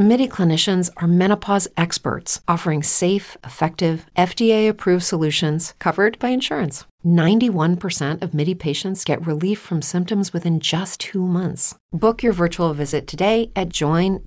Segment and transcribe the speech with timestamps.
[0.00, 6.86] MIDI clinicians are menopause experts offering safe, effective, FDA approved solutions covered by insurance.
[7.04, 11.74] 91% of MIDI patients get relief from symptoms within just two months.
[11.92, 14.24] Book your virtual visit today at joinmidi.com.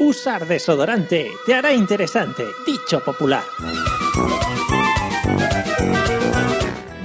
[0.00, 3.44] Usar desodorante te hará interesante, dicho popular.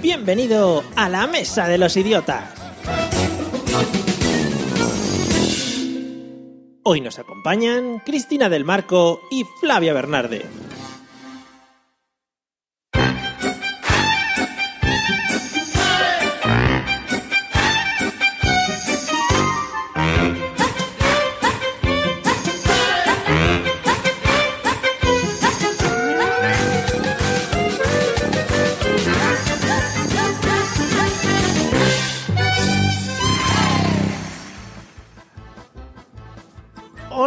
[0.02, 2.46] Bienvenido a la Mesa de los Idiotas.
[6.88, 10.46] Hoy nos acompañan Cristina del Marco y Flavia Bernarde.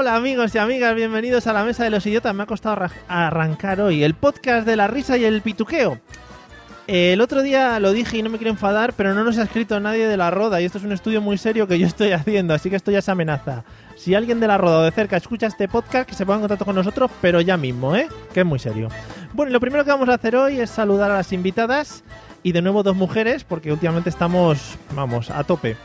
[0.08, 2.34] Hola amigos y amigas, bienvenidos a la Mesa de los Idiotas.
[2.34, 6.00] Me ha costado arra- arrancar hoy el podcast de la risa y el pituqueo.
[6.86, 9.78] El otro día lo dije y no me quiero enfadar, pero no nos ha escrito
[9.80, 12.54] nadie de la Roda y esto es un estudio muy serio que yo estoy haciendo,
[12.54, 13.64] así que esto ya es amenaza.
[13.96, 16.40] Si alguien de la Roda o de cerca escucha este podcast, que se ponga en
[16.40, 18.08] contacto con nosotros, pero ya mismo, ¿eh?
[18.32, 18.88] Que es muy serio.
[19.34, 22.02] Bueno, lo primero que vamos a hacer hoy es saludar a las invitadas
[22.42, 25.76] y de nuevo dos mujeres, porque últimamente estamos, vamos, a tope.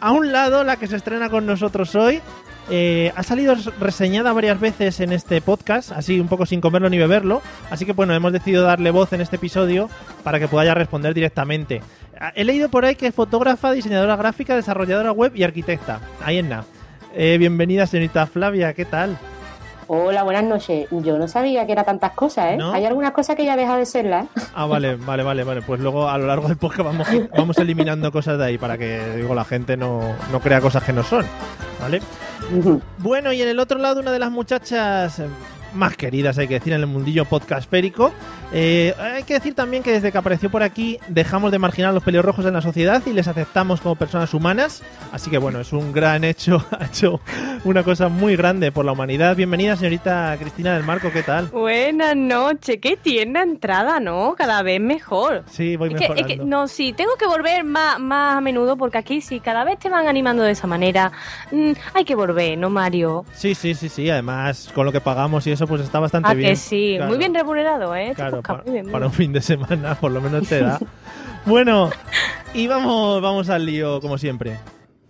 [0.00, 2.20] A un lado, la que se estrena con nosotros hoy,
[2.68, 6.98] eh, ha salido reseñada varias veces en este podcast, así un poco sin comerlo ni
[6.98, 7.40] beberlo.
[7.70, 9.88] Así que bueno, hemos decidido darle voz en este episodio
[10.22, 11.80] para que pueda responder directamente.
[12.20, 16.00] Ah, He leído por ahí que es fotógrafa, diseñadora gráfica, desarrolladora web y arquitecta.
[16.22, 16.64] Ahí en nada.
[17.14, 19.16] Eh, bienvenida, señorita Flavia, ¿qué tal?
[19.88, 20.88] Hola, buenas noches.
[20.90, 22.56] Yo no sabía que era tantas cosas, ¿eh?
[22.56, 22.72] ¿No?
[22.72, 24.26] Hay algunas cosas que ya deja de serlas.
[24.54, 25.62] Ah, vale, vale, vale, vale.
[25.62, 29.16] Pues luego a lo largo del podcast vamos, vamos eliminando cosas de ahí para que
[29.16, 30.00] digo, la gente no,
[30.32, 31.24] no crea cosas que no son.
[31.80, 32.00] ¿Vale?
[32.98, 35.26] Bueno, y en el otro lado, una de las muchachas eh,
[35.74, 38.12] más queridas, hay que decir, en el mundillo podcastférico.
[38.52, 41.92] Eh, hay que decir también que desde que apareció por aquí dejamos de marginar a
[41.92, 44.82] los pelirrojos en la sociedad y les aceptamos como personas humanas.
[45.12, 47.20] Así que bueno, es un gran hecho, ha hecho
[47.64, 49.34] una cosa muy grande por la humanidad.
[49.36, 51.46] Bienvenida, señorita Cristina del Marco, ¿qué tal?
[51.46, 54.34] Buenas noches, qué tierna entrada, ¿no?
[54.38, 55.42] Cada vez mejor.
[55.50, 56.28] Sí, voy Es que, mejorando.
[56.32, 59.64] es que, no, sí, tengo que volver más, más a menudo porque aquí sí, cada
[59.64, 61.10] vez te van animando de esa manera.
[61.50, 63.24] Mm, hay que volver, ¿no, Mario?
[63.34, 64.08] Sí, sí, sí, sí.
[64.08, 66.50] Además, con lo que pagamos y eso, pues está bastante Ah, bien.
[66.50, 67.08] que sí, Claro.
[67.10, 68.10] muy bien remunerado, ¿eh?
[68.10, 70.78] Este Claro, para un fin de semana, por lo menos te da.
[71.46, 71.90] bueno,
[72.54, 74.58] y vamos, vamos al lío, como siempre.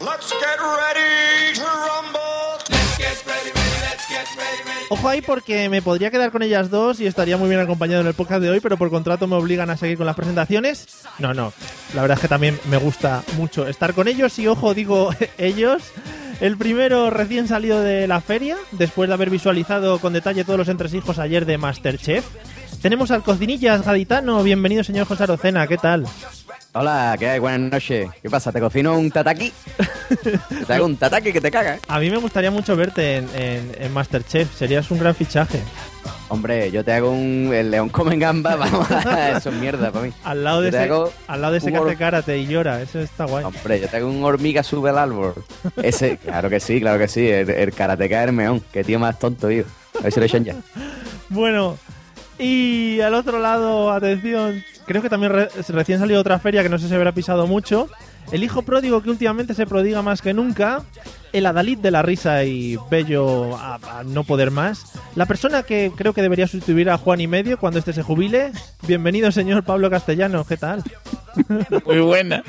[0.00, 2.20] Let's get ready to rumble.
[2.68, 4.86] Let's get ready, ready, let's get ready, ready.
[4.90, 8.06] Ojo ahí porque me podría quedar con ellas dos y estaría muy bien acompañado en
[8.06, 11.04] el podcast de hoy, pero por contrato me obligan a seguir con las presentaciones.
[11.18, 11.52] No, no,
[11.94, 15.82] la verdad es que también me gusta mucho estar con ellos y ojo, digo ellos.
[16.40, 20.68] El primero recién salido de la feria, después de haber visualizado con detalle todos los
[20.68, 22.26] entresijos ayer de Masterchef.
[22.82, 26.06] Tenemos al cocinillas gaditano, bienvenido señor José Arocena, ¿qué tal?
[26.72, 27.38] Hola, ¿qué hay?
[27.38, 28.08] Buenas noches.
[28.22, 28.52] ¿Qué pasa?
[28.52, 29.50] ¿Te cocino un tataki?
[30.66, 31.80] Te hago un tataki que te caga, ¿eh?
[31.88, 35.60] A mí me gustaría mucho verte en, en- en Masterchef, serías un gran fichaje.
[36.28, 37.50] Hombre, yo te hago un...
[37.54, 38.86] El león come gamba, vamos,
[39.36, 40.12] eso es mierda para mí.
[40.22, 43.00] Al lado de ese, hago al lado de ese que hace karate y llora, eso
[43.00, 43.44] está guay.
[43.44, 45.34] Hombre, yo te hago un hormiga sube al árbol.
[45.82, 47.26] Ese, claro que sí, claro que sí.
[47.26, 48.62] El, el karateca Hermeón.
[48.72, 49.64] Qué tío más tonto, tío.
[49.98, 50.54] A ver si lo echan ya.
[51.30, 51.78] Bueno,
[52.38, 56.78] y al otro lado, atención, creo que también re- recién salió otra feria que no
[56.78, 57.88] sé si habrá pisado mucho.
[58.32, 60.82] El hijo pródigo que últimamente se prodiga más que nunca.
[61.36, 64.92] El Adalid de la risa y bello a, a no poder más.
[65.16, 68.52] La persona que creo que debería sustituir a Juan y medio cuando este se jubile.
[68.88, 70.46] Bienvenido, señor Pablo Castellano.
[70.48, 70.82] ¿Qué tal?
[71.84, 72.42] Muy buena.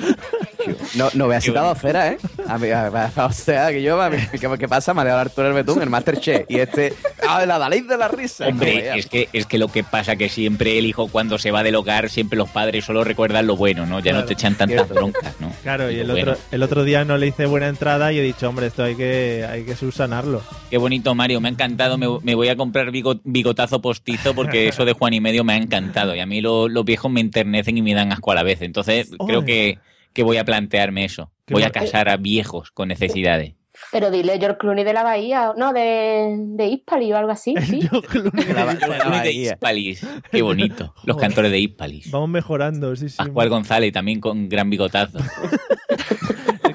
[0.96, 2.18] No, no veas citado cera, ¿eh?
[2.48, 4.94] A mí, a- a- o sea, que yo, a mí, ¿qué, qué pasa?
[4.94, 6.46] Me ha dado Arturo el Betún, el Masterchef.
[6.50, 6.94] Y este...
[7.28, 8.48] ¡Ah, el Adalid de la risa!
[8.48, 11.64] Hombre, es que, es que lo que pasa que siempre el hijo cuando se va
[11.64, 14.00] del hogar, siempre los padres solo recuerdan lo bueno, ¿no?
[14.00, 15.52] Ya Claro, no te echan tantas broncas, ¿no?
[15.64, 18.22] Claro, y el bueno, otro, el otro día no le hice buena entrada y he
[18.22, 20.44] dicho, hombre, esto hay que, hay que subsanarlo.
[20.70, 21.98] Qué bonito, Mario, me ha encantado.
[21.98, 25.54] Me, me voy a comprar bigo- bigotazo postizo porque eso de Juan y medio me
[25.54, 26.14] ha encantado.
[26.16, 28.62] Y a mí lo- los viejos me enternecen y me dan asco a la vez.
[28.62, 29.80] Entonces, creo que,
[30.14, 31.32] que voy a plantearme eso.
[31.48, 33.54] Qué Voy a casar a viejos con necesidades.
[33.92, 37.80] Pero dile George Clooney de la Bahía, no, de, de Hispali o algo así, ¿sí?
[37.92, 39.52] Yo, Clooney, La- la de bahía.
[39.54, 40.06] Hispalis.
[40.32, 40.94] Qué bonito.
[41.04, 41.30] Los Joder.
[41.30, 42.12] cantores de Hispalis.
[42.12, 43.18] Vamos mejorando, sí, sí.
[43.18, 45.18] Pascual González también con gran bigotazo.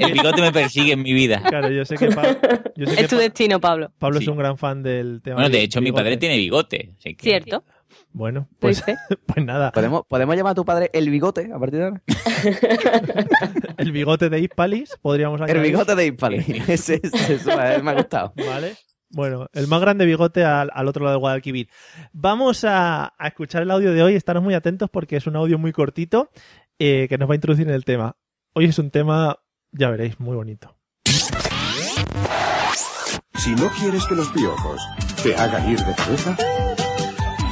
[0.02, 1.43] El bigote me persigue en mi vida.
[1.49, 2.37] Claro, yo sé que, Pa-
[2.76, 3.93] yo sé que Es tu Pa- destino, Pablo.
[3.99, 4.25] Pablo Sí.
[4.25, 5.37] es un gran fan del tema.
[5.37, 6.94] Bueno, de hecho, mi padre tiene bigote.
[6.99, 7.64] así que- Cierto.
[8.14, 8.82] Bueno, pues,
[9.26, 12.02] pues nada, ¿Podemos, ¿Podemos llamar a tu padre el bigote a partir de ahora?
[13.78, 15.62] el bigote de Hispalis podríamos El añadir.
[15.72, 16.37] bigote de Impali.
[16.69, 18.32] Ese, ese- ese me ha gustado.
[18.37, 18.76] Vale.
[19.10, 21.69] Bueno, el más grande bigote al, al otro lado del Guadalquivir.
[22.12, 24.14] Vamos a, a escuchar el audio de hoy.
[24.14, 26.31] Estaros muy atentos porque es un audio muy cortito
[26.78, 28.16] eh, que nos va a introducir en el tema.
[28.54, 29.38] Hoy es un tema,
[29.73, 30.77] ya veréis, muy bonito.
[33.35, 34.81] Si no quieres que los piojos
[35.23, 36.37] te hagan ir de cabeza,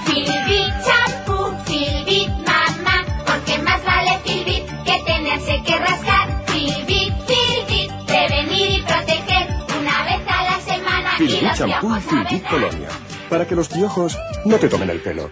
[0.06, 6.44] Filbit champú, Filbit mamá, porque más vale Filbit que tenerse que rascar.
[6.46, 9.48] Filbit, Filbit, prevenir y proteger
[9.80, 12.88] una vez a la semana y Filbit champú Filbit colonia.
[13.28, 15.30] Para que los piojos no te tomen el pelo.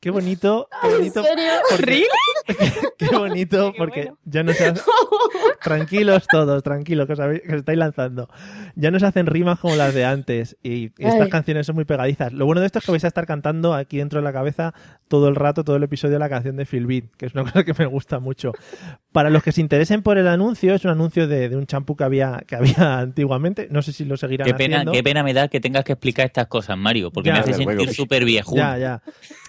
[0.00, 1.20] Qué bonito, qué bonito.
[1.20, 1.52] ¿En serio?
[1.68, 2.04] porque-
[2.98, 4.18] Qué bonito, porque bueno.
[4.24, 4.80] ya no se hace...
[5.62, 8.28] Tranquilos todos, tranquilos, que os, habéis- que os estáis lanzando.
[8.76, 11.84] Ya no se hacen rimas como las de antes y, y estas canciones son muy
[11.84, 12.32] pegadizas.
[12.32, 14.72] Lo bueno de esto es que vais a estar cantando aquí dentro de la cabeza
[15.08, 17.62] todo el rato, todo el episodio la canción de Phil Beat, que es una cosa
[17.64, 18.52] que me gusta mucho.
[19.12, 21.94] Para los que se interesen por el anuncio, es un anuncio de, de un champú
[21.96, 23.68] que había, que había antiguamente.
[23.70, 24.92] No sé si lo seguirán Qué pena, haciendo.
[24.92, 27.34] qué pena me da que tengas que explicar estas cosas, Mario, porque Ya.
[27.34, 28.56] me hace sentir súper viejo.
[28.56, 29.02] Ya, ya.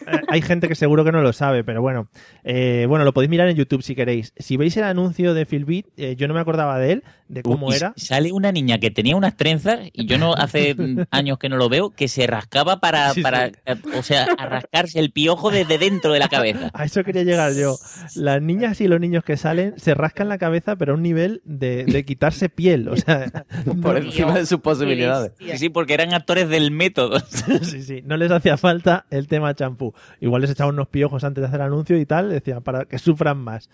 [0.07, 2.07] Eh, hay gente que seguro que no lo sabe, pero bueno.
[2.43, 4.33] Eh, bueno, lo podéis mirar en YouTube si queréis.
[4.37, 7.71] Si veis el anuncio de Philbit, eh, yo no me acordaba de él, de cómo
[7.73, 7.93] era.
[7.95, 10.75] Sale una niña que tenía unas trenzas, y yo no hace
[11.11, 13.53] años que no lo veo, que se rascaba para, Sí, para sí.
[13.65, 16.69] eh, o sea, a rascarse el piojo desde dentro de la cabeza.
[16.73, 17.77] A eso quería llegar yo.
[18.15, 21.41] Las niñas y los niños que salen se rascan la cabeza, pero a un nivel
[21.45, 22.87] de, de quitarse piel.
[22.89, 23.45] O sea,
[23.81, 25.33] Por no, encima de sus posibilidades.
[25.39, 27.19] Sí, sí, porque eran actores del método.
[27.61, 29.93] sí, sí, no les hacía falta el tema champú.
[30.31, 32.97] Igual les echaban unos piojos antes de hacer el anuncio y tal, decía, para que
[32.97, 33.69] sufran más.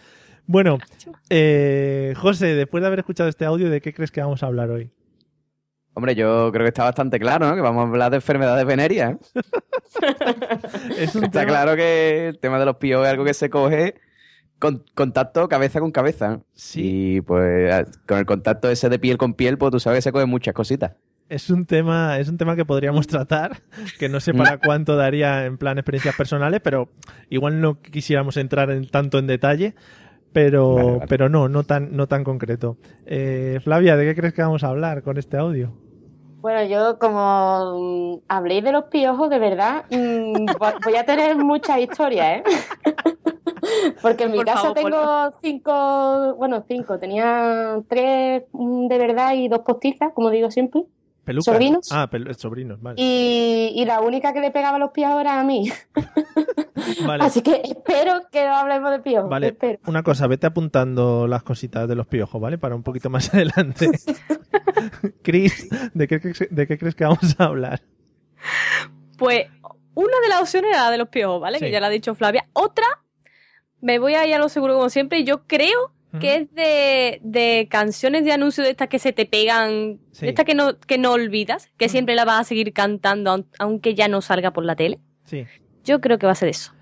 [0.47, 0.79] Bueno,
[1.29, 4.71] eh, José, después de haber escuchado este audio, ¿de qué crees que vamos a hablar
[4.71, 4.89] hoy?
[5.93, 7.53] Hombre, yo creo que está bastante claro, ¿no?
[7.55, 9.13] Que vamos a hablar de enfermedades venéreas.
[9.35, 9.41] ¿eh?
[10.97, 13.49] Es un Está tema- claro que el tema de los piojos es algo que se
[13.49, 13.95] coge
[14.59, 16.39] con contacto cabeza con cabeza.
[16.53, 17.15] Sí.
[17.17, 20.11] Y pues con el contacto ese de piel con piel, pues tú sabes que se
[20.11, 20.93] cogen muchas cositas.
[21.29, 23.61] Es un tema, es un tema que podríamos tratar,
[23.99, 26.89] que no sé para cuánto daría en plan experiencias personales, pero
[27.29, 29.75] igual no quisiéramos entrar en tanto en detalle,
[30.31, 31.05] pero, Vale, vale.
[31.09, 32.77] pero no, no tan, no tan concreto.
[33.05, 35.73] Eh, Flavia, ¿de qué crees que vamos a hablar con este audio?
[36.39, 41.35] Bueno, yo como mm, habléis de los piojos, de verdad, mm, vo- voy a tener
[41.35, 42.43] muchas historias, ¿eh?
[44.01, 49.33] Porque en mi Por casa favor, tengo cinco, bueno, cinco, tenía tres mm, de verdad
[49.33, 50.83] y dos postizas, como digo siempre.
[51.27, 51.45] ¿Pelucas?
[51.53, 51.91] ¿Sobrinos?
[51.91, 52.95] Ah, pel- sobrinos, vale.
[53.01, 55.69] Y, y la única que le pegaba los piojos era a mí.
[57.05, 59.29] Vale, Así que espero que no hablemos de piojos.
[59.29, 59.47] vale.
[59.47, 59.79] espero.
[59.87, 62.57] Una cosa, vete apuntando las cositas de los piojos, ¿vale?
[62.57, 63.89] Para un poquito más adelante.
[65.21, 67.81] Chris, ¿de qué, crees- ¿de qué crees que vamos a hablar?
[69.17, 69.47] Pues
[69.95, 71.59] una de las opciones era la de los piojos, ¿vale?
[71.59, 71.65] Sí.
[71.65, 72.47] Que ya la ha dicho Flavia.
[72.53, 72.85] Otra,
[73.81, 75.19] me voy a ir a lo seguro como siempre.
[75.19, 79.25] y Yo creo que es de, de canciones de anuncios de estas que se te
[79.25, 80.25] pegan, Sí.
[80.25, 83.45] de estas que no, que no olvidas, que siempre la vas a seguir cantando aun-
[83.59, 84.99] aunque ya no salga por la tele.
[85.25, 85.45] Sí.
[85.83, 86.73] Yo creo que va a ser eso.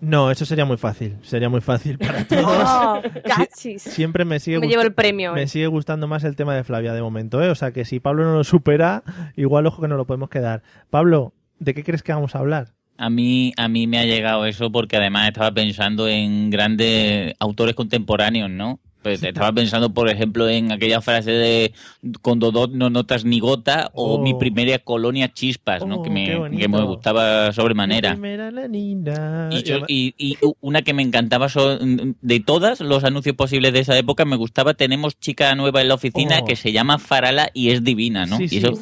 [0.00, 1.16] No, eso sería muy fácil.
[1.22, 2.68] Sería muy fácil para todos.
[2.68, 3.82] Oh, cachis.
[3.82, 5.32] Siempre me sigue Me llevo el premio.
[5.32, 5.48] Me eh.
[5.48, 7.50] sigue gustando más el tema de Flavia de momento, ¿eh?
[7.50, 9.04] O sea que si Pablo no lo supera,
[9.36, 10.62] igual ojo que no lo podemos quedar.
[10.90, 12.72] Pablo, ¿de qué crees que vamos a hablar?
[13.02, 17.74] A mí, a mí me ha llegado eso porque además estaba pensando en grandes autores
[17.74, 18.78] contemporáneos, ¿no?
[19.02, 21.72] Pues estaba pensando, por ejemplo, en aquella frase de
[22.20, 24.22] con Dodot no notas ni gota o Oh.
[24.22, 25.96] mi primera colonia chispas, ¿no?
[25.96, 28.12] Oh, que, me, que gustaba sobremanera.
[28.12, 29.48] Primera la niña.
[29.50, 33.80] Y, yo- y- y una que me encantaba son- de todas los anuncios posibles de
[33.80, 36.44] esa época me gustaba tenemos chica nueva en la oficina Oh.
[36.44, 38.56] que se llama Farala y es divina no Sí, y sí.
[38.58, 38.72] eso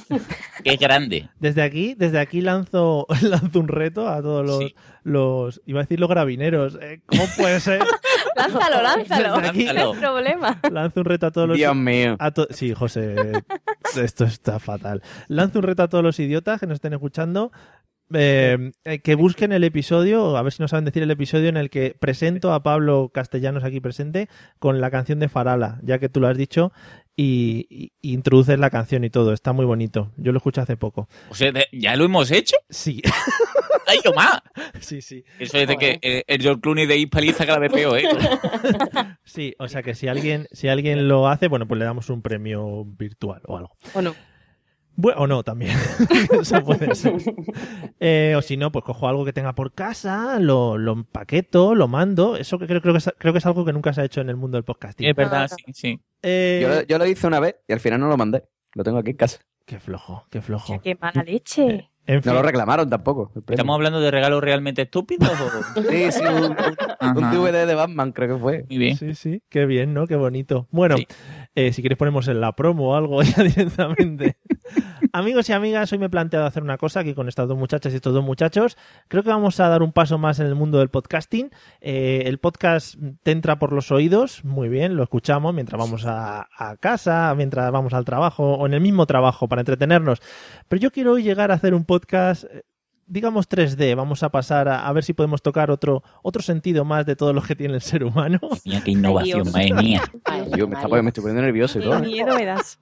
[0.65, 4.75] qué grande Desde aquí, desde aquí lanzo, lanzo un reto a todos los, Sí.
[5.05, 6.77] los iba a decir los gravineros.
[6.81, 7.01] ¿eh?
[7.07, 7.81] ¿Cómo puede ser?
[8.37, 9.37] Lánzalo, lánzalo.
[9.37, 9.75] Desde aquí- hay
[10.13, 10.61] problema.
[10.71, 12.17] lanzo un reto a todos los Dios mío.
[12.19, 13.15] A to- sí, José,
[14.03, 15.03] esto está fatal.
[15.29, 17.53] Lanzo un reto a todos los idiotas que nos estén escuchando.
[18.13, 21.57] eh, eh, que busquen el episodio, a ver si no saben decir el episodio en
[21.57, 26.09] el que presento a Pablo Castellanos aquí presente con la canción de Farala, ya que
[26.09, 26.73] tú lo has dicho,
[27.17, 29.33] y, y- y introduces la canción y todo.
[29.33, 30.13] Está muy bonito.
[30.17, 31.09] Yo lo escuché hace poco.
[31.29, 33.03] o sea ya lo hemos hecho Sí,
[33.87, 34.41] ay yo más
[34.81, 35.25] sí, sí.
[35.39, 38.05] eso es de que eh, el George Clooney de Hispaliza cada vez peor eh
[39.25, 42.23] Sí, o sea que si alguien, si alguien lo hace, bueno, pues le damos un
[42.23, 43.77] premio virtual o algo.
[43.95, 44.15] ¿O no?
[45.01, 45.77] Bueno, o no, también.
[46.41, 47.15] Eso puede ser.
[47.99, 51.89] Eh, o si no, pues cojo algo que tenga por casa, lo, lo empaqueto, lo
[51.89, 52.37] mando.
[52.37, 54.21] Eso que creo, creo, que es, creo que es algo que nunca se ha hecho
[54.21, 55.07] en el mundo del podcasting.
[55.09, 56.01] Es verdad, sí, sí.
[56.23, 58.45] Eh, Yo, lo- yo lo hice una vez y al final no lo mandé.
[58.75, 59.41] Lo tengo aquí en casa.
[59.67, 60.81] Qué flojo, qué flojo.
[60.81, 61.91] Qué mala leche.
[62.13, 63.31] En fin, No lo reclamaron tampoco.
[63.49, 65.31] ¿Estamos hablando de regalos realmente estúpidos?
[65.31, 66.57] o- Sí, sí, un,
[67.17, 67.31] un-.
[67.31, 68.65] DVD de Batman creo que fue.
[68.69, 68.97] Muy bien.
[68.97, 70.09] sí, sí, qué bien, ¿no?
[70.09, 70.67] Qué bonito.
[70.73, 71.07] Bueno, Sí.
[71.55, 74.37] eh, si quieres ponemos en la promo o algo ya directamente.
[75.13, 77.93] Amigos y amigas, hoy me he planteado hacer una cosa aquí con estas dos muchachas
[77.93, 78.77] y estos dos muchachos.
[79.09, 81.51] Creo que vamos a dar un paso más en el mundo del podcasting.
[81.81, 86.49] Eh, el podcast te entra por los oídos, muy bien, lo escuchamos mientras vamos a,
[86.57, 90.21] a casa, mientras vamos al trabajo o en el mismo trabajo para entretenernos.
[90.69, 92.63] Pero yo quiero hoy llegar a hacer un podcast, eh,
[93.11, 93.95] digamos 3D.
[93.97, 97.33] Vamos a pasar a, a ver si podemos tocar otro, otro sentido más de todo
[97.33, 98.39] lo que tiene el ser humano.
[98.65, 100.03] Mira qué innovación, madre mía.
[100.57, 101.03] Yo me, está- Mario.
[101.03, 102.01] me estoy poniendo nervioso y Qué todo.
[102.01, 102.79] miedo me das.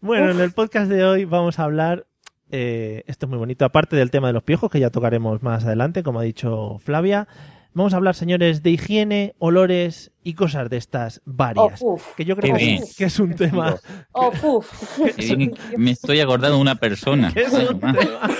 [0.00, 2.06] Bueno, en el podcast de hoy vamos a hablar,
[2.50, 5.64] eh, esto es muy bonito, aparte del tema de los piojos, que ya tocaremos más
[5.64, 7.28] adelante, como ha dicho Flavia,
[7.74, 11.82] vamos a hablar, señores, de higiene, olores y cosas de estas varias.
[11.82, 12.14] Oh, uf.
[12.16, 13.76] que yo creo que, que es un tema...
[14.12, 14.98] Oh, uf.
[15.16, 17.32] Qué bien, Me estoy acordando de una persona.
[17.34, 18.30] que es un tema,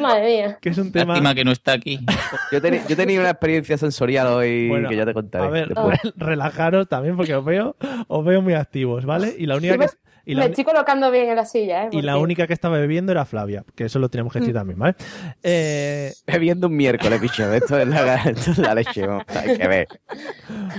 [0.00, 0.58] Madre mía.
[0.60, 1.98] que es un tema Lástima que no está aquí.
[2.52, 5.44] Yo, teni- yo tenía una experiencia sensorial hoy Bueno, que ya te contaré.
[5.44, 5.98] A ver, después.
[6.16, 7.76] relajaros también porque os veo,
[8.08, 9.34] os veo muy activos, ¿vale?
[9.38, 9.86] Y la única que,
[10.26, 11.88] y Me estoy colocando bien en la silla, ¿eh?
[11.92, 14.78] y la única que estaba bebiendo era Flavia, que eso lo tenemos que decir también,
[14.78, 14.94] ¿vale?
[15.42, 17.52] Eh, Bebiendo un miércoles, bicho.
[17.52, 19.06] Esto es la, esto es la leche.
[19.06, 19.88] vamos, Hay que ver.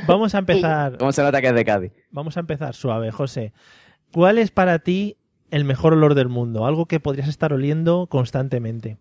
[0.07, 1.91] vamos a empezar ¿Cómo se nota que es de Cádiz?
[2.11, 3.53] Vamos a empezar suave, José.
[4.11, 5.17] ¿Cuál es para ti
[5.51, 6.65] el mejor olor del mundo?
[6.65, 8.97] Algo que podrías estar oliendo constantemente.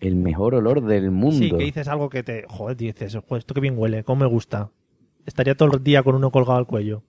[0.00, 1.36] El mejor olor del mundo.
[1.38, 2.44] Sí, que dices algo que te...
[2.48, 4.70] Joder, dices, "Joder, esto que bien huele, cómo me gusta.
[5.26, 7.02] Estaría todo el día con uno colgado al cuello.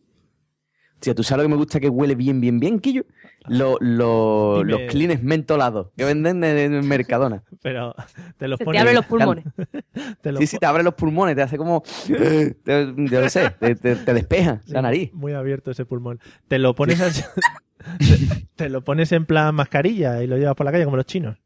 [0.99, 3.05] Tío, ¿tú sabes lo que me gusta que huele bien, bien, bien, Quillo?
[3.47, 4.71] Lo- lo- Dime.
[4.71, 7.43] Los cleans mentolados que venden en, Mercadona.
[7.63, 7.95] Pero
[8.37, 8.81] te los Se te pones...
[8.81, 9.45] abren los pulmones.
[10.21, 11.81] te los Sí, sí, te abre los pulmones, te hace como...
[12.07, 15.13] te- yo no sé, te, te- te despeja Sí, la nariz.
[15.13, 16.19] Muy abierto ese pulmón.
[16.47, 17.23] Te lo pones así-
[17.99, 21.05] te, te lo pones en plan mascarilla y lo llevas por la calle como los
[21.05, 21.37] chinos.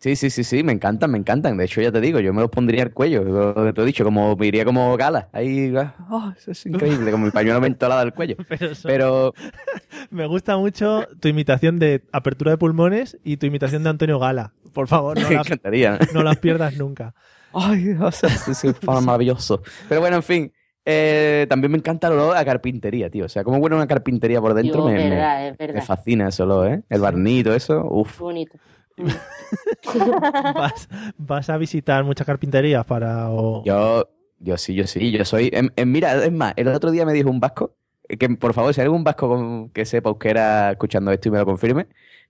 [0.00, 1.58] Sí, sí, sí, sí, me encantan, me encantan.
[1.58, 3.84] De hecho, ya te digo, yo me los pondría al cuello, lo que te he
[3.84, 5.28] dicho, como me iría como gala.
[5.30, 8.36] Ahí, ah, eso es increíble, como el pañuelo mentolado al cuello.
[8.48, 9.34] Pero, eso- Pero
[10.10, 14.54] me gusta mucho tu imitación de apertura de pulmones y tu imitación de Antonio Gala.
[14.72, 15.98] Por favor, no me la, encantaría.
[16.14, 17.14] no las pierdas nunca.
[17.52, 19.60] Ay, Dios, es es maravilloso.
[19.86, 20.52] Pero bueno, en fin,
[20.86, 23.26] eh, también me encanta el olor a carpintería, tío.
[23.26, 26.68] O sea, cómo huele una carpintería por dentro, Yo, me, me- verdad, fascina ese olor,
[26.72, 26.82] ¿eh?
[26.88, 28.18] El barnito, eso, uff.
[28.20, 28.56] Bonito.
[30.54, 30.88] ¿Vas,
[31.18, 33.30] vas a visitar muchas carpinterías para...
[33.30, 35.50] o- Yo, yo sí, yo sí, yo soy...
[35.52, 37.74] em- em, mira, es más, el otro día me dijo un vasco,
[38.08, 41.32] eh, que por favor, si hay algún vasco con- que sepa euskera escuchando esto y
[41.32, 41.86] me lo confirme,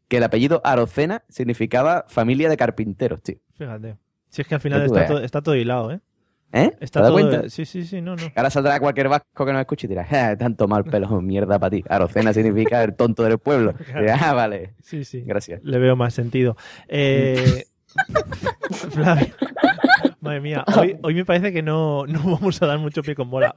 [0.08, 3.36] que el apellido Arocena significaba familia de carpinteros, tío.
[3.56, 3.96] Fíjate.
[4.28, 6.00] Si es que al final está está todo hilado, ¿eh?
[6.52, 6.72] ¿Eh?
[6.80, 7.12] Está ¿Te das todo...
[7.12, 7.48] cuenta?
[7.48, 8.22] Sí, sí, sí, no, no.
[8.34, 11.70] Ahora saldrá cualquier vasco que nos escuche y dirá, "Ja, tanto mal pelo, mierda para
[11.70, 11.84] ti.
[11.88, 13.74] Arocena significa el tonto del pueblo.
[14.00, 15.22] Dirá, ah, vale, Sí, sí.
[15.24, 15.60] gracias.
[15.62, 16.56] Le veo más sentido.
[16.88, 17.64] Eh...
[18.70, 19.34] Flavia.
[20.20, 23.30] Madre mía, hoy, hoy me parece que no, no vamos a dar mucho pie con
[23.30, 23.56] bola.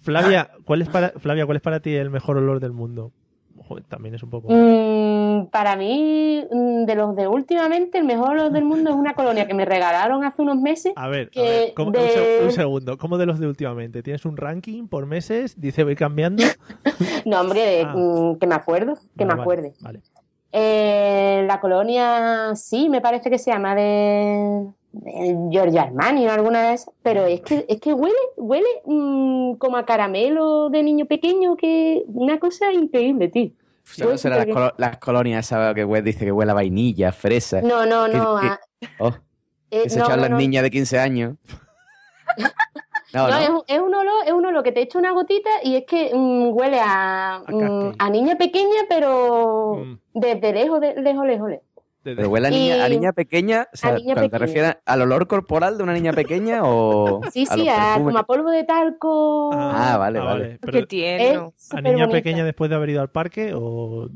[0.00, 3.12] Flavia, ¿cuál es para, Flavia, ¿cuál es para ti el mejor olor del mundo?
[3.70, 4.48] Joder, también es un poco...
[4.50, 9.46] Mm, para mí, mm, de los de últimamente, el mejor del mundo es una colonia
[9.46, 10.92] que me regalaron hace unos meses.
[10.96, 14.02] A ver, a ver, ¿cómo- un, de- un segundo, ¿cómo de los de últimamente?
[14.02, 15.60] ¿Tienes un ranking por meses?
[15.60, 16.42] Dice, voy cambiando.
[17.26, 17.94] No, hombre, Ah.
[17.96, 19.72] mm, que me acuerdo, que Vale, me acuerde.
[19.80, 20.00] Vale.
[20.52, 24.66] Eh, la colonia, sí, me parece que se llama de,
[25.52, 29.84] Giorgio Armani o alguna de esas, pero es que, es que huele, huele como a
[29.86, 33.50] caramelo de niño pequeño, que una cosa increíble, tío.
[33.84, 37.12] Solo Huele serán las, colo- las colonias esas que hue- dice que huele a vainilla,
[37.12, 37.60] fresa.
[37.62, 38.40] No, no, ¿Qué- no.
[38.40, 38.60] qué- ah,
[38.98, 39.12] Oh,
[39.70, 40.36] eh, que se no, echan no, las no.
[40.36, 41.34] niñas de 15 años.
[43.12, 43.38] No, No, no.
[43.40, 45.84] Es, un, es un olor, es un olor que te echa una gotita y es
[45.84, 49.98] que mm, huele a, mm, a niña pequeña, pero Mm.
[50.14, 51.66] desde lejos, de, lejos, lejos, lejos.
[52.02, 54.76] Pero huele a niña, a Y- niña pequeña, o sea, a niña cuando te refieres
[54.86, 58.50] al olor corporal de una niña pequeña o Sí, a sí, a, como a polvo
[58.50, 59.50] de talco.
[59.52, 60.58] Ah, vale, vale.
[60.60, 61.52] Pero, Qué tierno.
[61.72, 62.10] ¿A niña bonita.
[62.12, 64.08] pequeña después de haber ido al parque o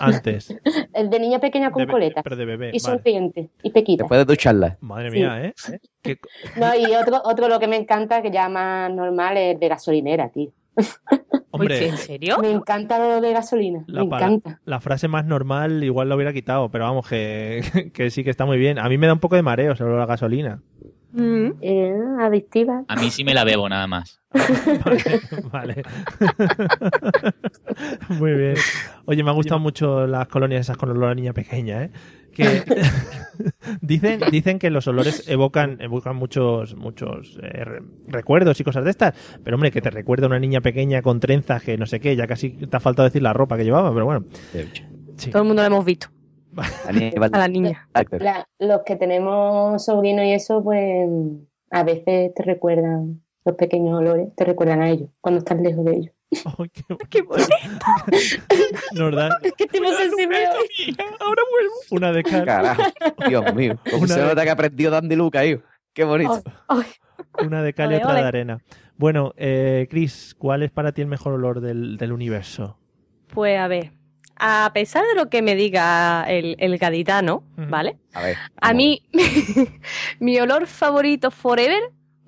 [0.00, 0.54] antes?
[0.92, 2.22] El de niña pequeña con De coletas.
[2.24, 2.66] Pero de bebé.
[2.68, 2.80] Y vale.
[2.80, 3.50] sonriente.
[3.62, 4.02] Y pequita.
[4.04, 4.76] después de ducharla.
[4.80, 5.16] Madre Sí.
[5.18, 5.54] mía, ¿eh?
[6.02, 9.58] ¿Qué co- No, y otro, otro lo que me encanta, que ya más normal, es
[9.60, 10.50] de gasolinera, tío.
[11.50, 12.38] Hombre, ¿En serio?
[12.40, 13.82] Me encanta lo de gasolina.
[13.86, 14.60] La me pala- encanta.
[14.64, 18.46] la frase más normal igual lo hubiera quitado, pero vamos, que, que sí que está
[18.46, 18.78] muy bien.
[18.78, 20.60] A mí me da un poco de mareo el olor a gasolina.
[21.12, 21.50] Mm.
[21.60, 22.84] Eh, adictiva.
[22.86, 24.20] A mí sí me la bebo nada más.
[25.52, 25.82] vale.
[28.10, 28.54] Muy bien.
[29.06, 31.90] Oye, me han gustado mucho las colonias esas con olor a niña pequeña, ¿eh?
[32.32, 32.62] Que
[33.80, 38.90] dicen, dicen que los olores evocan, evocan muchos, muchos eh, re- recuerdos y cosas de
[38.90, 39.14] estas.
[39.42, 42.26] Pero hombre, que te recuerda una niña pequeña con trenzas que no sé qué, ya
[42.26, 44.24] casi te ha faltado decir la ropa que llevaba, pero bueno.
[45.16, 45.30] Sí.
[45.30, 46.08] Todo el mundo lo hemos visto.
[46.86, 47.88] A la niña.
[48.18, 51.08] La- los que tenemos sobrinos y eso, pues
[51.70, 55.92] a veces te recuerdan, los pequeños olores, te recuerdan a ellos, cuando estás lejos de
[55.96, 56.14] ellos.
[56.30, 57.48] Qué- ¡Qué bonito!
[58.94, 60.44] Nos dan ¿Qué tipo sensible
[61.20, 61.72] Ahora vuelvo.
[61.90, 62.82] una de cal, Carajo,
[63.28, 63.78] Dios mío.
[63.90, 65.62] Como Una se de- nota que ha aprendido Dandy Luca, hijo.
[65.92, 66.42] Qué bonito.
[67.44, 68.60] una de cal y otra de arena.
[68.96, 72.78] Bueno, eh, Chris, ¿cuál es para ti el mejor olor del, del universo?
[73.28, 73.92] Pues a ver,
[74.36, 77.42] a pesar de lo que me diga el, el gaditano.
[77.56, 77.98] ¿vale?
[78.12, 78.36] A ver.
[78.60, 79.02] A mí,
[80.20, 81.80] mi olor favorito forever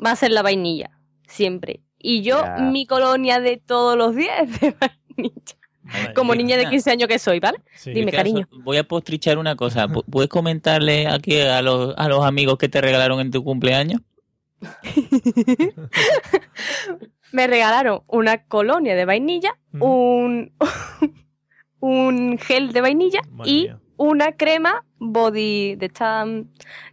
[0.04, 0.90] va a ser la vainilla,
[1.28, 1.80] siempre.
[2.02, 2.56] Y yo, Ya.
[2.58, 5.54] mi colonia de todos los días de vainilla.
[6.14, 7.58] Como niña de 15 años que soy, ¿vale?
[7.76, 7.92] Sí.
[7.92, 8.48] Dime, cariño.
[8.64, 9.86] Voy a postrichar una cosa.
[9.88, 14.00] Pu- ¿Puedes comentarle aquí a los, a los amigos que te regalaron en tu cumpleaños?
[17.32, 20.52] Me regalaron una colonia de vainilla, un,
[21.80, 23.80] un gel de vainilla Madre y mía.
[23.96, 26.26] una crema body de estas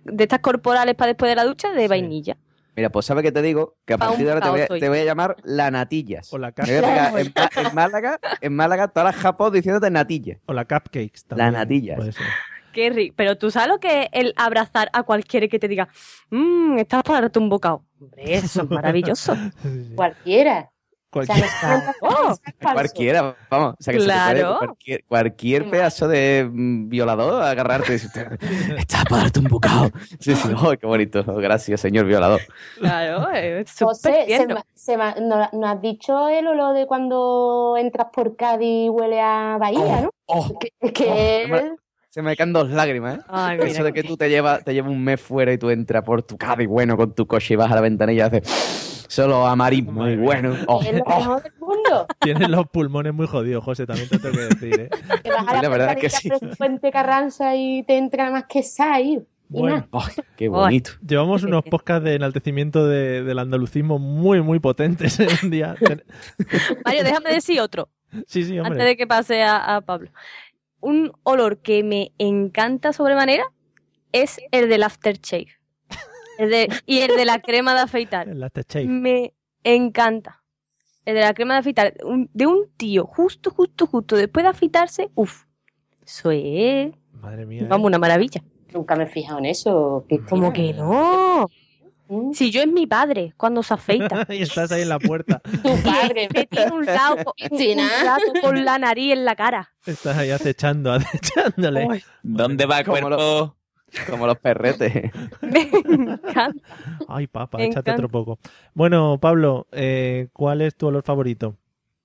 [0.06, 1.88] de estas corporales para después de la ducha de Sí.
[1.88, 2.38] vainilla.
[2.80, 3.76] Mira, pues ¿sabes qué te digo?
[3.86, 4.80] Que a partir de ahora te voy, a, cao soy.
[4.80, 6.32] te voy a llamar la natillas.
[6.34, 9.90] O la, Me cap- voy a pegar en, Málaga, en Málaga, todas las japos diciéndote
[9.92, 10.40] natilla.
[10.46, 11.54] o la cupcakes también.
[11.54, 11.98] natillas.
[11.98, 12.26] puede ser.
[12.74, 13.16] Qué rico.
[13.18, 15.88] Pero tú sabes lo que es el abrazar a cualquiera que te diga,
[16.30, 17.84] mmm, estás para darte un bocado.
[18.00, 19.36] Hombre, eso es maravilloso.
[19.64, 19.94] Sí, sí.
[21.12, 21.48] Cualquiera.
[21.48, 22.74] O sea, se Oh.
[22.74, 23.74] Cualquiera, vamos.
[23.80, 24.39] O sea, que se Claro.
[24.39, 28.28] puede cualquier, cualquier pedazo de mm, violador agarrarte y decirte,
[28.78, 29.89] estás para darte un bocado.
[30.20, 31.24] Sí, sí, oh, qué bonito.
[31.24, 32.42] Gracias, señor violador.
[32.80, 37.75] Claro, es José, se ma- se ma- no, no has dicho el olor de cuando
[37.78, 40.12] entras por Cádiz y huele a Bahía, ¿no?
[40.28, 40.48] Oh,
[40.80, 41.75] Es que, Oh, me-
[42.12, 43.22] se me caen dos lágrimas, ¿eh?
[43.30, 43.60] Ay.
[43.63, 46.22] Eso de que tú te llevas te llevas un mes fuera y tú entras por
[46.24, 49.92] tu Cádiz bueno con tu coche y vas a la ventanilla y haces solo amarismo
[49.92, 50.25] Madre y mía.
[50.25, 50.56] bueno.
[50.68, 51.20] Oh, es lo oh.
[51.20, 52.08] mejor del mundo.
[52.22, 54.89] Tienes los pulmones muy jodidos, José, también te tengo que decir, ¿eh?
[55.24, 56.30] Que vas a Sí, la, la verdad es que sí.
[56.58, 59.25] Puente Carranza y te entra más que salir.
[59.51, 59.88] Y Bueno.
[59.92, 60.06] Oh,
[60.38, 60.91] qué bonito.
[61.06, 65.76] llevamos unos podcasts de enaltecimiento de- del andalucismo muy, muy potentes en un día.
[66.86, 67.89] Mario, déjame decir otro,
[68.28, 68.86] Sí, sí, antes hombre.
[68.86, 70.12] de que pase a, a Pablo.
[70.82, 73.43] Un olor que me encanta sobremanera
[74.12, 75.48] es el del aftershave.
[76.39, 78.28] El de, y el de la crema de afeitar.
[78.30, 78.88] El.
[78.88, 80.41] Me encanta.
[81.06, 81.93] El de la crema de afeitar.
[82.04, 85.43] un- de un tío, justo, justo, justo, después de afeitarse, uff.
[86.06, 87.63] Eso es, Madre mía.
[87.63, 87.67] ¿eh?
[87.67, 88.41] vamos, una maravilla.
[88.73, 90.06] Nunca me he fijado en eso.
[90.30, 91.47] Como que no.
[92.08, 92.34] Mm.
[92.34, 94.25] Si yo es mi padre cuando se afeita.
[94.30, 95.39] y estás ahí en la puerta.
[95.63, 96.30] Tu padre.
[96.34, 97.84] Me tiene un lado, con- un, Cristina.
[97.99, 99.73] un rato con la nariz en la cara.
[99.86, 102.04] Estás ahí acechando, acechándole.
[102.23, 103.56] ¿Dónde va cuerpo?
[104.10, 105.12] Como los perretes.
[105.41, 106.54] Me encanta.
[107.08, 107.93] Ay, papa, Me échate encanta.
[107.93, 108.39] otro poco.
[108.73, 111.56] Bueno, Pablo, eh, ¿cuál es tu olor favorito?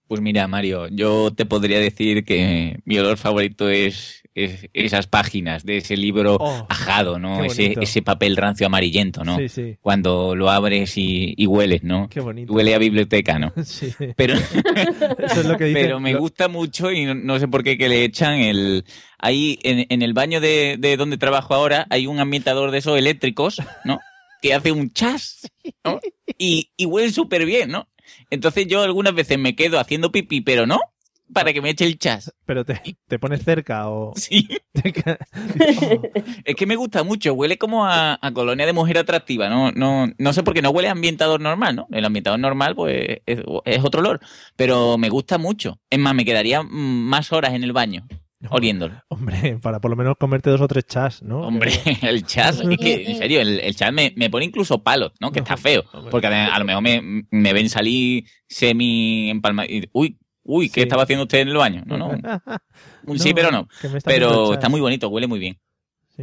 [0.08, 5.64] Pues mira, Mario, yo te podría decir que mi olor favorito es, es esas páginas
[5.64, 7.44] de ese libro Oh, ajado, ¿no?
[7.44, 9.38] Ese, ese papel rancio amarillento, ¿no?
[9.38, 12.08] Sí, sí, Cuando lo abres y, y hueles, ¿no?
[12.08, 12.52] qué bonito.
[12.52, 13.52] Huele a biblioteca, ¿no?
[13.64, 14.34] Sí, Pero,
[15.18, 15.80] eso es lo que dice.
[15.80, 18.84] pero me gusta mucho y no, no sé por qué que le echan el...
[19.18, 22.98] Ahí en, en el baño de, de donde trabajo ahora hay un ambientador de esos
[22.98, 23.98] eléctricos, ¿no?
[24.42, 25.50] Que hace un chas,
[25.84, 26.00] ¿no?
[26.38, 27.88] Y, y huele súper bien, ¿no?
[28.30, 30.78] Entonces yo algunas veces me quedo haciendo pipí, pero no,
[31.32, 32.32] para que me eche el chas.
[32.46, 34.12] Pero te, te pones cerca o...
[34.16, 34.48] Sí.
[34.76, 36.02] Oh,
[36.44, 40.08] Es que me gusta mucho, huele como a, a colonia de mujer atractiva, no, no,
[40.18, 41.86] no sé por qué no huele a ambientador normal, ¿no?
[41.92, 44.20] El ambientador normal, pues, es, es otro olor,
[44.56, 45.78] pero me gusta mucho.
[45.90, 48.06] Es más, me quedaría más horas en el baño
[48.50, 49.02] oliéndolo.
[49.08, 51.40] Hombre, para por lo menos comerte dos o tres chas, ¿no?
[51.40, 55.12] Hombre, el chas, es que, en serio, el, el chas me, me pone incluso palos,
[55.20, 55.32] ¿no?
[55.32, 56.10] Que está feo, Hombre.
[56.10, 60.80] porque a, a lo mejor me, me ven salir semi empalmado uy, uy, ¿qué Sí.
[60.82, 61.82] estaba haciendo usted en el baño?
[61.86, 62.08] No, no,
[63.06, 63.66] un sí, pero no.
[64.04, 65.58] Pero está muy bonito, huele muy bien.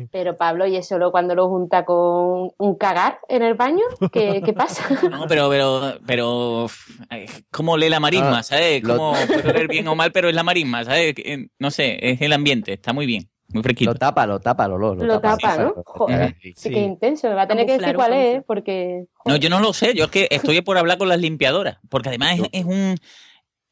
[0.10, 3.84] Pero Pablo, ¿y eso lo cuando lo junta con un cagar en el baño?
[4.14, 4.84] ¿Qué, qué pasa?
[5.12, 6.68] No, pero, pero, pero,
[7.10, 8.82] eh, ¿cómo lee la marisma, Ah, sabes?
[8.84, 11.14] lo- ¿Cómo puede leer bien o mal, pero es la marisma, sabes?
[11.14, 13.92] Que, No sé, es el ambiente, está muy bien, muy fresquito.
[13.92, 15.74] Lo tapa, lo tapa, lo, lo, Lo tapa, ¿no?
[15.76, 16.36] sí, Joder.
[16.42, 16.54] sí.
[16.56, 17.28] Sí, que intenso.
[17.28, 19.08] Me va a tener que decir cuál es, porque...
[19.26, 22.08] No, yo no lo sé, yo es que estoy por hablar con las limpiadoras, porque
[22.08, 22.96] además es, es un...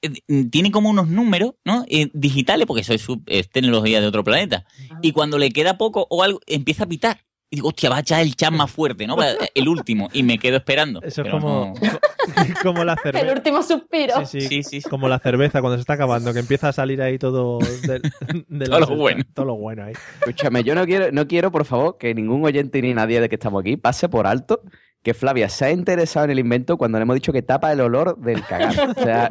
[0.01, 1.85] eh, Tiene como unos números, ¿no?
[1.87, 4.65] Eh, digitales, porque eso es, su- es tecnología de otro planeta.
[5.01, 7.25] Y cuando le queda poco o algo, empieza a pitar.
[7.51, 9.15] y digo, hostia, va a echar el chat más fuerte, ¿no?
[9.55, 10.07] El último.
[10.13, 11.01] Y me quedo esperando.
[11.01, 11.99] Eso es como, no-
[12.63, 13.33] como la El cerveza.
[13.33, 14.23] último suspiro.
[14.25, 14.89] Sí, sí, Sí, sí, sí.
[14.89, 17.57] Como la cerveza cuando se está acabando, que empieza a salir ahí todo
[17.87, 18.01] del-
[18.47, 19.23] de la Todo lo bueno.
[19.33, 19.93] Todo lo bueno ahí.
[20.19, 23.35] Escúchame, yo no quiero, no quiero, por favor, que ningún oyente ni nadie de que
[23.35, 24.61] estamos aquí pase por alto
[25.03, 27.81] que Flavia se ha interesado en el invento cuando le hemos dicho que tapa el
[27.81, 28.89] olor del cagar.
[28.89, 29.29] O sea,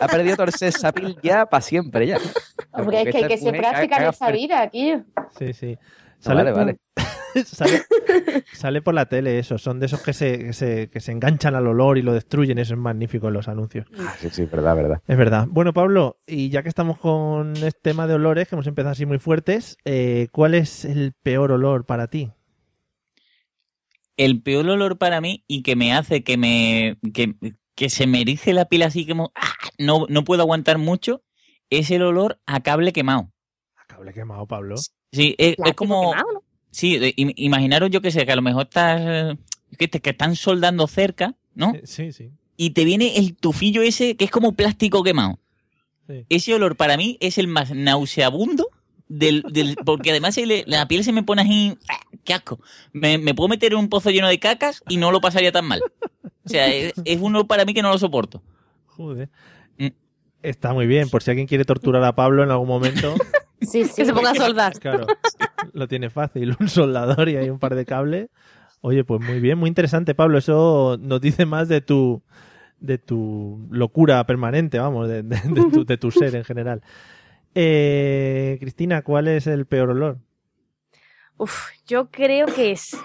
[0.00, 2.18] ha perdido todo el sex appeal ya para siempre ya.
[2.72, 4.94] Porque es que hay que ser práctica en esta vida aquí.
[5.38, 5.78] Sí, sí.
[6.26, 6.76] No, vale, vale.
[7.44, 7.82] sale,
[8.52, 9.58] sale por la tele eso.
[9.58, 12.58] Son de esos que se, que, se, que se enganchan al olor y lo destruyen.
[12.58, 13.86] Eso es magnífico en los anuncios.
[13.98, 15.02] Ah, Sí, sí, verdad, verdad.
[15.06, 15.46] Es verdad.
[15.48, 19.06] Bueno, Pablo, y ya que estamos con este tema de olores, que hemos empezado así
[19.06, 22.32] muy fuertes, eh, ¿cuál es el peor olor para ti?
[24.16, 27.34] El peor olor para mí y que me hace que me que,
[27.74, 29.52] que se me erice la piel así como ¡ah!
[29.78, 31.22] no, no puedo aguantar mucho
[31.70, 33.32] es el olor a cable quemado.
[33.76, 34.76] A cable quemado, Pablo.
[35.12, 36.42] Sí, es, es como quemado, ¿no?
[36.70, 39.36] sí, de- imaginaros yo que sé que a lo mejor estás
[39.78, 41.74] que, te- que están soldando cerca, ¿no?
[41.74, 42.30] Eh, Sí, sí.
[42.58, 45.38] Y te viene el tufillo ese que es como plástico quemado.
[46.06, 46.26] Sí.
[46.28, 48.68] Ese olor para mí es el más nauseabundo
[49.18, 52.00] del, del porque además se le- la piel se me pone así, ¡ah!
[52.24, 52.58] qué asco.
[52.92, 55.66] Me, me puedo meter en un pozo lleno de cacas y no lo pasaría tan
[55.66, 55.80] mal.
[56.44, 58.42] O sea, es, es un olor para mí que no lo soporto.
[58.86, 59.28] Joder.
[59.78, 59.88] Mm.
[60.42, 63.14] Está muy bien, por si alguien quiere torturar a Pablo en algún momento.
[63.62, 63.92] Sí, sí.
[63.94, 64.72] Que se ponga a soldar.
[64.80, 65.06] Claro,
[65.72, 66.56] lo tiene fácil.
[66.58, 68.28] Un soldador y hay un par de cables.
[68.80, 70.36] Oye, pues muy bien, muy interesante, Pablo.
[70.38, 72.22] Eso nos dice más de tu
[72.80, 76.82] de tu locura permanente, vamos, de, de- de tu, de tu ser en general.
[77.54, 80.18] Eh, Cristina, ¿cuál es el peor olor?
[81.36, 82.96] Uf, yo creo que es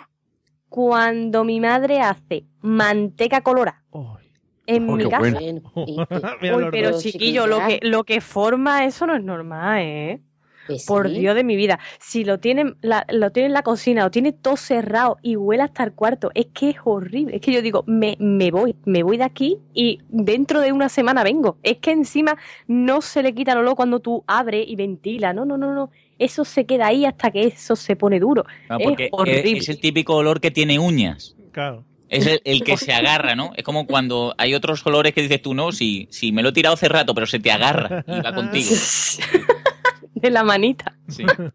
[0.69, 4.31] cuando mi madre hace manteca colorada Ay,
[4.67, 5.19] en Oh, mi casa.
[5.19, 5.61] bueno.
[5.75, 10.21] Uy, pero chiquillo, lo que, lo que forma eso no es normal, ¿eh?
[10.67, 10.85] Sí.
[10.87, 11.79] Por Dios de mi vida.
[11.99, 15.63] Si lo tienen, la, lo tiene en la cocina, lo tiene todo cerrado y huele
[15.63, 17.35] hasta el cuarto, es que es horrible.
[17.35, 20.89] Es que yo digo, me, me voy, me voy de aquí y dentro de una
[20.89, 21.57] semana vengo.
[21.63, 25.33] Es que encima no se le quita el olor cuando tú abres y ventila.
[25.33, 25.91] No, no, no, no.
[26.19, 28.45] Eso se queda ahí hasta que eso se pone duro.
[28.69, 28.79] ¿no?
[28.79, 29.57] Es Porque es, horrible.
[29.59, 31.35] es el típico olor que tiene uñas.
[31.51, 31.83] Claro.
[32.09, 33.51] Es el, el que se agarra, ¿no?
[33.57, 36.53] Es como cuando hay otros olores que dices tú, no, si, si me lo he
[36.53, 38.69] tirado hace rato, pero se te agarra y va contigo.
[40.21, 40.97] de la manita.
[41.07, 41.51] Sí, Claro.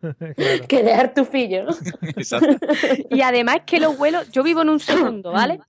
[0.68, 1.66] Que dejar tu fillo.
[2.02, 2.56] exacto.
[3.10, 5.60] Y además es que los vuelos, yo vivo en un segundo, ¿vale?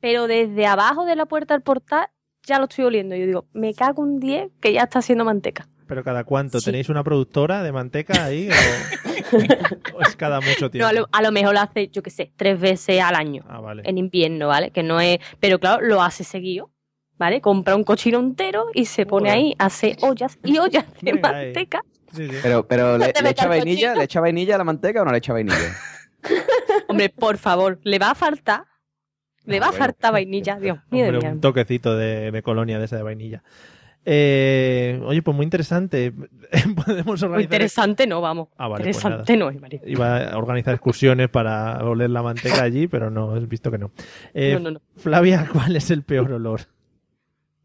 [0.00, 2.06] Pero desde abajo de la puerta del portal
[2.46, 3.16] ya lo estoy oliendo.
[3.16, 5.66] Yo digo, me cago un 10 que ya está haciendo manteca.
[5.86, 6.66] Pero cada cuánto, Sí.
[6.66, 8.52] ¿tenéis una productora de manteca ahí o,
[9.96, 10.78] o es cada mucho tiempo?
[10.84, 13.44] No, a, lo, a lo mejor lo hace, yo qué sé, tres veces al año,
[13.48, 13.82] Ah, vale.
[13.84, 14.70] en invierno, ¿vale?
[14.70, 15.18] Que no es.
[15.40, 16.70] Pero claro, lo hace seguido,
[17.18, 17.40] ¿vale?
[17.42, 21.52] Compra un cochino entero y se pone ahí, hace ollas y ollas de Venga ahí.
[22.14, 22.32] Manteca.
[22.32, 22.40] Sí, sí.
[22.42, 23.88] Pero, pero ¿le, le echa vainilla?
[23.88, 23.94] cochino.
[23.98, 25.76] ¿Le echa vainilla a la manteca o no le echa vainilla?
[26.88, 28.64] Hombre, por favor, le va a faltar.
[29.46, 31.06] Le Ah, va a faltar vainilla, Dios mío.
[31.08, 33.42] Hombre, un toquecito de, de colonia de esa de vainilla.
[34.06, 36.12] Eh, oye, pues muy interesante.
[36.86, 37.40] Podemos Muy organizar.
[37.42, 38.48] interesante no, vamos.
[38.56, 39.80] Ah, vale, pues interesante no es, María.
[39.86, 43.92] Iba a organizar excursiones para oler la manteca allí, pero no, he visto que no.
[44.34, 44.80] Eh, No, no, no.
[44.96, 46.62] Flavia, ¿cuál es el peor olor?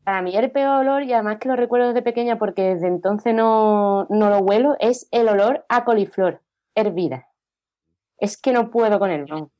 [0.10, 3.32] Para mí el peor olor, y además que lo recuerdo desde pequeña porque desde entonces
[3.32, 6.41] no, no lo huelo, es el olor a coliflor
[6.74, 7.28] hervida.
[8.17, 9.28] Es que no puedo con él.
[9.30, 9.52] no.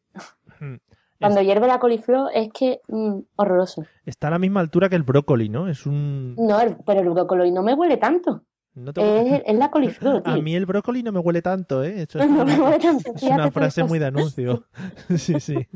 [0.60, 0.78] Hmm.
[1.20, 3.84] Cuando hierve la coliflor es que mm, horroroso.
[4.06, 5.68] Está a la misma altura que el brócoli, ¿no?
[5.68, 6.34] Es un.
[6.36, 8.42] No, el- pero el brócoli no me huele tanto.
[8.76, 10.34] No te- Es, es la coliflor, tío.
[10.34, 12.04] A mí el brócoli no me huele tanto, ¿eh?
[12.04, 13.12] Eso es No me huele tanto.
[13.16, 14.64] es una frase muy de anuncio.
[15.18, 15.68] sí, sí.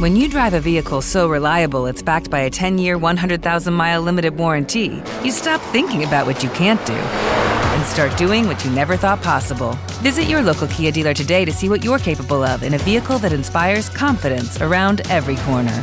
[0.00, 4.00] When you drive a vehicle so reliable it's backed by a 10 year, 100,000 mile
[4.02, 8.70] limited warranty, you stop thinking about what you can't do and start doing what you
[8.72, 9.76] never thought possible.
[10.02, 13.18] Visit your local Kia dealer today to see what you're capable of in a vehicle
[13.18, 15.82] that inspires confidence around every corner.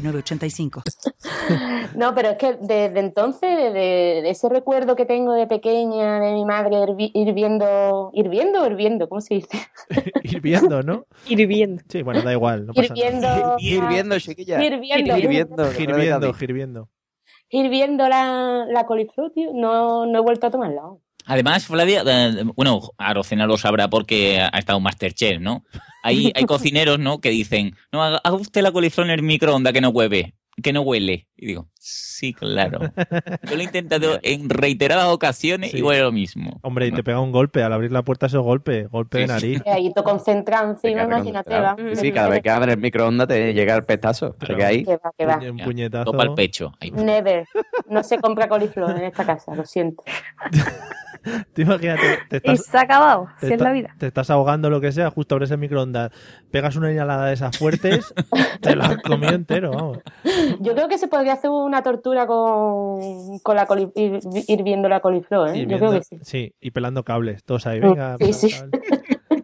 [0.00, 0.82] 6985.
[1.94, 6.44] No, pero es que desde entonces, desde ese recuerdo que tengo de pequeña de mi
[6.44, 9.58] madre hirvi- hirviendo, hirviendo o hirviendo, ¿cómo se dice?
[10.22, 11.06] Hirviendo, ¿no?
[11.26, 11.82] Hirviendo.
[11.88, 12.66] Sí, bueno, da igual.
[12.66, 14.62] No pasa Hirviendo, Hirviendo, chiquilla.
[14.64, 15.16] Hirviendo.
[15.18, 15.68] Hirviendo,
[16.38, 16.88] hirviendo.
[17.50, 19.50] hirviendo la, la coliflor, tío.
[19.54, 20.82] No, no he vuelto a tomarla.
[21.26, 25.62] Además, Flavia, eh, bueno, Arocena lo sabrá porque ha estado en Masterchef, ¿no?
[26.02, 27.20] Hay, hay cocineros, ¿no?
[27.20, 30.82] Que dicen, no, haga, usted la coliflor en el microondas que no huele, que no
[30.82, 31.26] huele.
[31.36, 32.80] Y digo, sí, claro.
[33.48, 36.58] Yo lo he intentado en reiteradas ocasiones y huele lo mismo.
[36.62, 37.62] Hombre, y te pega un golpe.
[37.62, 39.62] Al abrir la puerta, esos golpe, golpe de nariz.
[39.64, 41.96] Y ahí todo concentrado encima, Te imagínate.
[41.96, 44.34] Sí, cada vez que abres el microondas te llega el pestazo.
[44.34, 44.84] Te queda ahí.
[44.84, 45.38] Que va, que va.
[45.50, 46.10] Un puñetazo.
[46.10, 46.72] Topa el pecho.
[46.80, 46.90] Ahí.
[46.90, 47.46] Never.
[47.88, 50.02] No se compra coliflor en esta casa, lo siento.
[51.54, 53.94] Tú imagínate, te Y estás, se ha acabado, te si es la vida.
[53.98, 56.10] te estás ahogando lo que sea, justo abres el microondas,
[56.50, 58.12] pegas una inhalada de esas fuertes,
[58.60, 59.98] te lo has comido entero, vamos.
[60.60, 65.00] Yo creo que se podría hacer una tortura con, con la coli- ir, hirviendo la
[65.00, 65.60] coliflor, ¿eh?
[65.60, 66.18] Yo viendo- creo que sí.
[66.22, 68.16] sí, y pelando cables, todos ahí, venga.
[68.18, 68.50] Sí, sí.
[68.52, 68.80] cables.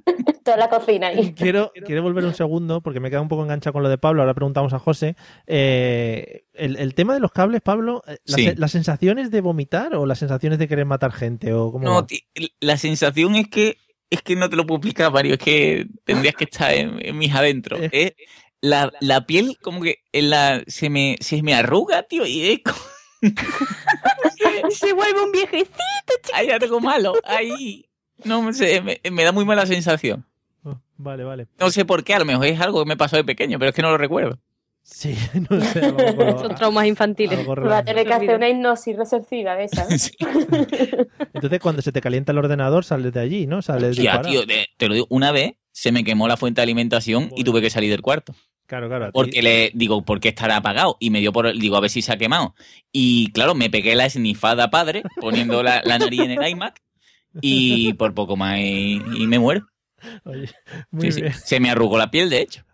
[0.44, 1.32] Toda la cocina ahí.
[1.32, 4.22] Quiero, quiero volver un segundo porque me queda un poco enganchado con lo de Pablo.
[4.22, 5.16] Ahora preguntamos a José.
[5.46, 8.52] Eh, el, el tema de los cables, Pablo, eh, ¿las, Sí.
[8.56, 11.52] las sensaciones de vomitar o las sensaciones de querer matar gente?
[11.54, 12.06] O cómo No,
[12.60, 13.78] la sensación es que
[14.10, 17.18] es que no te lo puedo explicar, Mario, es que tendrías que estar en, en
[17.18, 17.80] mis adentros.
[17.90, 18.12] Es
[18.60, 22.60] la, la piel como que en la, se, me, se me arruga, tío, y es
[22.62, 22.78] como...
[24.70, 25.72] Se vuelve un viejecito.
[26.34, 27.86] Ahí ya tengo malo, ahí...
[28.24, 30.24] No sé, me, me da muy mala sensación.
[30.96, 31.46] Vale, vale.
[31.58, 33.70] No sé por qué, a lo mejor es algo que me pasó de pequeño, pero
[33.70, 34.38] es que no lo recuerdo.
[34.82, 35.16] Sí,
[35.50, 35.80] no sé.
[36.38, 37.48] Son traumas infantiles.
[37.48, 39.84] Va a tener que hacer una hipnosis receptiva de esa.
[39.88, 39.96] ¿no?
[41.34, 43.62] Entonces, cuando se te calienta el ordenador, sales de allí, ¿no?
[43.62, 44.28] Sales disparado.
[44.28, 47.44] tío, te, te lo digo, una vez se me quemó la fuente de alimentación y
[47.44, 48.34] tuve que salir del cuarto.
[48.66, 49.10] Claro, claro.
[49.12, 50.96] Porque le digo, ¿por qué estará apagado?
[51.00, 52.54] Y me dio por, digo, a ver si se ha quemado.
[52.92, 56.80] Y claro, me pegué la esnifada padre, poniendo la, la nariz en el iMac,
[57.40, 59.66] y por poco más y, y me muero.
[60.24, 60.48] Oye,
[60.90, 61.20] muy Sí, sí.
[61.22, 61.32] bien.
[61.34, 62.64] Se me arrugó la piel, de hecho.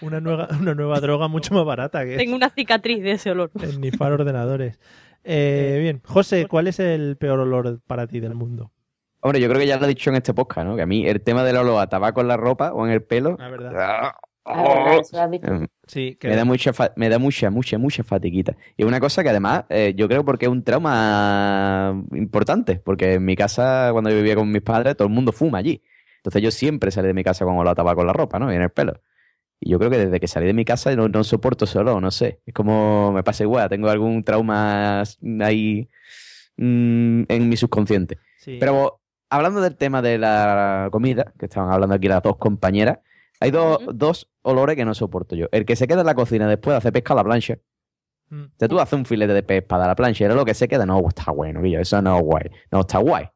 [0.00, 3.50] Una nueva, una nueva droga mucho más barata que Tengo una cicatriz de ese olor.
[3.62, 4.78] es nifar ordenadores.
[5.28, 8.70] Eh, bien, José, ¿cuál es el peor olor para ti del mundo?
[9.18, 10.76] Hombre, yo creo que ya lo he dicho en este podcast, ¿no?
[10.76, 13.02] Que a mí el tema del olor a tabaco en la ropa o en el
[13.02, 13.34] pelo.
[13.36, 13.72] La verdad.
[13.74, 18.56] ah, verdad, eh, Sí, Me da mucha, me da mucha, mucha, mucha fatiguita.
[18.76, 23.24] Y una cosa que además, eh, yo creo porque es un trauma importante, porque en
[23.24, 25.82] mi casa, cuando yo vivía con mis padres, todo el mundo fuma allí.
[26.26, 28.52] Entonces yo siempre salí de mi casa con olor a tabaco en la ropa, ¿no?
[28.52, 29.00] Y en el pelo.
[29.60, 32.02] Y yo creo que desde que salí de mi casa no, no soporto ese olor,
[32.02, 32.40] no sé.
[32.44, 35.04] Es como me pasa igual, tengo algún trauma
[35.40, 35.88] ahí
[36.56, 38.18] mm, en mi subconsciente.
[38.38, 38.56] Sí.
[38.58, 42.98] Pero hablando del tema de la comida, que estaban hablando aquí las dos compañeras,
[43.38, 45.46] hay dos, dos olores que no soporto yo.
[45.52, 47.56] El que se queda en la cocina después de hacer pesca a la plancha.
[48.30, 48.46] Mm.
[48.46, 50.66] O sea, tú haces un filete de pez para la plancha y lo que se
[50.66, 52.50] queda, no, está bueno, Guillo, eso no es guay.
[52.72, 53.28] No, está guay.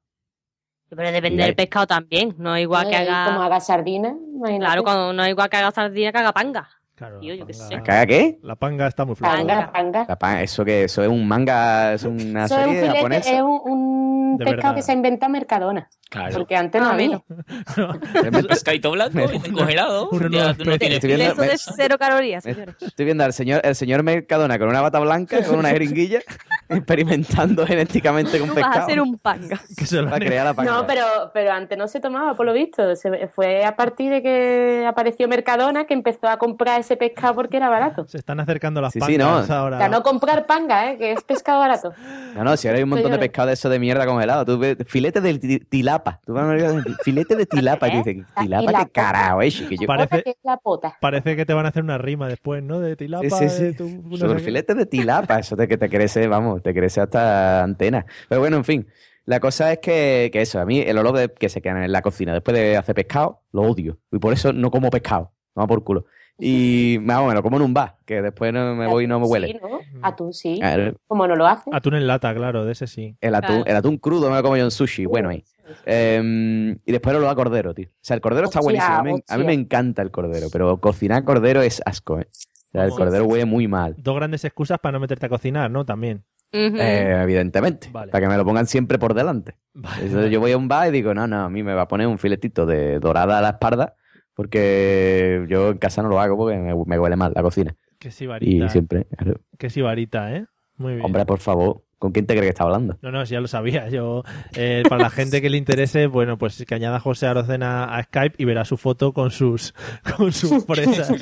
[0.94, 2.35] Pero depende del pescado también.
[2.38, 3.26] No es igual que haga.
[3.26, 4.64] Como haga sardina, imagínate.
[4.66, 6.68] Claro, cuando no es igual que haga sardina que haga panga.
[6.96, 7.81] Claro, Tío, yo qué sé.
[7.83, 8.38] ¿Caga qué?
[8.42, 9.35] La panga está muy floja.
[9.37, 10.05] Panga, panga.
[10.07, 12.96] La pan- eso que eso es un manga, es una Eso es un serie filete,
[12.98, 13.31] japonesa.
[13.37, 13.89] es un, un
[14.37, 14.75] De pescado verdad.
[14.77, 15.88] que se ha inventado Mercadona.
[16.09, 16.35] Claro.
[16.38, 17.23] Porque antes no Ah, había.
[18.49, 19.19] Pescadito blanco,
[19.55, 20.11] congelado.
[20.31, 22.57] ya no tienes viendo- Eso de cero calorías, Me-.
[22.81, 26.21] Estoy viendo al señor, el señor Mercadona con una bata blanca, con una jeringuilla,
[26.69, 28.87] experimentando genéticamente con Tú vas a pescado.
[28.87, 29.61] hacer un panga.
[29.77, 30.73] Que se lo Para han- crear la panga.
[30.73, 32.95] No, pero, pero antes no se tomaba, por lo visto.
[32.97, 37.57] Se- fue a partir de que apareció Mercadona que empezó a comprar ese pescado porque
[37.57, 38.07] era barato.
[38.09, 39.55] Se están acercando las Sí, sí, pangas no.
[39.55, 39.77] ahora.
[39.77, 40.99] O sea, no comprar panga, ¿eh?
[40.99, 41.93] que es pescado barato.
[42.35, 44.45] No, no, si ahora hay un montón de pescado de eso de mierda congelado.
[44.45, 46.21] Tú ves, filete de ti- tilapa.
[46.25, 46.35] Tú
[47.05, 47.89] filete de tilapa.
[47.89, 49.51] Y dices, tilapa, qué carajo, eh.
[49.87, 50.97] Parece- Pota que es la pota.
[51.01, 52.81] Parece que te van a hacer una rima después, ¿no?
[52.81, 53.29] De tilapa.
[53.29, 53.63] Sí, sí, sí.
[53.65, 54.45] de tu- no Sobre sé qué.
[54.45, 58.07] filete de tilapa, eso te, que te crece, vamos, te crece hasta antena.
[58.29, 58.87] Pero bueno, en fin,
[59.25, 61.93] la cosa es que, que eso, a mí el olor de, que se queda en
[61.93, 63.99] la cocina después de hacer pescado, lo odio.
[64.11, 66.07] Y por eso no como pescado, no por culo.
[66.38, 69.21] Y vamos, me lo como en un bar, que después no me voy y no
[69.21, 69.61] me Sí, huele.
[69.62, 69.81] ¿no?
[70.03, 70.59] Atún sí.
[71.07, 71.71] Como no lo hace.
[71.73, 73.16] Atún en lata, claro, de ese sí.
[73.21, 73.66] El atún, Claro.
[73.66, 75.45] el atún crudo me lo como yo en sushi, bueno ahí.
[75.87, 77.88] Eh, y después lo a cordero, tío.
[77.88, 78.93] O sea, el cordero está buenísimo.
[78.95, 79.38] A mí, a mí hostia.
[79.47, 82.27] me encanta el cordero, pero cocinar cordero es asco, ¿eh?
[82.31, 83.95] O sea, el cordero huele muy mal.
[83.99, 85.85] Dos grandes excusas para no meterte a cocinar, ¿no?
[85.85, 86.25] También.
[86.53, 87.88] Eh, evidentemente.
[87.93, 88.11] Vale.
[88.11, 89.57] Para que me lo pongan siempre por delante.
[89.75, 90.31] Vale, Entonces vale.
[90.31, 92.07] yo voy a un bar y digo, no, no, a mí me va a poner
[92.09, 93.95] un filetito de dorada a la espalda
[94.35, 97.75] porque yo en casa no lo hago porque me, me huele mal la cocina.
[97.99, 98.66] Que sibarita.
[98.66, 100.47] Y siempre, claro, Que sibarita, ¿eh?
[100.77, 101.05] Muy bien.
[101.05, 102.97] hombre, por favor, ¿Con quién te crees que está hablando?
[103.03, 103.90] No, no, sí, ya lo sabía.
[103.90, 104.23] Yo,
[104.57, 108.37] eh, para la gente que le interese, bueno, pues que añada José Arocena a Skype
[108.38, 109.75] y verá su foto con sus,
[110.16, 111.12] con sus fresas.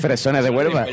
[0.00, 0.84] Fresones de Huelva.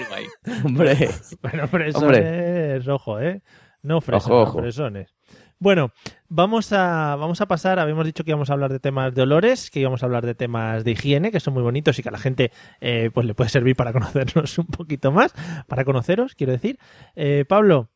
[0.64, 1.10] Hombre.
[1.42, 3.42] Bueno, fresones, ojo, ¿eh?
[3.84, 4.60] No fresones, Ojo, ojo.
[4.60, 5.14] fresones.
[5.62, 5.92] Bueno,
[6.30, 9.70] vamos a, vamos a pasar, habíamos dicho que íbamos a hablar de temas de olores,
[9.70, 12.14] que íbamos a hablar de temas de higiene, que son muy bonitos y que a
[12.14, 15.34] la gente eh, pues le puede servir para conocernos un poquito más,
[15.68, 16.80] para conoceros, quiero decir.
[17.18, 17.90] Eh, Pablo,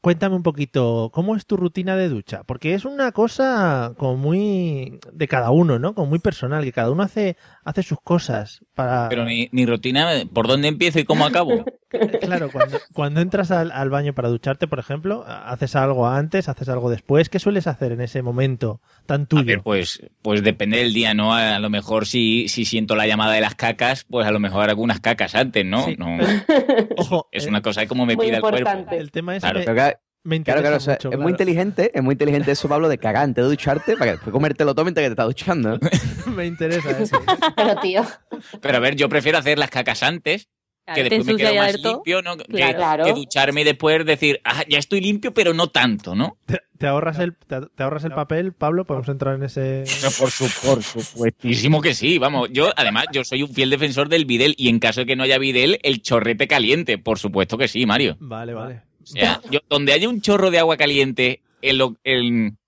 [0.00, 2.44] cuéntame un poquito, ¿cómo es tu rutina de ducha?
[2.44, 5.94] Porque es una cosa como muy de cada uno, ¿no?
[5.94, 9.08] Como muy personal, que cada uno hace, hace sus cosas para...
[9.08, 11.64] Pero mi, mi rutina, ¿por dónde empiezo y cómo acabo?
[12.20, 16.68] Claro, cuando, cuando entras al, al baño para ducharte, por ejemplo, ¿haces algo antes, haces
[16.68, 17.28] algo después?
[17.28, 19.42] ¿Qué sueles hacer en ese momento tan tuyo?
[19.42, 21.32] A ver, pues, pues depende del día, ¿no?
[21.34, 24.68] A, lo mejor si, si siento la llamada de las cacas, pues a lo mejor
[24.70, 25.86] hago unas cacas antes, ¿no?
[25.96, 26.18] no
[26.96, 28.58] Ojo, es eh, una cosa como me Muy pida el cuerpo.
[28.58, 28.96] importante.
[28.98, 29.60] el tema es Claro.
[29.60, 29.94] que-
[30.24, 32.88] me Claro, interesa claro, o sea, mucho, es muy inteligente, es muy inteligente eso, Pablo,
[32.88, 35.78] de cagar antes de ducharte para que después comértelo todo mientras que te estás duchando.
[36.34, 37.22] me interesa eso.
[37.56, 38.04] Pero, tío,
[38.60, 40.48] Pero a ver, yo prefiero hacer las cacas antes,
[40.94, 42.36] que después me quedo más limpio, ¿no?
[42.36, 42.76] Que- Claro.
[42.76, 43.04] Claro.
[43.04, 46.36] Que, ducharme y después decir, ah, ya estoy limpio, pero no tanto, ¿no?
[46.44, 48.84] ¿Te, te ahorras el, te, te ahorras el papel, Pablo?
[48.84, 49.84] ¿Podemos entrar en ese...?
[50.02, 52.50] No, por, su, por supuestísimo que sí, vamos.
[52.52, 55.22] Yo, además, yo soy un fiel defensor del bidel y en caso de que no
[55.22, 56.98] haya bidel, el chorrete caliente.
[56.98, 58.16] Por supuesto que sí, Mario.
[58.20, 58.82] Vale, vale.
[59.04, 62.58] Sea, yo, donde haya un chorro de agua caliente, en lo, en-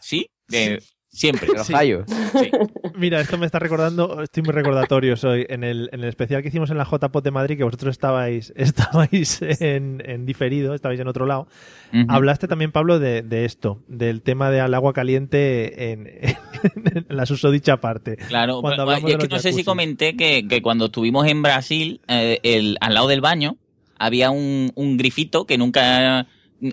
[0.00, 0.28] ¿sí?
[0.48, 1.48] De- siempre.
[1.48, 1.72] Los Sí.
[1.72, 2.04] fallos.
[2.32, 2.50] Sí.
[2.94, 6.48] Mira, esto me está recordando, estoy muy recordatorio hoy, en el, en el especial que
[6.48, 11.08] hicimos en la JPOT de Madrid, que vosotros estabais, estabais en, en diferido, estabais en
[11.08, 11.48] otro lado,
[12.08, 17.78] hablaste también, Pablo, de, de esto, del tema del agua caliente en, en la susodicha
[17.78, 18.16] parte.
[18.16, 21.40] Claro, Cuando pero- es que los no sé si comenté que, que cuando estuvimos en
[21.42, 23.56] Brasil, eh, el, al lado del baño,
[23.98, 26.26] había un, un grifito que nunca.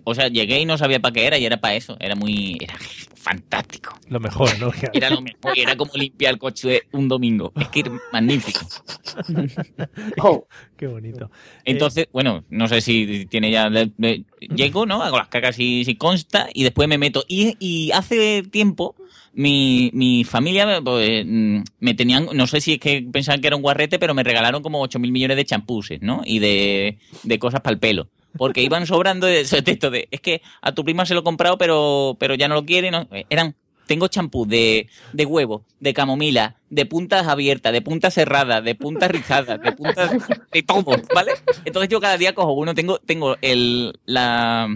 [0.05, 1.97] O sea, llegué y no sabía para qué era y era para eso.
[1.99, 2.57] Era muy.
[2.62, 2.75] Era
[3.23, 3.97] fantástico.
[4.09, 4.71] Lo mejor, ¿no?
[4.93, 5.57] Era lo mejor.
[5.57, 7.53] y Era como limpiar el coche un domingo.
[7.55, 8.59] Es que era magnífico.
[10.21, 11.31] oh, Qué bonito.
[11.63, 13.69] Entonces, bueno, no sé si tiene ya.
[14.53, 15.01] Llego, ¿no?
[15.01, 17.23] Hago las cacas si, si consta y después me meto.
[17.27, 18.95] Y, y hace tiempo.
[19.34, 23.56] Mi, mi familia pues, mm, me tenían, no sé si es que pensaban que era
[23.56, 26.22] un guarrete, pero me regalaron como 8 mil millones de champuses, ¿no?
[26.24, 28.10] Y de, de cosas para el pelo.
[28.38, 31.58] Porque iban sobrando de texto de, es que a tu prima se lo he comprado,
[31.58, 32.91] pero, pero ya no lo quiere.
[32.91, 33.08] ¿no?
[33.30, 33.56] Eran,
[33.88, 39.12] tengo champú de, de huevo, de camomila, de puntas abiertas, de puntas cerradas, de puntas
[39.12, 40.12] rizadas, de puntas,
[40.52, 41.34] de todo, ¿vale?
[41.65, 44.67] Entonces yo cada día cojo uno, tengo, tengo el, la,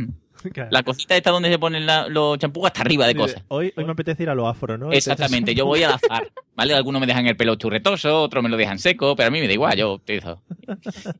[0.51, 0.69] Claro.
[0.71, 3.43] la cosita esta donde se ponen la- los champús hasta arriba de cosas.
[3.49, 4.91] Hoy, hoy me apetece ir a lo afro, ¿no?
[4.91, 6.73] Exactamente, yo voy al azar, ¿vale?
[6.73, 9.47] Algunos me dejan el pelo churretoso, otros me lo dejan seco, pero a mí me
[9.47, 10.41] da igual, yo utilizo.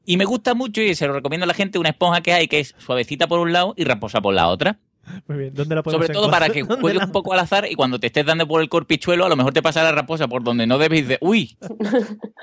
[0.05, 2.47] Y me gusta mucho y se lo recomiendo a la gente una esponja que hay
[2.47, 4.77] que es suavecita por un lado y raposa por la otra.
[5.27, 5.53] Muy bien.
[5.53, 8.07] ¿Dónde la podemos Sobre todo para que juegues un poco al azar y cuando te
[8.07, 10.77] estés dando por el corpichuelo, a lo mejor te pasa la raposa por donde no
[10.77, 11.17] debes de.
[11.21, 11.57] ¡Uy!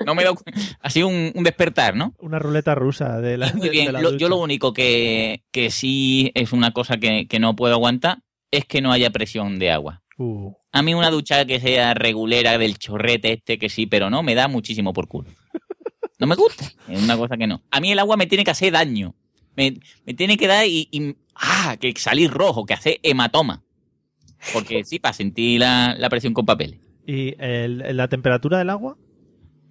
[0.05, 0.31] No me da.
[0.81, 2.13] Así un, un despertar, ¿no?
[2.19, 3.51] Una ruleta rusa de la.
[3.53, 3.87] Muy bien.
[3.87, 4.21] de la Lo- ducha.
[4.21, 8.19] yo lo único que, que sí es una cosa que, que no puedo aguantar
[8.51, 10.01] es que no haya presión de agua.
[10.17, 14.23] Uh, A mí una ducha que sea regulera del chorrete este que sí, pero no,
[14.23, 15.29] me da muchísimo por culo.
[16.19, 16.65] No me gusta.
[16.87, 17.61] Es una cosa que no.
[17.69, 19.13] A mí el agua me tiene que hacer daño.
[19.57, 21.75] Me, me tiene que dar y, y- ¡Ah!
[21.79, 23.61] Que salir rojo, que hace hematoma.
[24.53, 26.79] Porque sí, para sentir la, la presión con papel.
[27.05, 28.97] ¿Y el- la temperatura del agua?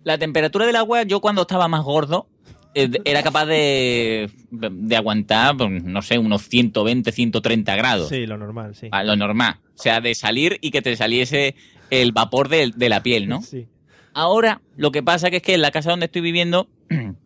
[0.02, 2.28] La temperatura del agua, yo cuando estaba más gordo,
[2.74, 8.08] eh, era capaz de, de aguantar, pues, no sé, unos 120, 130 grados.
[8.08, 8.88] Sí, lo normal, sí.
[8.90, 9.56] A lo normal.
[9.76, 11.54] O sea, de salir y que te saliese
[11.90, 13.40] el vapor de, de la piel, ¿no?
[13.42, 13.68] Sí.
[14.12, 16.68] Ahora, lo que pasa que es que en la casa donde estoy viviendo,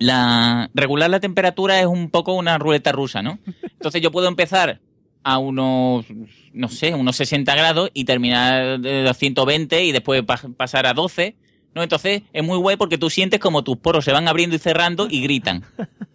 [0.00, 3.38] la regular la temperatura es un poco una ruleta rusa, ¿no?
[3.62, 4.80] Entonces yo puedo empezar
[5.22, 6.06] a unos,
[6.54, 10.94] no sé, unos 60 grados y terminar de los 120 y después pa- pasar a
[10.94, 11.36] 12,
[11.74, 11.82] ¿no?
[11.82, 15.06] Entonces es muy guay porque tú sientes como tus poros se van abriendo y cerrando
[15.08, 15.62] y gritan.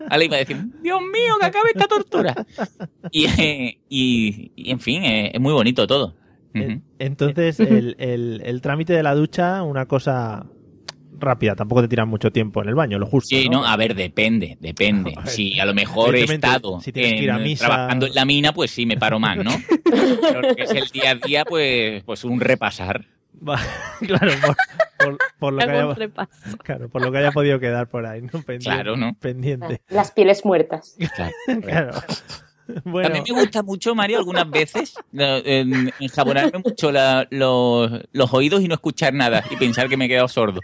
[0.09, 0.25] ¿Vale?
[0.25, 2.35] Y va a decir, Dios mío, que acabe esta tortura.
[3.11, 6.15] Y, eh, y, y, en fin, eh, es muy bonito todo.
[6.53, 6.81] Ujú.
[6.99, 10.45] Entonces, el, el- el trámite de la ducha, una cosa
[11.19, 13.29] rápida, tampoco te tiran mucho tiempo en el baño, lo justo.
[13.35, 13.61] Sí, ¿no?
[13.61, 15.13] no, a ver, depende, depende.
[15.17, 17.65] A ver, Si a lo mejor he estado si tienes que ir a en- misa-
[17.67, 19.51] trabajando en la mina, pues sí, me paro más, ¿no?
[19.83, 23.05] Pero que es el día a día, pues, pues un repasar.
[24.05, 24.55] Claro, por,
[24.97, 26.57] por- por lo que haya, repaso.
[26.63, 28.29] claro, por lo que haya podido quedar por ahí, ¿no?
[28.31, 29.13] Pendiente, Claro, ¿no?
[29.19, 29.81] Pendiente.
[29.89, 30.95] las pieles muertas.
[31.15, 31.33] Claro.
[31.61, 31.91] Claro.
[32.83, 38.61] Bueno, También me gusta mucho, Mario, algunas veces en- enjabonarme mucho la- los, los oídos
[38.63, 40.61] y no escuchar nada y pensar que me he quedado sordo.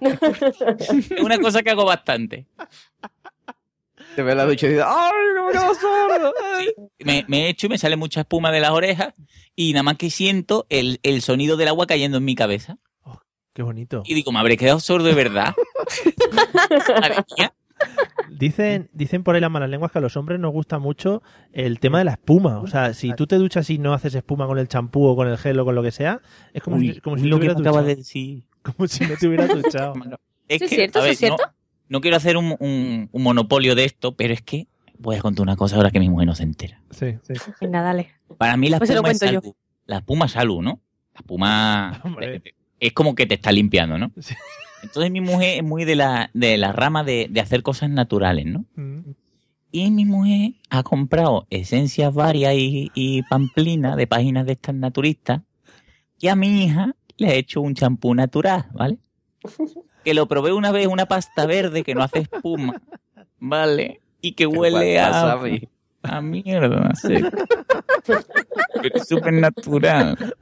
[0.00, 2.46] Es una cosa que hago bastante.
[4.16, 6.34] Te ves la ducha y dices, ¡ay, que me quedo sordo!
[7.00, 9.14] Me, me echo y me sale mucha espuma de las orejas
[9.56, 12.78] y nada más que siento el, el sonido del agua cayendo en mi cabeza.
[13.54, 14.02] Qué bonito.
[14.06, 15.54] Y digo, ¿me habré quedado sordo de verdad?
[17.00, 17.54] Madre mía.
[18.30, 21.78] Dicen, dicen por ahí las malas lenguas que a los hombres nos gusta mucho el
[21.80, 22.60] tema de la espuma.
[22.60, 25.28] O sea, si tú te duchas y no haces espuma con el champú o con
[25.28, 26.20] el gel o con lo que sea,
[26.52, 28.44] es como Uy, si, como si lo que acabas de decir.
[28.62, 29.94] Como si no te hubieras duchado.
[30.48, 30.98] Es ¿Sí es cierto?
[30.98, 31.42] a ¿Sí ver, es cierto?
[31.46, 31.52] No,
[31.88, 34.66] no quiero hacer un, un- un monopolio de esto, pero es que
[34.98, 36.82] voy a contar una cosa ahora que mi mujer no se entera.
[36.90, 37.32] Sí, sí.
[37.60, 38.10] Venga, dale.
[38.38, 39.54] Para mí la Pues es salud.
[39.86, 40.80] La espuma es salud, ¿no?
[41.14, 42.42] La espuma Hombre.
[42.80, 44.12] es como que te está limpiando, ¿no?
[44.20, 44.34] Sí.
[44.82, 48.44] Entonces mi mujer es muy de la, de la rama de, de hacer cosas naturales,
[48.46, 48.64] ¿no?
[48.74, 49.12] Mm.
[49.70, 55.40] Y mi mujer ha comprado esencias varias y, y pamplinas de páginas de estas naturistas
[56.20, 58.98] y a mi hija le he hecho un champú natural, ¿vale?
[60.04, 62.82] Que lo probé una vez, una pasta verde que no hace espuma,
[63.38, 64.00] ¿vale?
[64.20, 65.38] Y que huele a,
[66.02, 67.14] a mierda, sí.
[68.04, 68.20] Pero
[68.94, 70.34] es súper natural.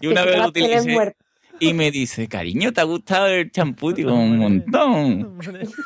[0.00, 1.14] Y una vez lo utilicé.
[1.60, 3.92] Y me dice, cariño, ¿te ha gustado el champú?
[3.92, 5.38] Digo, un montón.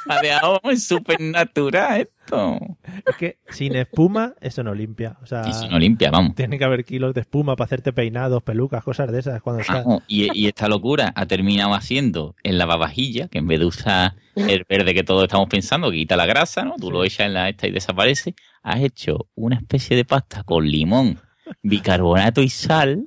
[0.08, 2.58] Ha dejado es súper natural esto.
[3.06, 5.16] Es que sin espuma, eso no limpia.
[5.22, 6.34] O sea, Y si no limpia, vamos.
[6.34, 9.40] tiene que haber kilos de espuma para hacerte peinados, pelucas, cosas de esas.
[9.42, 9.84] Cuando estás.
[10.06, 14.64] Y, y esta locura ha terminado haciendo el lavavajilla, que en vez de usar el
[14.68, 16.74] verde que todos estamos pensando, que quita la grasa, ¿no?
[16.76, 18.34] Tú lo echas en la esta y desaparece.
[18.62, 21.20] Has hecho una especie de pasta con limón,
[21.62, 23.06] bicarbonato y sal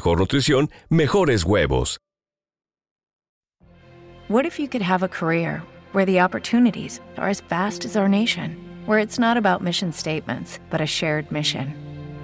[0.00, 1.98] nutrición, mejores huevos.
[4.28, 8.08] What if you could have a career where the opportunities are as vast as our
[8.08, 11.74] nation, where it's not about mission statements, but a shared mission?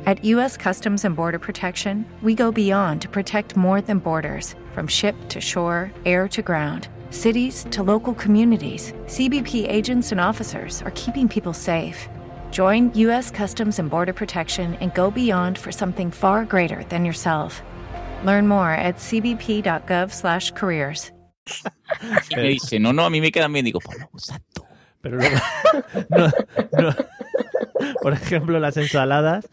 [0.07, 0.57] At U.S.
[0.57, 5.41] Customs and Border Protection, we go beyond to protect more than borders from ship to
[5.41, 6.87] shore, air to ground.
[7.11, 12.09] Cities to local communities, CBP agents and officers are keeping people safe.
[12.53, 13.33] Join U.S.
[13.33, 17.61] Customs and Border Protection and go beyond for something far greater than yourself.
[18.25, 21.11] Learn more at cbp.gov/careers.
[22.31, 23.65] Y me dice, no, no, a mí me quedan bien.
[23.65, 24.65] Digo, pues no, usa tú.
[25.01, 25.37] Pero luego,
[26.11, 26.27] no,
[26.83, 26.91] no.
[28.03, 29.49] Por ejemplo, las ensaladas,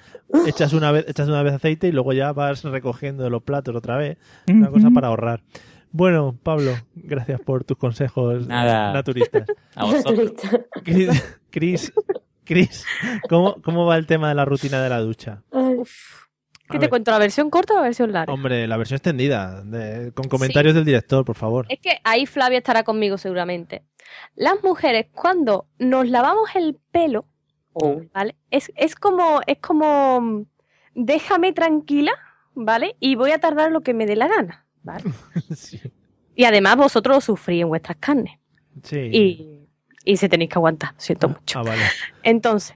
[0.48, 3.98] echas una vez, echas una vez aceite y luego ya vas recogiendo los platos otra
[3.98, 4.18] vez.
[4.48, 5.44] Una cosa para ahorrar.
[5.92, 8.92] Bueno, Pablo, gracias por tus consejos Nada.
[8.94, 9.44] naturistas.
[9.76, 10.32] A vosotros.
[10.84, 11.94] Cris, Cris,
[12.46, 12.86] Cris,
[13.30, 15.44] ¿cómo, ¿cómo va el tema de la rutina de la ducha?
[15.52, 16.90] ¿Qué A te ver.
[16.90, 18.34] cuento, la versión corta o la versión larga?
[18.34, 21.66] Hombre, la versión extendida, de- con comentarios del director, por favor.
[21.70, 23.84] Es que ahí Flavia estará conmigo seguramente.
[24.36, 27.26] Las mujeres, cuando nos lavamos el pelo,
[28.14, 28.36] ¿vale?
[28.50, 30.46] Es, es como, es como,
[30.96, 32.14] déjame tranquila,
[32.54, 32.96] ¿vale?
[33.00, 35.04] Y voy a tardar lo que me dé la gana, ¿vale?
[35.56, 35.80] Sí.
[36.36, 38.40] Y además vosotros lo sufrís en vuestras carnes.
[38.84, 38.98] Sí.
[39.00, 39.63] Y,
[40.04, 41.60] y se tenéis que aguantar, siento mucho.
[41.60, 41.82] Ah, vale.
[42.24, 42.76] Entonces,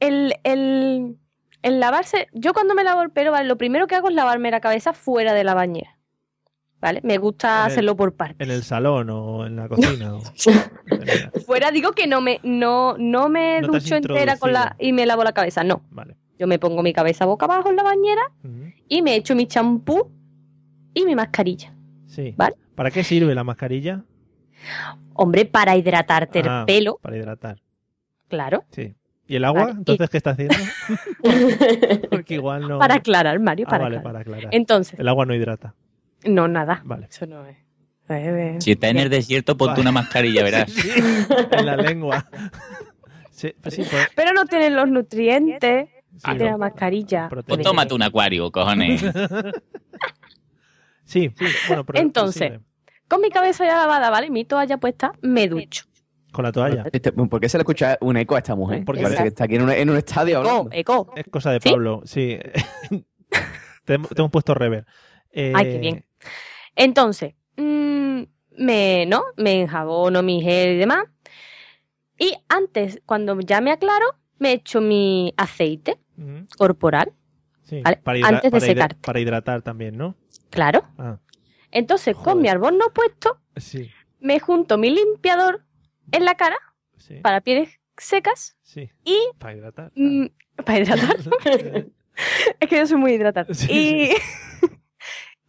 [0.00, 1.16] el, el,
[1.62, 3.48] el lavarse, yo cuando me lavo el pelo, ¿vale?
[3.48, 5.98] lo primero que hago es lavarme la cabeza fuera de la bañera.
[6.80, 7.00] ¿Vale?
[7.02, 8.46] Me gusta En el- hacerlo por partes.
[8.46, 10.14] En el salón o en la cocina.
[10.16, 10.20] o-
[11.46, 15.06] Fuera digo que no me, no, no me No ducho entera con la, y me
[15.06, 15.82] lavo la cabeza, no.
[15.90, 16.14] Vale.
[16.38, 18.22] Yo me pongo mi cabeza boca abajo en la bañera
[18.88, 20.10] y me echo mi champú
[20.92, 21.72] y mi mascarilla.
[22.06, 22.34] Sí.
[22.36, 22.56] ¿Vale?
[22.74, 24.02] ¿Para qué sirve la mascarilla?
[25.14, 27.60] Hombre, para hidratarte Ah, el pelo, Para hidratar.
[28.28, 28.64] claro.
[28.70, 28.94] Sí.
[29.26, 29.62] ¿Y el agua?
[29.62, 30.54] Vale, y- Entonces, ¿qué está haciendo?
[32.10, 32.78] Porque igual no.
[32.78, 34.12] Para aclarar, Mario, Ah, para vale, aclarar.
[34.24, 34.54] para aclarar.
[34.54, 35.74] Entonces, El agua no hidrata.
[36.26, 36.82] no, nada.
[36.84, 37.06] Vale.
[37.10, 37.56] Eso no es.
[38.10, 40.70] Eh, Si estás en el desierto, ponte una mascarilla, verás.
[40.70, 40.90] Sí,
[41.50, 42.26] en la lengua.
[43.30, 45.88] Sí, pues sí, pues- Pero no tienen los nutrientes
[46.24, 46.50] Sí, de no.
[46.52, 47.28] la mascarilla.
[47.28, 49.02] Pues tómate un acuario, cojones.
[51.04, 52.60] Sí, sí, bueno, pero Entonces.
[53.08, 54.30] Con mi cabeza ya lavada, ¿vale?
[54.30, 55.84] Mi toalla puesta, me ducho.
[56.32, 56.84] Con la toalla.
[56.92, 58.84] Este- ¿Por qué se le escucha un eco a esta mujer?
[58.84, 61.12] Porque Parece parece- que está aquí en un, en un estadio Eco, eco.
[61.14, 61.70] Es cosa de ¿Sí?
[61.70, 62.38] Pablo, sí.
[63.84, 64.84] te, hemos- te hemos puesto rever.
[65.30, 66.04] Eh, Ay, qué bien.
[66.76, 68.22] Entonces, mm,
[68.58, 69.22] me, ¿no?
[69.36, 71.04] Me enjabono mi gel y demás.
[72.18, 74.06] Y antes, cuando ya me aclaro,
[74.38, 75.98] me echo mi aceite
[76.56, 77.12] corporal,
[77.64, 78.96] sí, Vale, para hidra- antes de para hidra- secarte.
[79.06, 80.14] Para hidratar también, ¿no?
[80.50, 80.84] claro.
[80.98, 81.18] Ah,
[81.74, 83.90] Entonces, con mi albornoz puesto, sí.
[84.20, 85.62] me junto mi limpiador
[86.12, 86.56] en la cara,
[86.96, 87.16] Sí.
[87.16, 88.88] para pieles secas Sí.
[89.04, 89.92] y Para hidratar.
[89.94, 90.26] mm,
[90.64, 91.16] para hidratar.
[92.60, 93.52] es que yo soy muy hidratada.
[93.52, 94.10] Sí, y,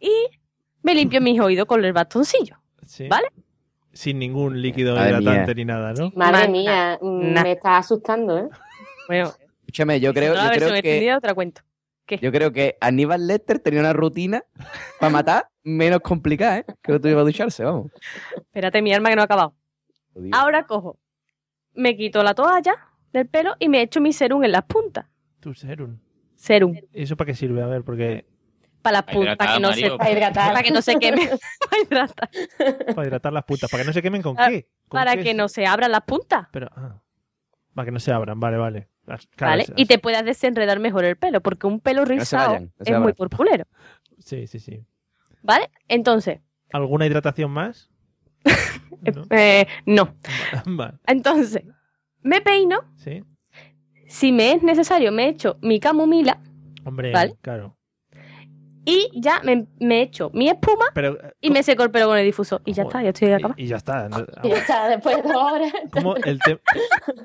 [0.00, 0.12] y
[0.82, 2.56] me limpio mis oídos con el bastoncillo.
[2.84, 3.08] Sí.
[3.08, 3.28] ¿Vale?
[3.92, 5.54] Sin ningún líquido Madre hidratante mía.
[5.54, 6.12] ni nada, ¿no?
[6.14, 7.42] Madre mía, mm, Nah.
[7.42, 8.48] me está asustando, ¿eh?
[9.08, 11.26] Bueno, Escúchame, yo creo, si no, la yo creo que extendida te
[12.08, 14.44] yo creo que Aníbal Lecter tenía una rutina
[15.00, 16.64] para matar menos complicada, ¿eh?
[16.82, 17.90] Que no tuviera que ducharse, vamos.
[18.36, 19.54] Espérate, mi alma que no ha acabado.
[20.32, 20.98] Ahora cojo,
[21.74, 22.74] me quito la toalla
[23.12, 25.06] del pelo y me echo mi serum en las puntas.
[25.40, 25.98] Tu serum.
[26.34, 26.74] Serum.
[26.92, 27.62] ¿Y eso para qué sirve?
[27.62, 28.26] A ver, porque
[28.82, 30.48] Para las puntas, para que no hidratar, se, Para hidratar.
[30.52, 31.28] para que no se queme.
[31.70, 32.30] para hidratar.
[32.94, 34.68] para hidratar las puntas, para que no se quemen con Ah, qué.
[34.88, 36.46] ¿Con Para qué que no se abran las puntas.
[36.52, 37.00] Pero, ah,
[37.76, 38.88] para que no se abran, vale, vale.
[39.06, 39.66] Las- ¿Vale?
[39.76, 42.98] Y te puedas desenredar mejor el pelo, porque un pelo rizado vayan, no se es
[42.98, 43.64] muy purpulero.
[44.18, 44.82] Sí, sí, sí.
[45.42, 45.70] ¿Vale?
[45.88, 46.40] Entonces,
[46.72, 47.90] ¿Alguna hidratación más?
[49.14, 49.22] ¿No?
[49.30, 50.14] eh, no.
[50.66, 51.62] Vale, Entonces,
[52.22, 52.80] me peino.
[52.96, 53.22] sí.
[54.08, 56.40] Si me es necesario, me echo mi camomila
[56.84, 57.36] Hombre, Vale.
[57.42, 57.75] claro.
[58.86, 62.24] Y ya me, me echo mi espuma Pero, y me seco el pelo con el
[62.24, 62.62] difusor.
[62.64, 63.54] Y ya está, ya estoy acabada.
[63.58, 64.08] y, y ya está.
[64.08, 64.24] ¿no?
[64.42, 65.72] Y ya está, después de dos horas.
[65.92, 66.60] ¿Cómo el, te-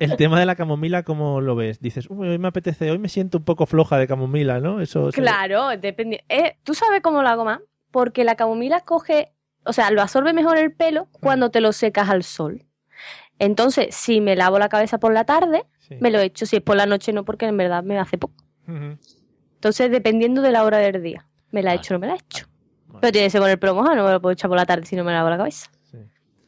[0.00, 1.80] el tema de la camomila, ¿cómo lo ves?
[1.80, 4.80] Dices, "Uy, hoy me apetece, hoy me siento un poco floja de camomila, ¿no?
[4.80, 6.24] Eso se- Claro, depende.
[6.28, 7.60] eh, ¿Tú sabes cómo lo hago más?
[7.92, 9.32] Porque la camomila coge,
[9.64, 12.64] o sea, lo absorbe mejor el pelo cuando te lo secas al sol.
[13.38, 15.96] Entonces, si me lavo la cabeza por la tarde, Sí.
[16.00, 16.46] me lo echo.
[16.46, 18.34] Si es por la noche, no, porque en verdad me hace poco.
[19.54, 22.46] Entonces, dependiendo de la hora del día, me la echo o no me la echo.
[23.00, 24.66] Pero tiene que ser con el pelo mojado, no me lo puedo echar por la
[24.66, 25.70] tarde si no me lavo la cabeza.
[25.90, 25.98] Sí.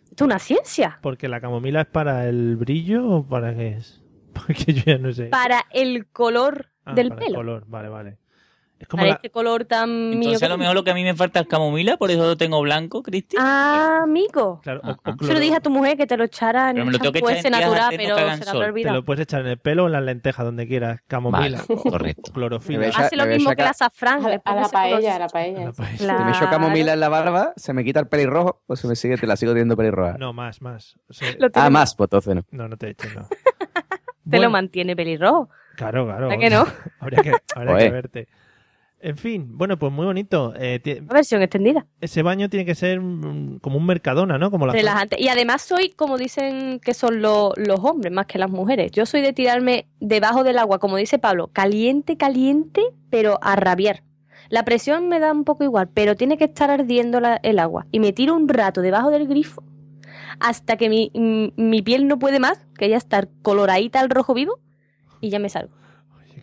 [0.04, 0.98] Esto es una ciencia.
[1.00, 4.02] Porque la camomila es para el brillo o para qué es?
[4.34, 5.26] Porque yo ya no sé.
[5.26, 7.38] Para el color Ah, del para el pelo.
[7.38, 8.18] color, vale, vale.
[8.84, 9.14] Es como Para la...
[9.16, 10.14] este color tan mío.
[10.18, 12.22] Entonces que a lo mejor lo que a mí me falta es camomila, por eso
[12.22, 13.36] lo tengo blanco, Cristi.
[13.40, 14.60] Ah, amigo.
[14.62, 16.74] Claro, o- o Se cloro- lo dije a tu mujer que te lo echara en
[16.76, 18.72] Pero me el lo tengo que champú echar en natural, no pero hagan se la
[18.74, 21.00] Te lo puedes echar en el pelo o en las lentejas, donde quieras.
[21.06, 22.32] Camomila, Vale, correcto.
[22.34, 22.88] clorofila.
[22.94, 24.24] Hace lo mismo que la azafrán.
[24.26, 25.64] A a la paella, a la paella.
[25.64, 26.18] La paella.
[26.18, 28.96] Si me echo camomila en la barba, se me quita el pelirrojo o se me
[28.96, 30.16] sigue, te la sigo teniendo pelirroja.
[30.18, 30.98] No, más, más.
[31.08, 32.42] O sea, ah, más, pues entonces no.
[32.50, 33.26] no, no te eches, no.
[34.30, 35.50] Te lo mantiene pelirrojo.
[35.76, 36.28] Claro, claro.
[36.28, 36.66] ¿Verdad que no?
[37.00, 37.92] habría que, habría que Joder.
[37.92, 38.28] verte.
[39.06, 40.54] En fin, bueno, pues muy bonito.
[40.56, 41.84] Eh, Una versión extendida.
[42.00, 44.50] ese baño tiene que ser mm, como un mercadona, ¿no?
[44.50, 45.16] Como la Relajante.
[45.20, 48.90] Y además soy, como dicen que son lo- los hombres más que las mujeres.
[48.92, 52.80] Yo soy de tirarme debajo del agua, como dice Pablo, caliente, caliente,
[53.10, 54.02] pero a rabiar.
[54.48, 57.86] La presión me da un poco igual, pero tiene que estar ardiendo la- el agua.
[57.92, 59.62] Y me tiro un rato debajo del grifo
[60.40, 64.32] hasta que mi, mm, mi piel no puede más, que ya está coloradita al rojo
[64.32, 64.60] vivo,
[65.20, 65.74] y ya me salgo.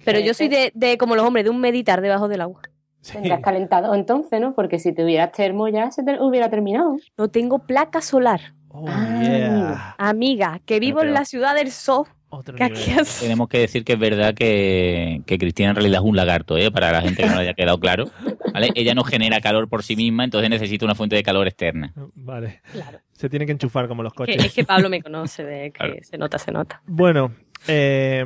[0.05, 2.61] Pero yo soy de, de como los hombres, de un meditar debajo del agua.
[3.01, 3.13] Sí.
[3.13, 4.53] Tendrás calentado entonces, ¿no?
[4.53, 6.97] Porque si tuvieras termo ya se te hubiera terminado.
[7.17, 8.39] No tengo placa solar.
[8.69, 9.95] Oh, Ah, yeah.
[9.97, 12.05] Amiga, que vivo en la ciudad del sol.
[12.33, 16.05] Otro Que aquí Tenemos que decir que es verdad que, que Cristina en realidad es
[16.07, 16.71] un lagarto, ¿eh?
[16.71, 18.05] para la gente que no le haya quedado claro.
[18.53, 18.69] ¿vale?
[18.75, 21.91] Ella no genera calor por sí misma, entonces necesita una fuente de calor externa.
[22.15, 22.61] Vale.
[22.71, 22.99] Claro.
[23.11, 24.45] Se tiene que enchufar como los Que- coches.
[24.45, 25.95] es que Pablo me conoce, de que Claro.
[26.03, 26.81] se nota, se nota.
[26.85, 27.33] Bueno,
[27.67, 28.23] eh,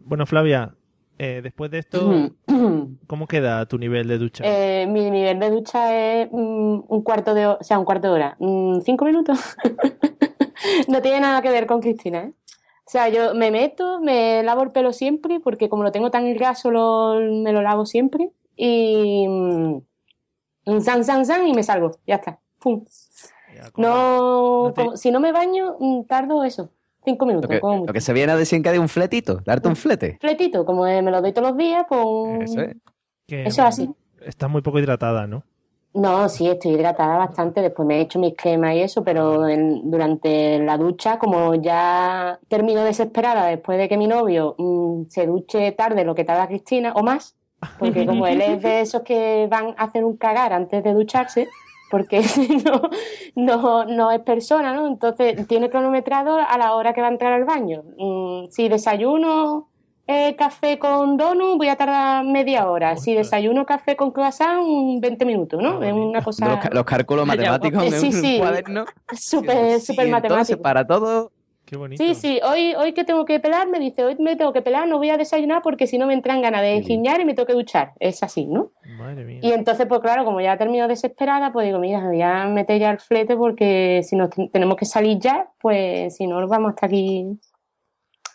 [0.00, 0.72] bueno, Flavia,
[1.18, 2.10] eh, después de esto,
[3.06, 4.44] ¿cómo queda tu nivel de ducha?
[4.46, 8.08] Eh, mi nivel de ducha es mm, un cuarto de hora, o sea, un cuarto
[8.08, 9.38] de hora, mm, cinco minutos.
[10.88, 12.32] no tiene nada que ver con Cristina, ¿eh?
[12.86, 16.30] O sea, yo me meto, me lavo el pelo siempre, porque como lo tengo tan
[16.34, 18.30] graso, lo- me lo lavo siempre.
[18.56, 19.26] Y.
[19.26, 21.92] mm, san, san, san, y me salgo.
[22.06, 22.40] Ya está.
[22.58, 22.84] Pum.
[23.54, 26.70] Ya, No, como- si no me baño, tardo eso.
[27.04, 27.50] Cinco Lo minutos.
[27.50, 30.16] que, como lo que se viene a decir que de un fletito, darte un flete.
[30.20, 32.50] Fletito, como me lo doy todos los días, pues.
[32.50, 32.76] Eso es.
[33.26, 33.90] que Eso es así.
[34.24, 35.42] Estás muy poco hidratada, ¿no?
[35.92, 37.60] No, sí, estoy hidratada bastante.
[37.60, 42.40] Después me he hecho mis cremas y eso, pero en- durante la ducha, como ya
[42.48, 46.92] termino desesperada después de que mi novio mm, se duche tarde lo que tarda Cristina
[46.96, 47.36] o más,
[47.78, 51.48] porque como él es de esos que van a hacer un cagar antes de ducharse,
[51.94, 52.90] porque si no,
[53.36, 54.88] no, no es persona, ¿no?
[54.88, 57.84] Entonces tiene cronometrado a la hora que va a entrar al baño.
[57.96, 59.68] Mm, si desayuno
[60.08, 62.96] eh, café con donut, voy a tardar media hora.
[62.96, 65.78] Si desayuno café con croissant, un 20 minutos, ¿no?
[65.80, 68.38] Ah, Es una De cosa Los, cálculos matemáticos eh, en sí, un sí.
[68.40, 68.84] cuaderno.
[69.12, 70.62] súper, Sí, súper entonces, matemático.
[70.62, 71.30] para todo,
[71.64, 72.02] Qué bonito.
[72.02, 74.86] Sí, sí, hoy, hoy que tengo que pelar, me dice, hoy me tengo que pelar,
[74.88, 77.46] no voy a desayunar porque si no me entran ganas de giñar y me tengo
[77.46, 77.92] que duchar.
[78.00, 78.72] Es así, ¿no?
[78.84, 79.40] Madre mía.
[79.42, 82.90] Y entonces, pues claro, como ya termino desesperada, pues digo, mira, voy a meter ya
[82.90, 86.70] el flete porque si nos ten- tenemos que salir ya, pues si no, nos vamos
[86.70, 87.26] hasta aquí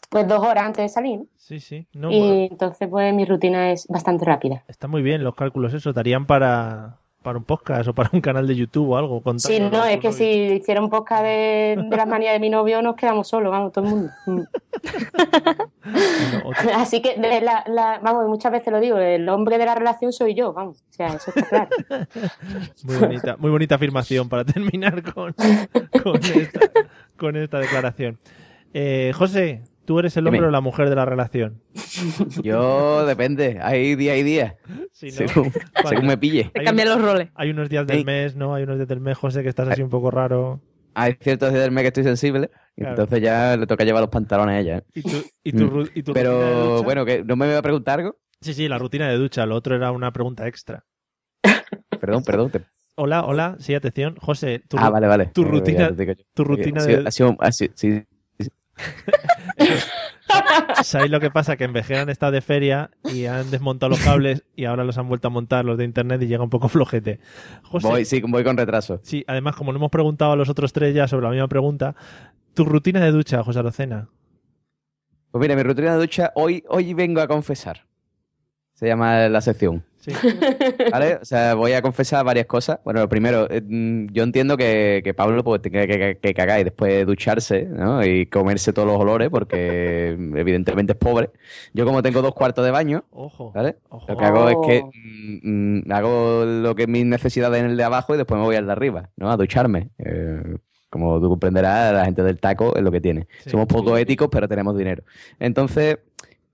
[0.09, 1.19] pues dos horas antes de salir.
[1.19, 1.25] ¿no?
[1.35, 1.87] Sí, sí.
[1.93, 4.63] No, y bueno, entonces, pues mi rutina es bastante rápida.
[4.67, 5.93] está muy bien los cálculos, eso.
[5.93, 6.97] Darían para,
[7.29, 9.21] para un podcast o para un canal de YouTube o algo.
[9.37, 12.81] Sí, no, es que si hiciera un podcast de, de las manías de mi novio,
[12.81, 14.11] nos quedamos solos, vamos, todo el mundo.
[14.29, 14.43] Mm.
[16.75, 20.13] Así que, de la, la- vamos, muchas veces lo digo, el hombre de la relación
[20.13, 21.69] soy yo, vamos, o sea, eso está claro.
[22.83, 25.33] Muy bonita, muy bonita afirmación para terminar con,
[26.03, 26.59] con, esta,
[27.17, 28.19] con esta declaración.
[28.73, 30.49] Eh, José, ¿tú eres el hombre Dime.
[30.49, 31.63] o la mujer de la relación?
[32.43, 34.57] Yo depende, hay día y día.
[34.91, 35.15] Sí, ¿no?
[35.89, 36.51] según, me pille.
[36.53, 37.29] Hay un- los roles.
[37.33, 38.53] Hay unos días del mes, ¿no?
[38.53, 40.61] Hay unos días del mes, José, que estás así un poco raro.
[40.93, 42.91] Hay ciertos días del mes que estoy sensible, Claro.
[42.91, 44.77] entonces ya le toca llevar los pantalones a ella.
[44.77, 44.83] ¿eh?
[44.93, 45.87] ¿Y tu, y tu Mm.
[45.95, 46.83] y tu rutina de Pero ducha?
[46.85, 48.17] bueno, que no me voy a preguntar algo.
[48.41, 49.45] Sí, sí, la rutina de ducha.
[49.47, 50.85] Lo otro era una pregunta extra.
[51.99, 52.51] Perdón, perdón.
[52.51, 52.61] te-
[52.95, 54.15] Hola, hola, sí, atención.
[54.17, 55.25] José, tu, Ah, vale, vale.
[55.33, 55.91] tu rutina,
[56.35, 57.07] tu Ha rutina sido- de...
[57.07, 58.03] ha sido- ha sido- sí, sí.
[60.83, 61.57] ¿Sabéis lo que pasa?
[61.57, 64.97] Que en Vejera han estado de feria y han desmontado los cables y ahora los
[64.97, 67.19] han vuelto a montar los de internet y llega un poco flojete.
[67.63, 68.99] José, Voy, sí, voy con retraso.
[69.03, 71.95] sí, además, como le hemos preguntado a los otros tres ya sobre la misma pregunta,
[72.53, 74.09] tu rutina de ducha, José Arocena.
[75.31, 77.85] Pues mira, mi rutina de ducha, hoy, hoy vengo a confesar.
[78.73, 79.83] Se llama la sección.
[79.99, 80.11] Sí.
[80.91, 81.15] ¿Vale?
[81.21, 82.79] O sea, voy a confesar varias cosas.
[82.83, 86.63] Bueno, lo primero, eh, mm, yo entiendo que, que Pablo pues, tenga que, cagar y
[86.63, 88.03] después ducharse, ¿no?
[88.03, 91.31] Y comerse todos los olores porque evidentemente es pobre.
[91.73, 93.51] Yo como tengo dos cuartos de baño, Ojo.
[93.51, 93.75] ¿vale?
[93.89, 94.05] Ojo.
[94.07, 97.77] Lo que hago es que mm, mm, hago lo que es mis necesidades en el
[97.77, 99.29] de abajo y después me voy al de arriba, ¿no?
[99.29, 99.89] A ducharme.
[99.97, 100.57] Eh,
[100.89, 103.27] como tú comprenderás, la gente del taco es lo que tiene.
[103.43, 103.51] Sí.
[103.51, 105.03] Somos poco éticos, pero tenemos dinero.
[105.39, 105.99] Entonces,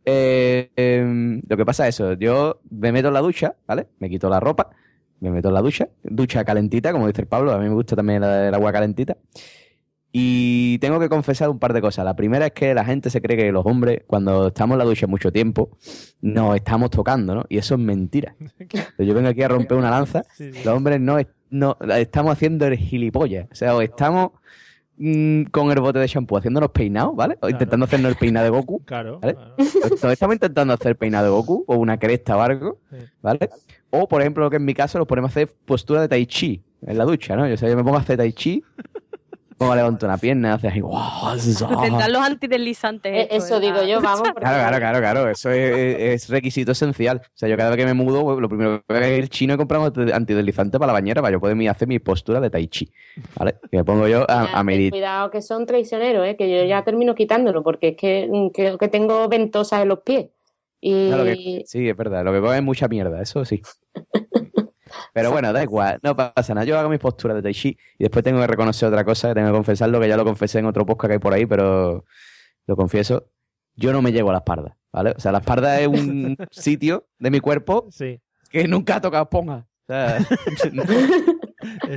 [0.06, 2.14] eh, em, lo que pasa es eso.
[2.14, 3.88] Yo me meto en la ducha, ¿vale?
[3.99, 4.70] Me quito la ropa,
[5.20, 5.89] me meto en la ducha.
[6.03, 7.51] Ducha calentita, como dice el Pablo.
[7.51, 9.18] A mí me gusta también el agua calentita.
[10.18, 12.06] Y tengo que confesar un par de cosas.
[12.06, 14.86] La primera es que la gente se cree que los hombres, cuando estamos en la
[14.86, 15.78] ducha mucho tiempo,
[16.22, 17.43] nos estamos tocando, ¿no?
[17.49, 18.34] Y eso es mentira.
[18.97, 20.24] Yo vengo aquí a romper una lanza.
[20.39, 21.18] Los hombres no,
[21.49, 23.47] no estamos haciendo el gilipollas.
[23.51, 24.32] O sea, o estamos
[24.98, 27.36] mm, con el bote de shampoo haciéndonos peinados, ¿vale?
[27.36, 27.52] O Claro.
[27.52, 28.82] intentando hacernos el peinado de Goku.
[28.86, 29.20] Claro.
[29.20, 29.36] ¿Vale?
[29.36, 29.56] claro.
[30.00, 32.98] Todos estamos intentando hacer peinado de Goku o una cresta o algo, Sí.
[33.22, 33.50] ¿vale?
[33.89, 36.26] O, por ejemplo, lo que en mi caso, nos ponemos a hacer postura de tai
[36.26, 37.48] chi en la ducha, ¿no?
[37.48, 38.64] Yo, o sea, yo me pongo a hacer tai chi,
[39.58, 41.38] pongo a levantar una pierna, hace así, ¡guau!
[41.82, 43.14] Tendrán los antideslizantes.
[43.14, 44.22] Eh, Eso digo yo, vamos.
[44.30, 45.30] porque- Claro, claro, claro, claro.
[45.30, 47.22] Eso es, es requisito esencial.
[47.24, 49.30] O sea, yo cada vez que me mudo, pues, lo primero que voy a ir
[49.30, 52.68] chino y compramos antideslizante para la bañera para yo poder hacer mi postura de tai
[52.68, 52.91] chi.
[53.38, 53.56] ¿Vale?
[53.72, 54.91] Que me pongo yo a, meditar.
[54.97, 56.36] Cuidado que son traicioneros, ¿eh?
[56.36, 59.99] que yo ya termino quitándolo, porque es que mm, creo que tengo ventosas en los
[59.99, 60.30] pies.
[60.82, 62.24] Y Claro que- sí, es verdad.
[62.24, 63.62] Lo que coge es mucha mierda, eso sí.
[65.16, 66.66] Pero bueno, da igual, no pasa nada.
[66.66, 69.36] Yo hago mis posturas de Tai Chi y después tengo que reconocer otra cosa, que
[69.36, 72.03] tengo que confesarlo, que ya lo confesé en otro podcast que hay por ahí, pero
[72.68, 73.30] lo confieso.
[73.78, 75.13] Yo no me llego a la espalda, ¿vale?
[75.16, 78.20] O sea, la espalda es un sitio de mi cuerpo Sí.
[78.49, 79.66] que nunca ha tocado esponja.
[79.88, 80.18] O sea,
[80.74, 80.84] no,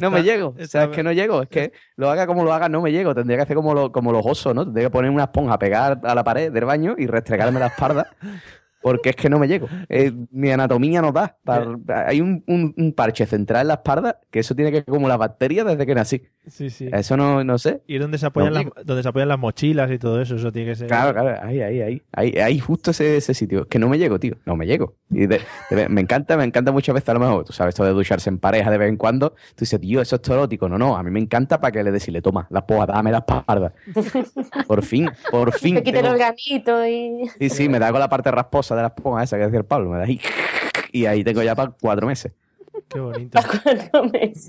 [0.01, 0.55] no me llego.
[0.61, 1.43] O sea, es que no llego.
[1.43, 3.14] Es que lo haga como lo haga, no me llego.
[3.16, 4.64] Tendría que hacer como, lo- como los osos, ¿no?
[4.64, 8.11] Tendría que poner una esponja, pegar a la pared del baño y restregarme la espalda.
[8.83, 9.68] Porque es que no me llego.
[9.89, 11.37] Eh, mi anatomía no da.
[11.45, 11.76] Para-
[12.07, 15.18] hay un, un- un parche central en la espalda que eso tiene que como las
[15.18, 16.22] bacterias desde que nací.
[16.47, 16.89] Sí, sí.
[16.93, 17.83] Eso no, no sé.
[17.87, 18.62] Y donde se apoyan No.
[18.62, 20.87] las, donde se apoyan las mochilas y todo eso, eso tiene que ser.
[20.87, 23.66] Claro, claro, ahí, ahí, ahí, ahí, ahí justo ese, ese sitio.
[23.68, 24.95] Que no me llego, tío, no me llego.
[25.11, 27.85] Y de- de- me encanta, me encanta muchas veces, a lo mejor, tú sabes, esto
[27.85, 30.68] de ducharse en pareja de vez en cuando, tú dices, tío, eso es todo erótico.
[30.68, 33.18] No, no, a mí me encanta para que le decirle, toma, la poa, dame la
[33.18, 33.72] espalda.
[34.66, 35.74] Por fin, por fin.
[35.76, 37.29] te quite el tengo- organito y...
[37.39, 39.64] Sí, sí, me da con la parte rasposa de la esponja esa que decía el
[39.64, 40.21] Pablo, me da ahí.
[40.93, 42.33] Y ahí tengo ya para cuatro meses.
[42.89, 43.39] Qué bonito.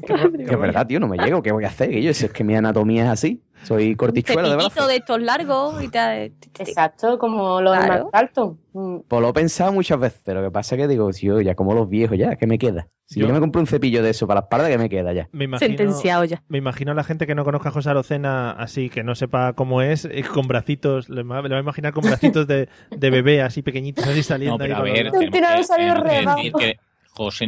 [0.05, 1.89] Que es verdad, tío, no me llego, ¿qué voy a hacer?
[1.89, 4.87] Que yo, si es que mi anatomía es así, soy cortichuelo de brazo.
[4.87, 6.31] de estos largos y tal.
[6.59, 7.93] Exacto, como los Claro.
[7.95, 8.57] de más alto.
[8.73, 8.97] Mm.
[9.07, 11.73] Pues lo he pensado muchas veces, lo que pasa es que digo, tío, ya como
[11.73, 12.87] los viejos, ya, ¿qué me queda?
[13.05, 15.11] Si yo, Yo- me compro un cepillo de eso para la espalda, ¿qué me queda
[15.13, 15.27] ya?
[15.31, 16.43] Me imagino, Sentenciado ya.
[16.47, 19.53] me imagino a la gente que no conozca a José Arocena así, que no sepa
[19.53, 23.63] cómo es, eh, con bracitos, le va, a imaginar con bracitos de, de bebé así
[23.63, 24.91] pequeñitos, así saliendo No, pero a ahí.
[24.93, 26.03] ver, para los- tenemos que, tenemos
[26.35, 26.79] que decir que
[27.09, 27.47] José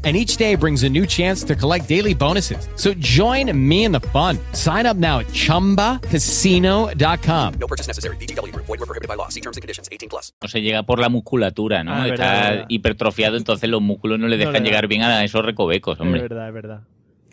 [0.03, 2.67] And each day brings a new chance to collect daily bonuses.
[2.75, 4.39] So join me in the fun.
[4.53, 7.53] Sign up now at chumbacasino.com.
[7.59, 8.15] No purchase necessary.
[8.17, 8.65] VGW Group.
[8.65, 9.27] Void were prohibited by law.
[9.29, 9.89] See terms and conditions.
[9.91, 10.33] 18 plus.
[10.41, 11.93] No se llega por la musculatura, ¿no?
[11.93, 12.65] Ah, Está verdad, verdad.
[12.69, 16.21] hipertrofiado, entonces los músculos no le dejan llegar bien a esos recovecos, Es hombre.
[16.21, 16.81] verdad, es verdad.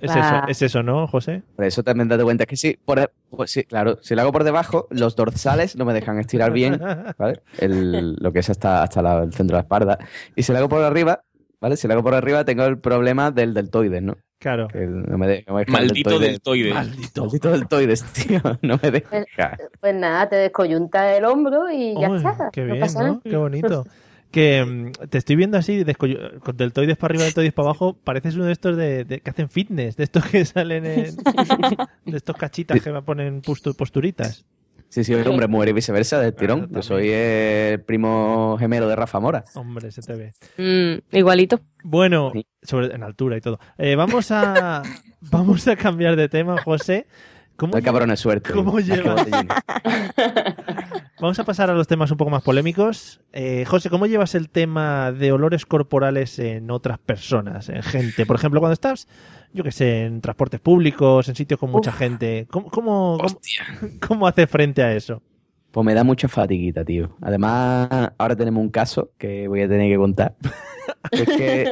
[0.01, 0.43] Es Ah.
[0.45, 1.43] eso, es eso, ¿no, José?
[1.57, 4.45] Por eso también date cuenta que sí, por, pues sí, claro, si lo hago por
[4.45, 6.79] debajo, los dorsales no me dejan estirar bien,
[7.19, 7.41] ¿vale?
[7.59, 9.99] El- lo que es hasta, hasta la- el centro de la espalda.
[10.37, 11.25] Y si lo hago por arriba,
[11.61, 11.77] ¿vale?
[11.77, 14.17] Si lo hago por arriba, tengo el problema del deltoides, ¿no?
[14.41, 14.69] Claro.
[14.69, 16.73] Que no me de- no me deja el Maldito deltoide.
[16.73, 17.23] Maldito.
[17.23, 18.41] Maldito deltoides, tío.
[18.63, 19.25] No me deja.
[19.81, 22.51] Pues nada, te descoyunta el hombro y ya Uy, está.
[22.53, 23.07] Qué no bien, pasa ¿no?
[23.09, 23.21] nada.
[23.25, 23.87] Qué bonito.
[24.31, 27.97] Que mm, te estoy viendo así, con deltoides para arriba, deltoides para abajo.
[28.05, 31.17] Pareces uno de estos de, de- que hacen fitness, de estos que salen en.
[32.05, 34.45] de estos cachitas que me ponen postu- posturitas.
[34.89, 36.68] Sí, sí, hombre, muere y viceversa del tirón.
[36.70, 39.45] Yo soy el primo gemelo de Rafa Mora.
[39.55, 40.32] Hombre, se te ve.
[40.57, 41.61] Mm, igualito.
[41.84, 42.32] Bueno,
[42.62, 43.59] sobre, en altura y todo.
[43.76, 44.82] Eh, vamos a
[45.20, 47.07] vamos a cambiar de tema, José.
[47.57, 48.53] ¿Cómo, No hay cabrones suerte.
[48.53, 49.26] ¿Cómo llevas?
[51.20, 53.20] Vamos a pasar a los temas un poco más polémicos.
[53.32, 58.24] Eh, José, ¿cómo llevas el tema de olores corporales en otras personas, en gente?
[58.24, 59.09] Por ejemplo, cuando estás,
[59.53, 61.96] yo qué sé, en transportes públicos, en sitios con mucha Uf.
[61.96, 62.46] gente.
[62.51, 63.40] ¿Cómo, cómo, cómo,
[64.07, 65.22] cómo haces frente a eso?
[65.70, 67.16] Pues me da mucha fatiguita, tío.
[67.20, 70.34] Además, ahora tenemos un caso que voy a tener que contar.
[71.11, 71.70] es que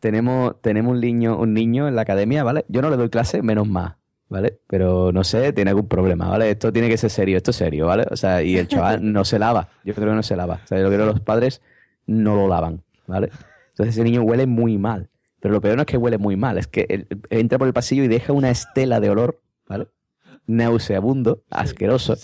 [0.00, 2.64] tenemos, tenemos un niño, un niño en la academia, ¿vale?
[2.68, 3.94] Yo no le doy clase, menos más,
[4.28, 4.58] ¿vale?
[4.66, 6.50] Pero no sé, tiene algún problema, ¿vale?
[6.50, 8.06] Esto tiene que ser serio, esto es serio, ¿vale?
[8.10, 9.68] O sea, y el chaval no se lava.
[9.84, 10.60] Yo creo que no se lava.
[10.64, 11.60] O sea, yo creo que los padres
[12.06, 13.30] no lo lavan, ¿vale?
[13.68, 15.08] Entonces ese niño huele muy mal.
[15.42, 17.66] Pero lo peor no es que huele muy mal, es que él- él entra por
[17.66, 19.88] el pasillo y deja una estela de olor, ¿vale?
[20.46, 22.14] Nauseabundo, asqueroso.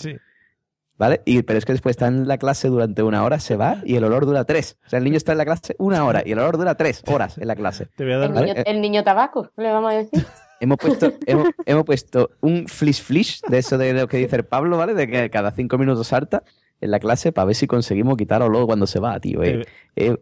[0.97, 1.23] ¿Vale?
[1.25, 3.95] Y, pero es que después está en la clase durante una hora, se va y
[3.95, 4.79] el olor dura tres.
[4.85, 7.03] O sea, el niño está en la clase una hora y el olor dura tres
[7.07, 7.87] horas en la clase.
[7.97, 8.47] Te voy a El ¿Vale?
[8.47, 10.25] niño, Eh, el niño tabaco, le vamos a decir.
[10.61, 14.45] Hemos puesto, hemos, hemos puesto un flish flish de eso de lo que dice el
[14.45, 14.93] Pablo, ¿vale?
[14.93, 16.43] De que cada cinco minutos salta
[16.81, 19.41] en la clase para ver si conseguimos quitar olor cuando se va, tío.
[19.45, 20.17] Es, es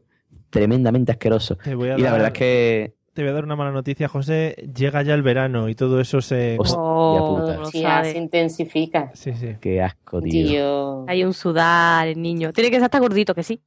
[0.51, 1.57] tremendamente asqueroso.
[1.57, 3.71] Te voy a Y la dar- verdad es que Te voy a dar una mala
[3.73, 4.55] noticia, José.
[4.77, 6.57] Llega ya el verano y todo eso se...
[6.59, 8.13] Hostia Oh, sabe.
[8.13, 9.11] se intensifica.
[9.15, 9.55] Sí, sí.
[9.61, 10.31] Qué asco, tío.
[10.49, 11.05] Tío.
[11.09, 12.53] Hay un sudar, el niño.
[12.53, 13.61] Tiene que ser hasta gordito, que sí.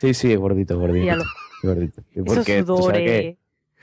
[0.00, 1.02] Sí, sí, es gordito, gordito.
[1.02, 1.24] Míralo.
[1.64, 2.02] gordito.
[2.14, 3.10] Esos Porque tú sabes sudores.
[3.10, 3.36] que,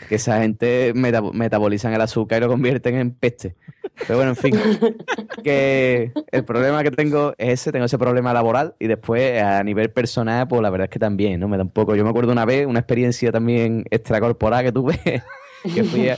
[0.07, 3.55] que esa gente meta- metabolizan el azúcar y lo convierten en peste.
[3.95, 4.55] Pero bueno, en fin.
[5.43, 9.91] que el problema que tengo es ese, tengo ese problema laboral y después a nivel
[9.91, 11.47] personal, pues la verdad es que también, ¿no?
[11.47, 11.95] Me da un poco.
[11.95, 14.99] Yo me acuerdo una vez, una experiencia también extracorporal que tuve,
[15.73, 16.17] que fui a,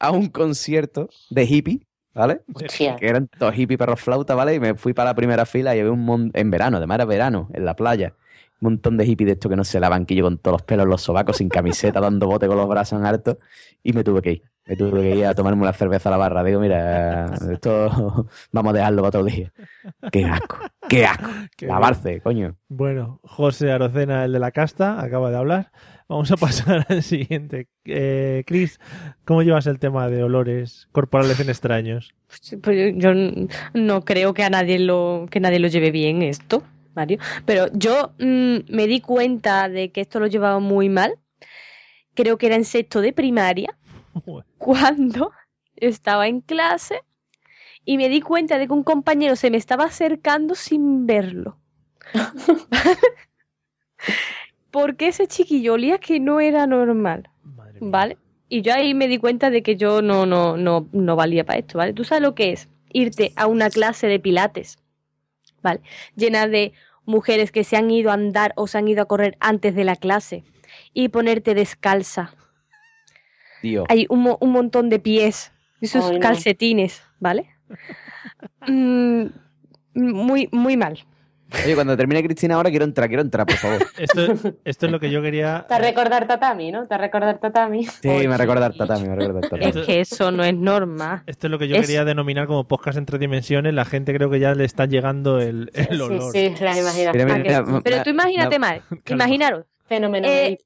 [0.00, 2.42] a un concierto de hippie, ¿vale?
[2.52, 2.96] Hostia.
[2.96, 4.54] Que eran todos hippie perros flauta, ¿vale?
[4.54, 7.04] Y me fui para la primera fila y había un mon- en verano, además era
[7.04, 8.14] verano, en la playa.
[8.60, 10.62] Un montón de hippies de estos que no se lavan, que yo con todos los
[10.62, 13.38] pelos los sobacos, sin camiseta, dando bote con los brazos en alto.
[13.82, 14.42] Y me tuve que ir.
[14.66, 16.42] Me tuve que ir a tomarme una cerveza a la barra.
[16.42, 19.52] Digo, mira, esto vamos a dejarlo para otro día.
[20.10, 20.58] Qué asco,
[20.88, 21.30] qué asco.
[21.56, 22.56] Qué Lavarse, coño.
[22.68, 25.70] Bueno, José Arocena, el de la casta, acaba de hablar.
[26.08, 27.68] Vamos a pasar al siguiente.
[27.84, 28.80] Eh, Chris,
[29.26, 32.14] ¿cómo llevas el tema de olores corporales en extraños?
[32.62, 33.12] Pues yo,
[33.74, 36.62] no creo que a nadie lo que nadie lo lleve bien esto,
[36.94, 37.18] Mario.
[37.44, 41.18] Pero yo mm, me di cuenta de que esto lo llevaba muy mal.
[42.14, 43.76] Creo que era en sexto de primaria
[44.58, 45.32] cuando
[45.76, 47.02] estaba en clase
[47.84, 51.58] y me di cuenta de que un compañero se me estaba acercando sin verlo.
[54.70, 57.30] Porque ese chiquillo olía que no era normal,
[57.80, 58.18] ¿vale?
[58.48, 61.58] Y yo ahí me di cuenta de que yo no, no, no, no valía para
[61.58, 61.92] esto, ¿vale?
[61.92, 62.68] ¿Tú sabes lo que es?
[62.92, 64.78] Irte a una clase de pilates,
[65.62, 65.80] ¿vale?
[66.16, 66.72] Llena de
[67.04, 69.84] mujeres que se han ido a andar o se han ido a correr antes de
[69.84, 70.44] la clase
[70.92, 72.34] y ponerte descalza.
[73.64, 73.84] Tío.
[73.88, 75.50] Hay un, un montón de pies,
[75.80, 76.20] esos Ay, no.
[76.20, 77.48] calcetines, ¿vale?
[78.66, 79.26] Mm,
[79.94, 80.98] muy, muy mal.
[81.64, 83.86] Oye, cuando termine Cristina ahora quiero entrar, quiero entrar, por favor.
[83.98, 84.22] Esto,
[84.64, 85.64] esto es lo que yo quería.
[85.68, 86.86] Te recordar tatami, ¿no?
[86.86, 87.84] Te recordar tatami.
[87.86, 89.64] Sí, me recuerda al tatami, me recuerda al tatami.
[89.80, 91.22] Es que eso no es norma.
[91.26, 93.72] Esto es lo que yo Es- quería denominar como podcast en tres dimensiones.
[93.72, 96.32] La gente creo que ya le está llegando el, el olor.
[96.32, 97.14] Sí, sí, las imaginaciones.
[97.24, 99.64] Mira, mira, mira, Pero tú imagínate mal, imaginaros.
[99.86, 100.26] Fenómeno.
[100.28, 100.58] eh,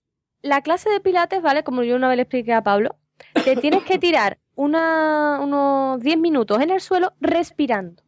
[0.42, 1.62] la clase de pilates, ¿vale?
[1.64, 2.96] Como yo una vez le expliqué a Pablo,
[3.44, 8.02] te tienes que tirar una, unos 10 minutos en el suelo respirando.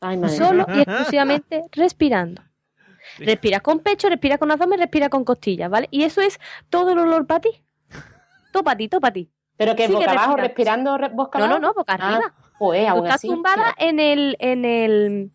[0.00, 0.36] Ay, madre.
[0.36, 2.42] Solo y exclusivamente respirando.
[3.18, 5.88] Respiras con pecho, respiras con abdomen, respiras con costillas, ¿vale?
[5.90, 6.38] Y eso es
[6.70, 7.50] todo el olor para ti.
[8.52, 9.30] Todo para ti, todo para ti.
[9.56, 10.96] Pero que Sigue boca abajo, respirando.
[10.96, 11.60] respirando re- boca No, abajo.
[11.60, 12.34] no, no, boca Ah, arriba.
[12.58, 13.28] Pues, Tú aún estás así.
[13.28, 15.30] tumbada en el, en el...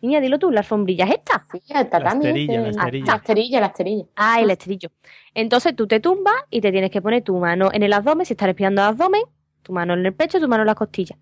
[0.00, 1.42] Niña, dilo tú, las sombrillas estas.
[1.50, 2.24] Sí, el tatami.
[2.24, 2.62] La esterilla, este.
[2.62, 3.06] la esterilla.
[3.06, 4.04] La esterilla, la esterilla.
[4.16, 4.90] Ah, el esterillo.
[5.34, 8.34] Entonces tú te tumbas y te tienes que poner tu mano en el abdomen, si
[8.34, 9.22] estás respirando el abdomen,
[9.62, 11.18] tu mano en el pecho, tu mano en las costillas.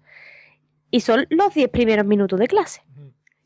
[0.90, 2.82] Y son los 10 primeros minutos de clase,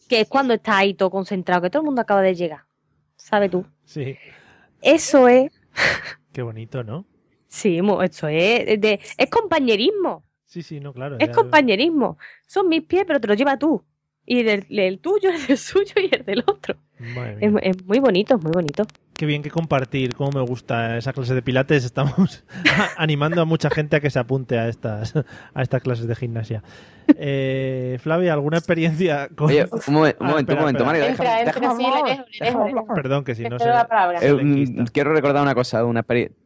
[0.08, 2.64] que es cuando estás ahí todo concentrado, que todo el mundo acaba de llegar.
[3.16, 3.64] ¿Sabes tú?
[3.84, 4.16] Sí,
[4.82, 5.52] Eso es,
[6.32, 7.06] qué bonito, ¿no?
[7.48, 11.16] sí, mo- eso es, de, es compañerismo, Sí, sí, no, claro.
[11.20, 12.18] es ya- compañerismo.
[12.46, 13.84] Son mis pies, pero te los lleva tú.
[14.32, 16.76] Y el, el tuyo, el del suyo y el del otro.
[17.40, 18.84] Es, es muy bonito, es muy bonito.
[19.14, 21.84] Qué bien que compartir, cómo me gusta esa clase de pilates.
[21.84, 22.44] Estamos
[22.96, 26.62] animando a mucha gente a que se apunte a estas, a estas clases de gimnasia.
[27.16, 29.48] Eh, Flavia, ¿alguna experiencia con...
[29.48, 31.30] Oye, un momento, un Ah, momento, espera, un momento, espera.
[31.34, 32.86] Mario, déjame- dejo.
[32.94, 34.18] Perdón, que si no palabra.
[34.22, 36.36] Eh, mm, quiero recordar una cosa, una experiencia.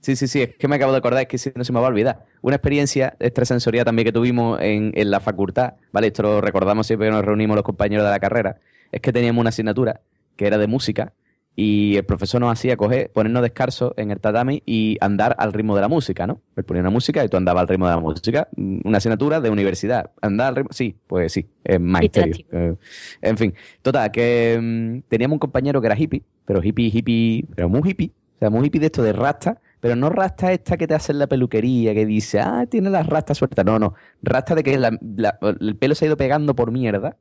[0.00, 1.80] Sí, sí, sí, es que me acabo de acordar, es que si no se me
[1.80, 2.24] va a olvidar.
[2.40, 6.06] Una experiencia extrasensorial también que tuvimos en, en la facultad, ¿vale?
[6.08, 8.58] Esto lo recordamos siempre que nos reunimos los compañeros de la carrera.
[8.92, 10.00] Es que teníamos una asignatura
[10.36, 11.12] que era de música
[11.60, 15.74] y el profesor nos hacía coger, ponernos descalzos en el tatami y andar al ritmo
[15.74, 16.40] de la música, ¿no?
[16.54, 18.46] Él ponía una música y tú andabas al ritmo de la música.
[18.54, 20.12] Mm, Una asignatura de universidad.
[20.22, 20.70] Andar al ritmo.
[20.72, 22.46] Sí, pues sí, es magisterio.
[22.52, 22.76] Eh,
[23.22, 27.68] en fin, total, que mm, teníamos un compañero que era hippie, pero hippie, hippie, pero
[27.68, 28.12] muy hippie.
[28.36, 31.12] O sea, muy hippie de esto de rasta, pero no rasta esta que te hace
[31.12, 33.64] en la peluquería, que dice, ah, tiene las rastas sueltas.
[33.64, 33.94] No, no.
[34.22, 37.16] Rasta de que la- la- el pelo se ha ido pegando por mierda,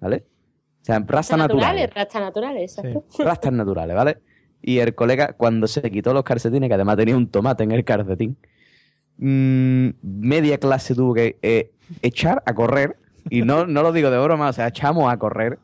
[0.00, 0.24] ¿vale?
[0.82, 1.66] O sea, rastas naturales.
[1.88, 3.04] naturales, rastas naturales, exacto.
[3.24, 4.18] Rastas naturales, ¿vale?
[4.60, 7.84] Y el colega, cuando se quitó los calcetines, que además tenía un tomate en el
[7.84, 8.36] calcetín,
[9.18, 11.70] mm, media clase tuvo que eh,
[12.02, 12.96] echar a correr,
[13.30, 15.58] y no, no lo digo de broma, o sea, echamos a correr,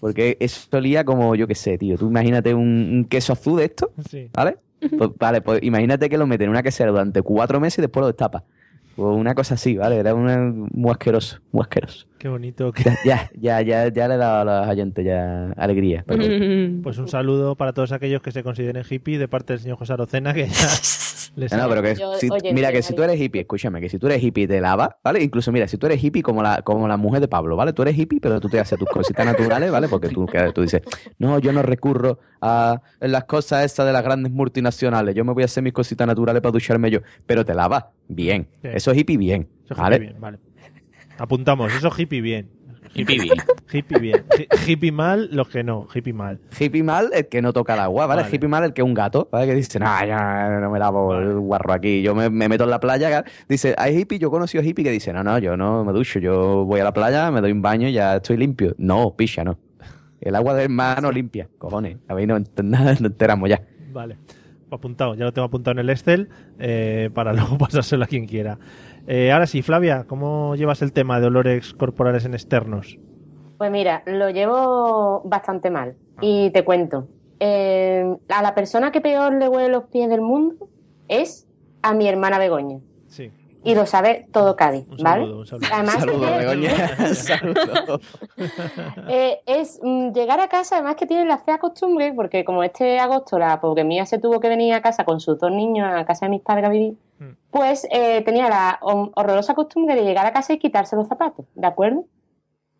[0.00, 2.62] porque eso olía como, yo qué sé, tío, tú imagínate un,
[2.92, 4.28] un queso azul de esto, Sí.
[4.32, 4.58] ¿vale?
[4.80, 8.02] Pues, vale, pues imagínate que lo meten en una quesera durante cuatro meses y después
[8.02, 8.42] lo destapas.
[8.98, 9.96] O una cosa así, ¿vale?
[9.96, 10.38] Era una,
[10.72, 12.06] muy asqueroso, muy asqueroso.
[12.18, 12.72] Qué bonito.
[12.72, 16.02] que- Ya, ya, ya, ya le he dado a los oyentes ya alegría.
[16.06, 16.22] pero.
[16.82, 19.92] Pues un saludo para todos aquellos que se consideren hippie de parte del señor José
[19.92, 20.54] Arocena, que ya
[21.36, 23.88] les No, pero que Yo, si- oye, mira que si tú eres hippie, escúchame, que
[23.88, 25.22] si tú eres hippie te lavas, ¿vale?
[25.22, 27.72] Incluso mira, si tú eres hippie como la, como la mujer de Pablo, ¿vale?
[27.72, 29.88] Tú eres hippie, pero tú te haces tus cositas naturales, ¿vale?
[29.88, 30.82] Porque tú, que tú dices,
[31.18, 35.42] no, yo no recurro a las cosas estas de las grandes multinacionales, yo me voy
[35.42, 38.48] a hacer mis cositas naturales para ducharme yo, pero te lavas, bien.
[38.62, 38.68] Sí.
[38.72, 39.96] Eso es hippie bien, Eso es ¿vale?
[39.96, 40.38] hippie bien, vale.
[41.18, 42.55] Apuntamos, eso hippie bien.
[42.96, 43.36] Hippie bien.
[43.72, 44.24] Hippie bien.
[44.38, 46.40] Hi- Hippie mal, los que no, hippie mal.
[46.58, 48.22] Hippie mal el que no toca el agua, ¿vale?
[48.22, 48.34] Vale.
[48.34, 49.46] Hippie mal el que es un gato, ¿vale?
[49.46, 52.70] Que dice, no, ya no me lavo el guarro aquí, yo me, me meto en
[52.70, 53.24] la playa.
[53.48, 56.18] Dice, hay hippie, yo he conocido hippie que dice, no, no, yo no me ducho,
[56.18, 58.74] yo voy a la playa, me doy un baño y ya estoy limpio.
[58.78, 59.58] No, picha, no.
[60.20, 61.98] El agua del mar no limpia, cojones.
[62.08, 63.60] A mí no, nada, no enteramos ya.
[63.92, 64.16] Vale.
[64.68, 66.28] Apuntado, ya lo tengo apuntado en el Excel
[66.58, 68.58] eh, para luego pasárselo a quien quiera.
[69.06, 72.98] Eh, ahora sí, Flavia, ¿cómo llevas el tema de olores corporales en externos?
[73.58, 75.96] Pues mira, lo llevo bastante mal.
[76.20, 77.08] Y te cuento.
[77.38, 80.68] Eh, a la persona que peor le huele los pies del mundo
[81.08, 81.46] es
[81.82, 82.80] a mi hermana Begoña.
[83.06, 83.30] Sí.
[83.66, 85.24] Y lo sabe todo Cádiz, Un ¿vale?
[85.24, 85.68] saludo, un saludo.
[85.72, 86.88] Además, que- Begoña.
[87.14, 88.00] Saludos.
[89.08, 92.98] Eh, es mm, llegar a casa, además que tiene la fea costumbre, porque como este
[92.98, 96.04] agosto la pobre mía se tuvo que venir a casa con sus dos niños a
[96.04, 96.96] casa de mis padres a vivir,
[97.50, 101.66] pues eh, tenía la horrorosa costumbre de llegar a casa y quitarse los zapatos, ¿de
[101.66, 102.04] acuerdo?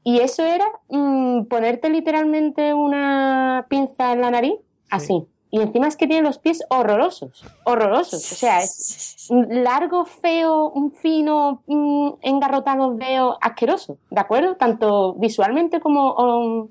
[0.04, 4.54] Y eso era mm, ponerte literalmente una pinza en la nariz,
[4.90, 5.26] así.
[5.50, 8.32] Y encima es que tiene los pies horrorosos, horrorosos.
[8.32, 14.56] O sea, es largo, feo, un fino, mm, engarrotado, veo, asqueroso, ¿de acuerdo?
[14.56, 16.68] Tanto visualmente como, um,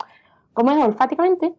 [0.56, 1.54] como es olfáticamente.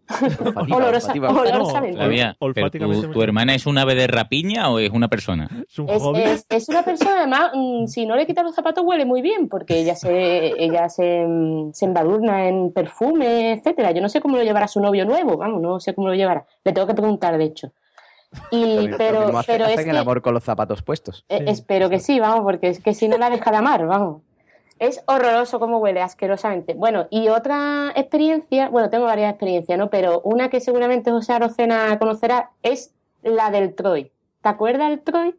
[0.74, 1.96] Olorosa- olorosamente.
[1.96, 5.48] Flavia, pero olfáticamente tu, tu hermana es un ave de rapiña o es una persona?
[5.68, 8.82] Es un Es, es- es una persona, además, mm, si no le quitas los zapatos
[8.84, 13.92] huele muy bien, porque ella se, ella se, mm, se embadurna en perfume, etcétera.
[13.92, 16.44] Yo no sé cómo lo llevará su novio nuevo, vamos, no sé cómo lo llevará.
[16.64, 17.72] Le tengo que preguntar, de hecho.
[18.50, 21.24] Y, pero, hace- pero es hacen que, el amor con los zapatos puestos.
[21.28, 24.22] eh, espero que sí, vamos, porque es que si no la deja de amar, vamos.
[24.78, 26.74] Es horroroso cómo huele, asquerosamente.
[26.74, 29.88] Bueno, y otra experiencia, bueno, tengo varias experiencias, ¿no?
[29.88, 34.12] Pero una que seguramente José Arocena conocerá es la del Troy.
[34.42, 35.34] ¿Te acuerdas del Troy?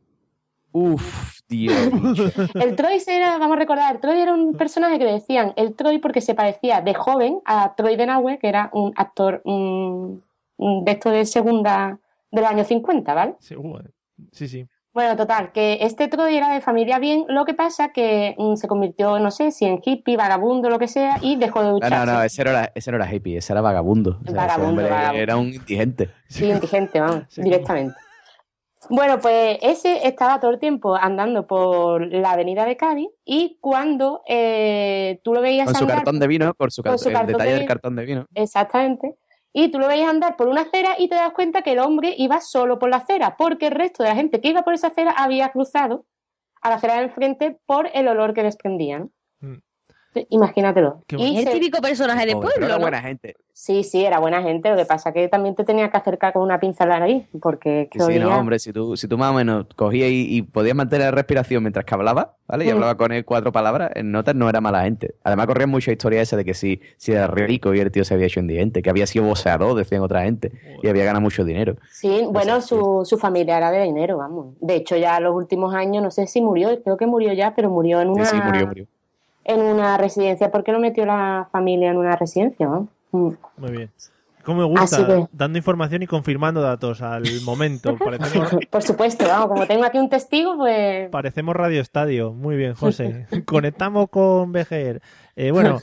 [0.72, 1.76] Uf, Dios.
[2.56, 5.74] El Troy era, vamos a recordar, el Troy era un personaje que le decían el
[5.76, 11.10] Troy porque se parecía de joven a Troy Denahue, que era un actor de esto
[11.10, 12.00] de segunda
[12.32, 13.36] de los años 50, ¿vale?
[13.40, 13.56] Sí,
[14.32, 14.68] sí, sí.
[14.98, 18.68] Bueno, total, que este Troy era de familia bien, lo que pasa que mm, se
[18.68, 21.96] convirtió, no sé, si en hippie, vagabundo, lo que sea, y dejó de No, ducharse.
[22.08, 24.18] no, no, ese no era, ese no era hippie, ese era vagabundo.
[24.20, 25.22] O sea, ese Vagabundo, vagabundo.
[25.22, 26.10] Era un indigente.
[26.28, 27.96] Sí, indigente, vamos, directamente.
[28.90, 34.24] Bueno, pues ese estaba todo el tiempo andando por la avenida de Cádiz y cuando
[34.28, 37.14] eh, tú lo veías Con su cartón de vino, con su con cartón, su el
[37.14, 38.26] cartón detalle de del cartón de vino.
[38.34, 39.16] Exactamente.
[39.54, 42.14] Y tú lo veías andar por una acera y te das cuenta que el hombre
[42.18, 44.88] iba solo por la acera, porque el resto de la gente que iba por esa
[44.88, 46.06] acera había cruzado
[46.62, 49.08] a la acera de enfrente por el olor que desprendía.
[50.22, 51.04] Sí, Imagínatelo.
[51.08, 52.82] Es Y el típico personaje de pueblo, era ¿no?
[52.82, 53.36] buena gente.
[53.54, 54.70] Sí, sí, era buena gente.
[54.70, 57.26] Lo que pasa que también te tenía que acercar con una pinza a la nariz,
[57.42, 60.28] porque que Sí, sí, no, hombre, si tú, si tú más o menos cogías y,
[60.38, 62.66] y podías mantener la respiración mientras que hablaba, ¿vale?
[62.66, 62.74] Y Mm.
[62.74, 65.16] hablaba con él cuatro palabras, en notas no era mala gente.
[65.24, 68.14] Además corrían mucha historia esa de que si, si era rico y el tío se
[68.14, 70.52] había hecho indigente, que había sido boxeador, decían otra gente,
[70.84, 71.78] y había ganado mucho dinero.
[71.92, 74.54] Sí, bueno, su, su familia era de dinero, vamos.
[74.62, 77.72] De hecho, ya los últimos años, no sé si murió, creo que murió ya, pero
[77.72, 78.86] murió en Sí, una, sí, murió, murió.
[79.48, 80.52] En una residencia.
[80.52, 82.68] ¿Por qué no metió la familia en una residencia?
[83.12, 83.30] Mm.
[83.58, 83.92] Muy bien.
[84.44, 87.98] Como me gusta, que- dando información y confirmando datos al momento.
[88.04, 91.10] Parecemos, Por supuesto, vamos, como tengo aquí un testigo, pues...
[91.10, 92.32] parecemos Radio Estadio.
[92.32, 93.26] Muy bien, José.
[93.46, 95.02] Conectamos con BGR.
[95.36, 95.80] Eh, bueno,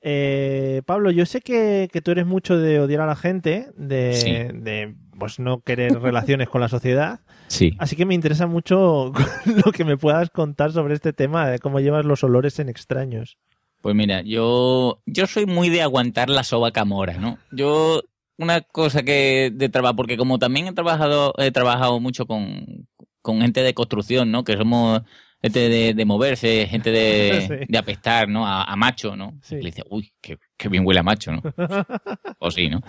[0.00, 4.12] eh, Pablo, yo sé que, que tú eres mucho de odiar a la gente, de,
[4.14, 4.32] Sí.
[4.32, 7.20] de pues no querer relaciones con la sociedad.
[7.48, 7.72] Sí.
[7.78, 9.12] Así que me interesa mucho
[9.64, 13.38] lo que me puedas contar sobre este tema, de cómo llevas los olores en extraños.
[13.82, 17.38] Pues mira, yo, yo soy muy de aguantar la soba camora, ¿no?
[17.52, 18.02] Yo,
[18.36, 22.88] una cosa que de trabajo, porque como también he trabajado, he trabajado mucho con,
[23.22, 24.44] con gente de construcción, ¿no?
[24.44, 25.02] Que somos
[25.42, 27.66] gente de, de moverse, gente de, Sí.
[27.68, 28.46] de apestar, ¿no?
[28.46, 29.38] A, a macho, ¿no?
[29.42, 29.56] Sí.
[29.56, 31.42] Le dice, uy, qué, qué bien huele a macho, ¿no?
[32.38, 32.80] o sí, ¿no?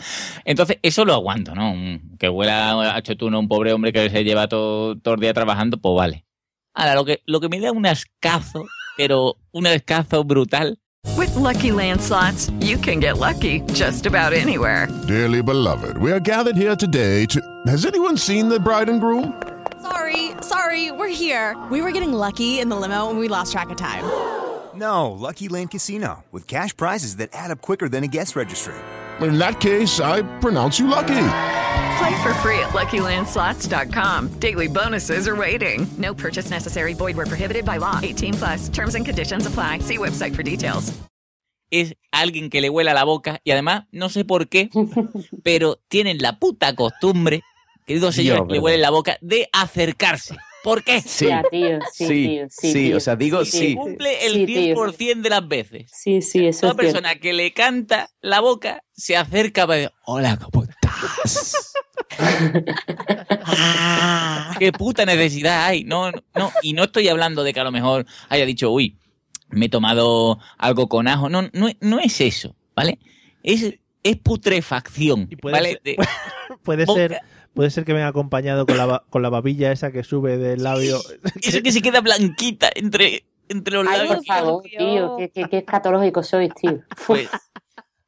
[0.46, 1.74] Entonces, eso lo aguanto, ¿no?
[2.18, 5.78] Que huela a chotuno un pobre hombre que se lleva todo, todo el día trabajando,
[5.78, 6.26] pues vale.
[6.74, 8.66] Ahora, lo que, lo que me da un ascazo,
[8.98, 10.78] pero un ascazo brutal,
[11.16, 14.88] With Lucky Land slots, you can get lucky just about anywhere.
[15.08, 17.40] Dearly beloved, we are gathered here today to.
[17.66, 19.34] Has anyone seen the bride and groom?
[19.82, 21.56] Sorry, sorry, we're here.
[21.72, 24.04] We were getting lucky in the limo and we lost track of time.
[24.76, 28.76] No, Lucky Land Casino, with cash prizes that add up quicker than a guest registry.
[29.22, 31.30] In that case, I pronounce you lucky.
[31.98, 34.40] Play for free at LuckyLandSlots.com.
[34.40, 35.88] Daily bonuses are waiting.
[35.98, 36.94] No purchase necessary.
[36.94, 38.00] Void where prohibited by law.
[38.04, 38.70] 18 plus.
[38.70, 39.80] Terms and conditions apply.
[39.80, 40.94] See website for details.
[41.72, 44.70] es alguien que le huela a la boca y además, no sé por qué,
[45.44, 47.44] pero tienen la puta costumbre,
[47.88, 50.36] queridos señores, Dios, que le huelen la boca, de acercarse.
[50.64, 51.02] ¿Por qué?
[51.02, 52.98] Sí, Ya, tío, sí, sí, tío, sí, sí, tío.
[52.98, 53.60] o sea, digo Sí, sí.
[53.68, 53.78] tío.
[53.82, 54.76] Cumple el Sí, tío.
[54.76, 55.90] 100% de las veces.
[55.94, 56.76] Sí, sí, eso es cierto.
[56.78, 61.74] persona que le canta la boca se acerca para decir, hola, ¿cómo estás?
[64.60, 65.84] ¿Qué puta necesidad hay?
[65.84, 68.98] No, no, no, y no estoy hablando de que a lo mejor haya dicho, uy,
[69.50, 71.30] me he tomado algo con ajo.
[71.30, 73.00] No, no, no es eso, ¿vale?
[73.44, 73.74] Es,
[74.04, 75.70] es putrefacción, puede ¿vale?
[75.70, 75.98] ser- De-
[76.64, 77.20] Puede boca- ser,
[77.58, 81.00] puede ser que venga acompañado con la, con la babilla esa que sube del labio.
[81.42, 84.16] Eso que se queda blanquita entre, entre los Ay, labios.
[84.18, 86.82] por favor, tío, qué, qué, qué escatológico sois, tío.
[87.08, 87.30] Pues,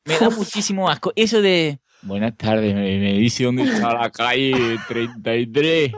[0.05, 1.11] me da muchísimo asco.
[1.15, 1.79] Eso de.
[2.03, 5.91] Buenas tardes, me, me dice dónde está la calle 33.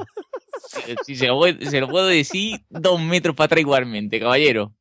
[1.06, 4.74] Si se, lo puedo- se lo puedo decir dos metros para atrás igualmente, caballero.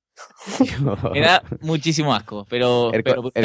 [1.13, 2.93] Me da muchísimo asco, pero.
[2.93, 3.45] El, pero el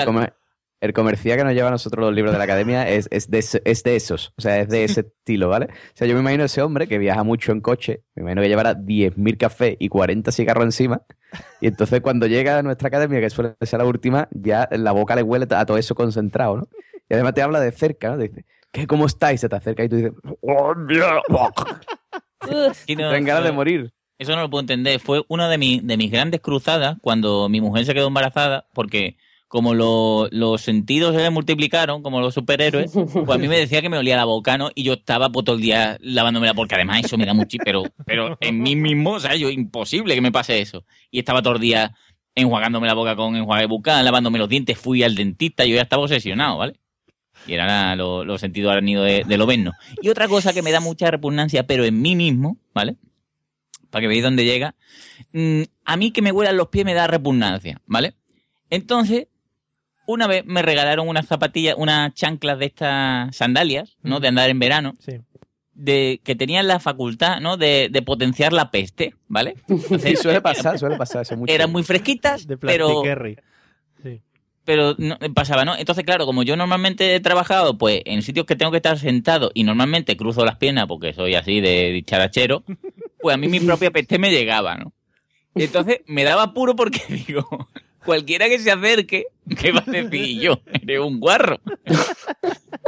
[0.82, 3.40] el comercial que nos lleva a nosotros los libros de la academia es, es, de,
[3.40, 5.66] es de esos, o sea, es de ese estilo, ¿vale?
[5.68, 8.50] O sea, yo me imagino ese hombre que viaja mucho en coche, me imagino que
[8.50, 11.02] llevará 10.000 cafés y 40 cigarros encima,
[11.62, 15.16] y entonces cuando llega a nuestra academia, que suele ser la última, ya la boca
[15.16, 16.68] le huele a todo eso concentrado, ¿no?
[17.10, 18.18] Y además te habla de cerca, ¿no?
[18.18, 19.42] Te dice, ¿qué, cómo estáis?
[19.42, 20.12] Se te acerca y tú dices,
[20.42, 21.22] ¡Oh, mierda!
[21.30, 21.52] No-
[23.26, 23.94] ganas de morir.
[24.18, 25.00] Eso no lo puedo entender.
[25.00, 29.18] Fue una de, mi- de mis grandes cruzadas cuando mi mujer se quedó embarazada, porque
[29.48, 33.90] como lo- los sentidos se multiplicaron, como los superhéroes, pues a mí me decía que
[33.90, 34.70] me olía la boca, ¿no?
[34.76, 37.84] Y yo estaba pues, todo el día lavándomela, porque además eso me da mucho, pero,
[38.06, 40.84] pero en mí mismo, o sea, yo, imposible que me pase eso.
[41.12, 41.94] Y estaba todo el día
[42.34, 46.04] enjuagándome la boca con enjuague bucal, lavándome los dientes, fui al dentista, yo ya estaba
[46.04, 46.74] obsesionado, ¿vale?
[47.48, 49.72] Y era la- lo- los sentidos arácnidos de, de lo verno.
[50.02, 52.96] Y otra cosa que me da mucha repugnancia, pero en mí mismo, ¿vale?
[53.92, 54.76] Para que veáis dónde llega.
[55.32, 58.16] mm, a mí que me huelan los pies me da repugnancia, ¿vale?
[58.70, 59.28] Entonces,
[60.06, 64.20] una vez me regalaron unas zapatillas, unas chanclas de estas sandalias, ¿no?
[64.20, 64.94] De andar en verano.
[65.00, 65.14] Sí.
[65.74, 67.58] De, que tenían la facultad, ¿no?
[67.58, 69.56] De, de potenciar la peste, ¿vale?
[70.00, 71.54] Sí, suele pasar, suele pasar eso mucho.
[71.54, 73.04] Eran muy fresquitas, De pero.
[74.02, 74.22] Sí.
[74.64, 75.76] pero no, pasaba, ¿no?
[75.76, 79.52] Entonces, claro, como yo normalmente he trabajado, pues, en sitios que tengo que estar sentado
[79.54, 82.64] y normalmente cruzo las piernas porque soy así de dicharachero,
[83.20, 84.94] pues a mí mi propia peste me llegaba, ¿no?
[85.56, 87.48] Entonces me daba apuro porque digo,
[88.06, 89.26] cualquiera que se acerque,
[89.60, 90.62] ¿qué va a decir yo?
[90.72, 91.60] Eres un guarro.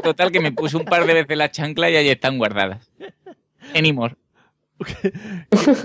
[0.03, 2.89] Total, que me puse un par de veces la chancla y ahí están guardadas.
[3.75, 4.15] Anymore.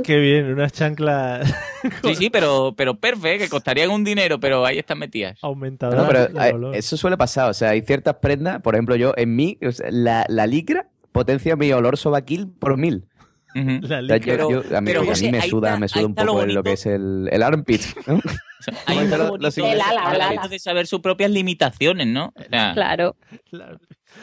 [0.05, 1.51] Qué bien, unas chanclas
[2.05, 5.39] Sí, sí, pero, pero perfecto, que costarían un dinero, pero ahí están metidas.
[5.43, 6.09] aumentadoras No,
[6.39, 7.49] pero eso suele pasar.
[7.51, 10.89] O sea, hay ciertas prendas, por ejemplo, yo, en mí, o sea, la, la licra
[11.11, 13.07] potencia mi olor sobaquil por mil.
[13.55, 14.37] La O sea, licra.
[14.37, 16.15] yo- yo- a mí, pero, a mí José, me suda, está- me suda un lo
[16.17, 16.63] poco lo bonito.
[16.63, 17.83] que es el, el armpit.
[18.07, 18.21] ¿no?
[18.89, 20.27] El ala.
[20.29, 22.33] bonito de saber sus propias limitaciones, ¿no?
[22.37, 23.17] O sea, Claro.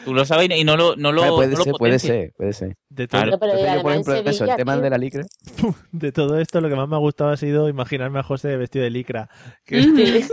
[0.04, 2.32] tú lo sabes y no lo, no lo, Vale, puede, no lo ser, puede ser,
[2.36, 2.76] puede ser.
[2.88, 3.38] De todo, Claro.
[3.40, 4.82] Pero yo, por ejemplo, eso, el tema tío.
[4.82, 5.22] de la licra.
[5.92, 8.84] de todo esto, lo que más me ha gustado ha sido imaginarme a José vestido
[8.84, 9.28] de licra.
[9.64, 9.80] Que-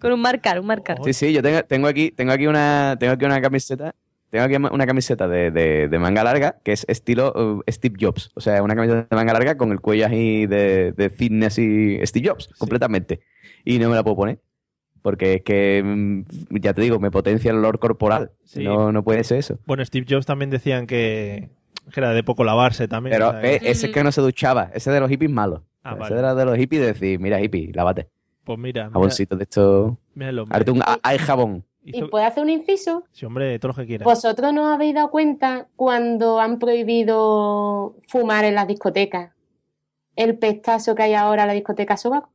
[0.00, 0.98] Con un marcar, un marcar.
[1.04, 3.94] Sí, sí, yo tengo, tengo aquí, tengo aquí una, tengo aquí una camiseta.
[4.36, 8.30] Tengo aquí una camiseta de, de- de manga larga que es estilo uh, Steve Jobs.
[8.34, 11.98] O sea, una camiseta de manga larga con el cuello así de, de fitness y
[12.06, 13.20] Steve Jobs, completamente.
[13.64, 14.40] Y no me la puedo poner.
[15.02, 18.32] Porque es que, mm, ya te digo, me potencia el olor corporal.
[18.44, 18.64] Sí.
[18.64, 19.58] No, no puede ser eso.
[19.66, 21.48] Bueno, Steve Jobs también decían que,
[21.92, 23.14] que era de poco lavarse también.
[23.16, 24.70] Pero eh, ese es que no se duchaba.
[24.74, 25.64] Ese de los hippies malo.
[25.84, 26.18] Ah, ese vale.
[26.18, 28.08] era de los hippies de decir, mira hippie, lávate.
[28.44, 29.98] Pues mira, mira, Jaboncito de esto.
[30.14, 30.58] mira el hombre.
[30.58, 31.64] Hazte un a- hay jabón.
[31.86, 33.04] ¿Y puedo hacer un inciso?
[33.12, 34.04] Sí, hombre, todo lo que quieras.
[34.04, 39.32] ¿Vosotros no os habéis dado cuenta cuando han prohibido fumar en las discotecas?
[40.16, 42.30] El pestazo que hay ahora en la discoteca Sobaco.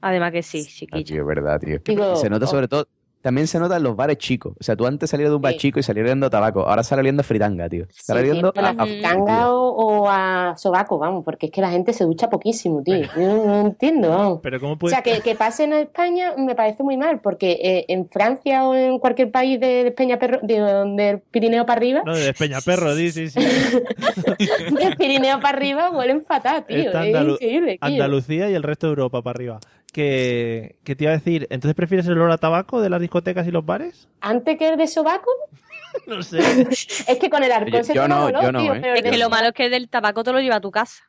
[0.00, 1.04] Además que sí, Ah, chiquillo.
[1.04, 1.78] tío, es verdad, tío.
[1.84, 2.86] Digo, se nota sobre todo.
[3.22, 4.54] También se nota en los bares chicos.
[4.60, 5.58] O sea, tú antes salías de un bar Sí.
[5.58, 6.60] chico y salías oliendo tabaco.
[6.60, 7.86] Ahora sale oliendo a fritanga, tío.
[7.90, 11.52] Sale Sí, oliendo sí, a a, a- fritanga o, o a sobaco, vamos, porque es
[11.52, 12.98] que la gente se ducha poquísimo, tío.
[13.16, 14.40] Yo no, no entiendo, vamos.
[14.44, 17.58] Pero ¿cómo O puede sea, que, que pase en España me parece muy mal, porque
[17.60, 22.02] eh, en Francia o en cualquier país de, de Peñaperro- de- del Pirineo para arriba,
[22.06, 23.40] No, de Despeñaperro, sí, sí, sí.
[23.40, 26.90] del Pirineo para arriba huelen fatal, tío.
[26.90, 27.78] Es Andalu- increíble, tío.
[27.80, 29.58] Andalucía y el resto de Europa para arriba.
[29.96, 33.46] Que, que te iba a decir, ¿entonces prefieres el olor a tabaco de las discotecas
[33.46, 34.08] y los bares?
[34.20, 35.30] Antes que el de sobaco,
[36.06, 36.38] No sé.
[36.70, 38.80] es que con el alcohol Yo- se yo no, dolor, yo no, tío, ¿eh?
[38.82, 40.70] pero Es que lo malo es que el del tabaco te lo lleva a tu
[40.70, 41.04] casa.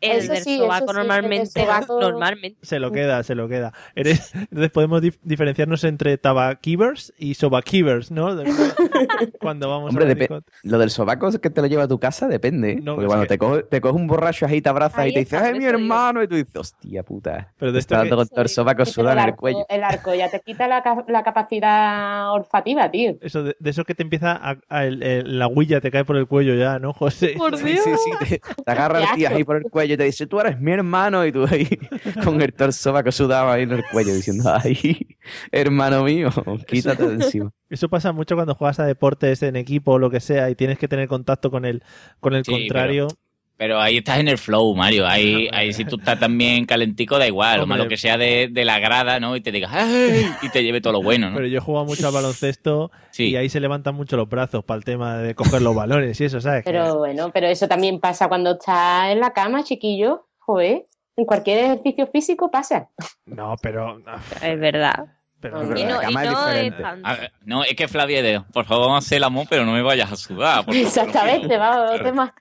[0.00, 2.58] El Eso del sí, sobaco eso sí, el del normalmente, sobaco- normalmente.
[2.62, 3.72] Se lo queda, se lo queda.
[3.96, 8.28] Eres, entonces podemos dif- diferenciarnos entre tabakivers y sobakivers, ¿no?
[9.40, 11.98] Cuando vamos Hombre, a la lo del sobaco es que te lo lleva a tu
[11.98, 12.72] casa depende.
[12.72, 12.80] ¿eh?
[12.82, 15.14] No, Porque cuando que- te coge, te coge un borracho ahí, te abrazas Ahí y
[15.14, 16.22] te dice, ¡ay, mi hermano!
[16.22, 17.52] Y tú dices, ¡hostia puta!
[17.58, 19.66] Pero de Te esto que- dando con todo el sobaco Sí, en el arco- cuello.
[19.68, 23.16] El arco ya te quita la, ca- la capacidad olfativa, tío.
[23.20, 26.04] Eso de, de eso que te empieza a, a- el- el- la huilla te cae
[26.04, 27.34] por el cuello ya, ¿no, José?
[27.36, 27.84] Por Sí, Dios.
[27.84, 30.40] sí, sí, te, te agarra el tío ahí por el cuello y te dice, tú
[30.40, 31.66] eres mi hermano, y tú ahí
[32.24, 35.16] con el torso sobaco sudado ahí en el cuello diciendo, ¡ay,
[35.52, 36.30] hermano mío,
[36.66, 37.50] quítate de encima!
[37.70, 40.78] Eso pasa mucho cuando juegas a deportes en equipo o lo que sea y tienes
[40.78, 41.82] que tener contacto con el,
[42.20, 43.08] con el Sí, contrario.
[43.08, 43.27] Pero
[43.58, 45.06] ahí estás en el flow, Mario.
[45.06, 47.56] Ahí, ahí si tú estás también calentico, da igual.
[47.58, 47.78] Lo Hombre.
[47.78, 49.34] malo que sea de, de la grada, ¿no?
[49.36, 50.26] Y te digas, ¡ay!
[50.42, 51.36] Y te lleve todo lo bueno, ¿no?
[51.36, 53.30] Pero yo he jugado mucho al baloncesto Sí.
[53.30, 56.24] y ahí se levantan mucho los brazos para el tema de coger los balones y
[56.24, 56.62] eso, ¿sabes?
[56.64, 60.26] Pero bueno, pero eso también pasa cuando estás en la cama, chiquillo.
[60.38, 60.84] Joder,
[61.16, 62.88] en cualquier ejercicio físico pasa.
[63.26, 64.00] No, pero...
[64.40, 65.06] Es verdad.
[65.40, 67.32] Pero Y no, la y cama es no es diferente.
[67.44, 70.16] no, es que Flavia de, por favor, hacer el amor, pero no me vayas a
[70.16, 70.64] sudar.
[70.64, 70.74] por.
[70.74, 72.34] Exactamente, vamos, no te ma-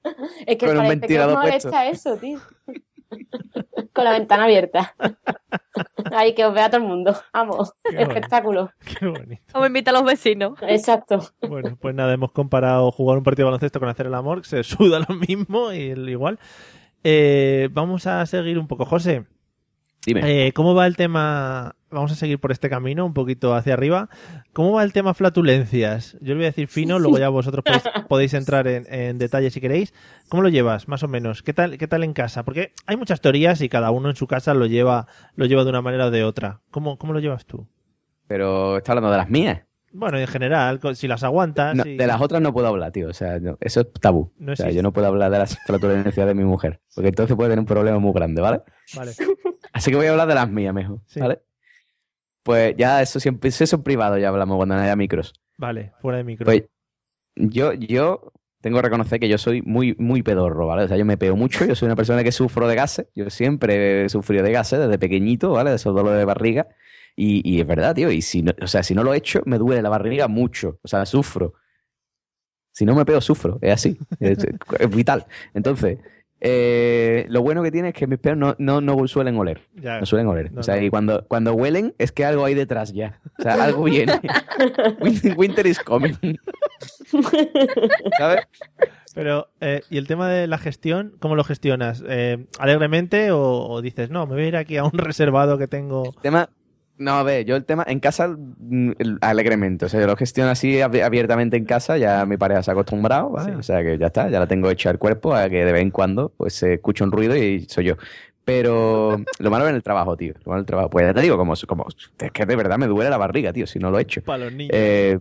[0.45, 2.39] Es que Con un parece que ventilador molesta eso, tío.
[3.93, 4.93] Con la ventana abierta.
[6.11, 7.15] Ahí que os vea todo el mundo.
[7.33, 8.69] Vamos, Qué espectáculo.
[8.99, 9.43] Qué bonito.
[9.53, 10.57] O me invita a los vecinos.
[10.61, 11.19] Exacto.
[11.47, 14.47] Bueno, pues nada, hemos comparado jugar un partido de baloncesto con hacer el amor, que
[14.49, 16.37] se suda lo mismo y el igual.
[17.03, 18.85] Eh, vamos a seguir un poco.
[18.85, 19.25] José,
[20.07, 20.47] Dime.
[20.47, 21.75] eh, ¿cómo va el tema?
[21.91, 24.09] Vamos a seguir por este camino, un poquito hacia arriba.
[24.53, 26.13] ¿Cómo va el tema flatulencias?
[26.21, 29.51] Yo le voy a decir fino, luego ya vosotros podéis, podéis entrar en, en detalle
[29.51, 29.93] si queréis.
[30.29, 31.43] ¿Cómo lo llevas, más o menos?
[31.43, 32.43] ¿Qué tal, ¿Qué tal en casa?
[32.43, 35.69] Porque hay muchas teorías y cada uno en su casa lo lleva, lo lleva de
[35.69, 36.61] una manera o de otra.
[36.71, 37.67] ¿Cómo, cómo lo llevas tú?
[38.27, 39.61] Pero está hablando de las mías.
[39.93, 41.73] Bueno, en general, si las aguantas.
[41.75, 43.07] No, y- De las otras no puedo hablar, tío.
[43.09, 44.31] O sea, no, eso es tabú.
[44.37, 46.81] No o sea, yo no puedo hablar de las flatulencias de mi mujer.
[46.93, 48.61] Porque entonces puede tener un problema muy grande, ¿vale?
[48.95, 49.11] Vale.
[49.77, 51.19] Así que voy a hablar de las mías mejor, Sí.
[51.19, 51.39] ¿vale?
[52.43, 55.33] Pues ya eso siempre, eso en privado ya hablamos cuando no haya micros.
[55.57, 56.45] Vale, fuera de micro.
[56.45, 56.63] Pues
[57.35, 60.83] yo, yo tengo que reconocer que yo soy muy, muy pedorro, ¿vale?
[60.83, 63.29] O sea, yo me peo mucho, yo soy una persona que sufro de gases, yo
[63.29, 65.71] siempre he sufrido de gases desde pequeñito, ¿vale?
[65.71, 66.67] De esos dolores de barriga.
[67.15, 69.41] Y, y es verdad, tío, y si no, o sea, si no lo he hecho,
[69.45, 71.53] me duele la barriga mucho, o sea, sufro.
[72.71, 74.37] Si no me peo, sufro, es así, es,
[74.79, 75.25] es vital.
[75.53, 75.97] Entonces,
[76.39, 79.61] eh, lo bueno que tiene es que mis peos no, no, no suelen oler.
[79.75, 79.99] Ya.
[79.99, 80.51] No suelen oler.
[80.51, 80.83] No, o sea, no.
[80.83, 83.19] y cuando, cuando huelen es que algo hay detrás ya.
[83.39, 84.19] O sea, algo viene.
[85.01, 86.13] Winter, winter is coming.
[88.17, 88.47] ¿Sabes?
[89.15, 91.15] Pero, eh, ¿y el tema de la gestión?
[91.19, 92.03] ¿Cómo lo gestionas?
[92.07, 95.67] Eh, ¿Alegremente o, o dices, no, me voy a ir aquí a un reservado que
[95.67, 96.05] tengo?
[96.17, 96.49] El tema,
[96.97, 98.91] no, a ver, yo el tema, en casa, mm,
[99.21, 102.71] alegremente, o sea, yo lo gestiono así abi- abiertamente en casa, ya mi pareja se
[102.71, 103.55] ha acostumbrado, ¿vale?
[103.55, 105.81] O sea, que ya está, ya la tengo hecha al cuerpo, a que de vez
[105.81, 107.95] en cuando, pues se escucha un ruido y soy yo.
[108.45, 110.33] Pero lo malo es en el trabajo, tío.
[110.45, 110.89] Lo malo en el trabajo.
[110.89, 113.67] Pues ya te digo, como, como es que de verdad me duele la barriga, tío,
[113.67, 114.21] si no lo he hecho.
[114.21, 114.71] Para los niños.
[114.73, 115.19] Eh,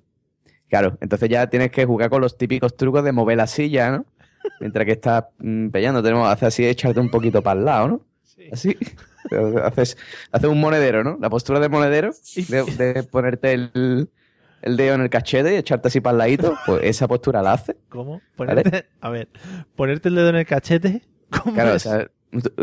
[0.69, 4.07] claro, entonces ya tienes que jugar con los típicos trucos de mover la silla, ¿no?
[4.61, 8.01] Mientras que estás mm, peleando, tenemos hacer así, echarte un poquito para el lado, ¿no?
[8.53, 8.77] Así.
[9.65, 9.97] Haces,
[10.31, 11.19] haces un monedero, ¿no?
[11.21, 12.13] La postura de monedero,
[12.49, 12.63] de,
[12.95, 14.09] de ponerte el,
[14.63, 17.55] el dedo en el cachete y echarte así para el ladito, pues esa postura la
[17.55, 17.77] haces.
[17.89, 18.21] ¿Cómo?
[18.37, 18.63] ¿Vale?
[18.63, 19.29] Ponerte, A ver,
[19.75, 21.03] ponerte el dedo en el cachete.
[21.31, 21.83] ¿Cómo Claro, o es?
[21.83, 22.09] sea,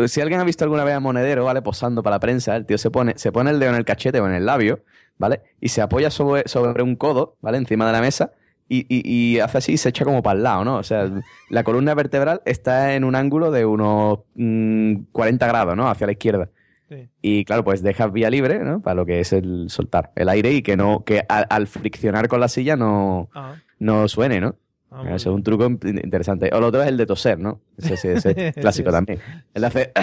[0.08, 1.62] si alguien ha visto alguna vez a Monedero, ¿vale?
[1.62, 4.20] Posando para la prensa, el tío se pone, se pone el dedo en el cachete
[4.22, 4.84] o en el labio,
[5.18, 5.42] ¿vale?
[5.60, 7.58] Y se apoya sobre, sobre un codo, ¿vale?
[7.58, 8.32] Encima de la mesa
[8.80, 10.76] y, y- y hace así y se echa como para el lado, ¿no?
[10.78, 11.10] O sea,
[11.50, 15.90] la columna vertebral está en un ángulo de unos mm, 40 grados, ¿no?
[15.90, 16.50] Hacia la izquierda.
[16.90, 17.08] Sí.
[17.22, 18.82] Y claro, pues dejas vía libre, ¿no?
[18.82, 22.28] Para lo que es el soltar el aire y que no, que al, al friccionar
[22.28, 23.30] con la silla no,
[23.80, 24.56] no suene, ¿no?
[25.02, 26.50] Eso es un truco in- interesante.
[26.54, 27.60] O lo otro es el de toser, ¿no?
[27.78, 28.94] Ese, ese- ese es clásico Sí.
[28.96, 29.20] también.
[29.54, 29.92] El de hacer...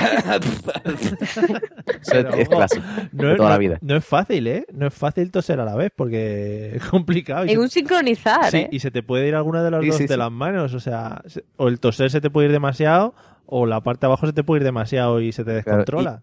[0.91, 2.85] Eso es, Pero, es clásico.
[3.13, 3.79] no de es- toda no- la vida.
[3.81, 4.67] No es fácil, ¿eh?
[4.73, 7.45] No es fácil toser a la vez porque es complicado.
[7.45, 8.69] Es un sincronizar, Sí, ¿eh?
[8.73, 10.19] y se te puede ir alguna de las Sí, dos sí, de sí.
[10.19, 10.75] las manos.
[10.75, 13.15] O sea, se- o el toser se te puede ir demasiado
[13.47, 16.23] o la parte de abajo se te puede ir demasiado y se te Claro, descontrola.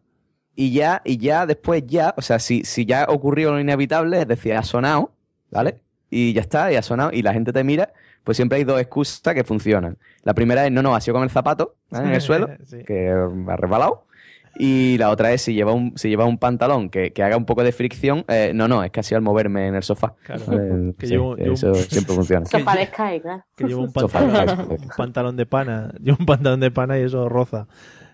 [0.56, 4.28] Y ya, y ya después ya, o sea, si, si ya ocurrió lo inevitable, es
[4.28, 5.12] decir, ha sonado,
[5.52, 5.82] ¿vale?
[6.10, 7.94] Y ya está, y ha sonado, y la gente te mira,
[8.28, 9.98] pues siempre hay dos excusas que funcionan.
[10.24, 12.10] La primera es, no, no, ha sido con el zapato ¿vale?
[12.10, 12.84] en el suelo, Sí.
[12.86, 14.04] que ha resbalado.
[14.60, 17.46] Y la otra es, si lleva un, si lleva un pantalón que, que haga un
[17.46, 20.16] poco de fricción, eh, no, no, es que ha sido al moverme en el sofá.
[20.24, 20.44] Claro.
[20.52, 22.46] Eh, Que sí, llevo- llevo un- eso siempre funciona.
[22.52, 23.46] Sofá de Sky, claro.
[23.56, 25.94] Que llevo un pantalón, un pantalón de pana.
[26.02, 27.68] Llevo un pantalón de pana y eso roza.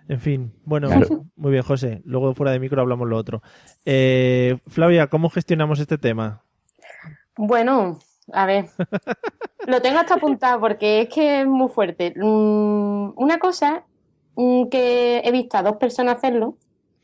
[0.09, 1.23] En fin, bueno, Claro.
[1.37, 2.01] muy bien, José.
[2.05, 3.41] Luego fuera de micro hablamos lo otro.
[3.85, 6.43] Eh, Flavia, ¿cómo gestionamos este tema?
[7.37, 7.99] Bueno,
[8.31, 8.65] a ver.
[9.67, 12.13] Lo tengo hasta apuntado porque es que es muy fuerte.
[12.15, 13.83] Mm, una cosa
[14.35, 16.55] mm, que he visto a dos personas hacerlo,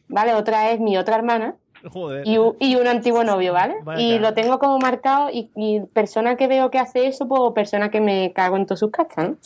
[0.08, 0.34] ¿vale?
[0.34, 1.56] Otra es mi otra hermana
[1.92, 2.28] Joder.
[2.28, 3.76] y, u- y un antiguo novio, ¿vale?
[3.84, 7.42] Vaya y lo tengo como marcado y, y persona que veo que hace eso, pues
[7.54, 9.38] persona que me cago en todas sus castas, ¿no?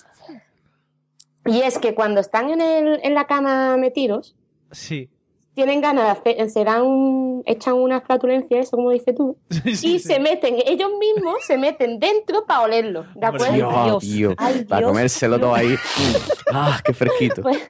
[1.45, 4.35] Y es que cuando están en, el, en la cama metidos,
[4.71, 5.09] Sí.
[5.53, 9.99] Tienen ganas de hacer, se dan un- echan una flatulencia, eso como dices tú, y
[9.99, 13.53] se meten, ellos mismos se meten dentro para olerlo, ¿de acuerdo?
[13.53, 14.91] Dios, tío, Ay, para Dios.
[14.91, 15.75] comérselo todo ahí.
[16.53, 17.41] ah, qué fresquito.
[17.43, 17.69] Pues,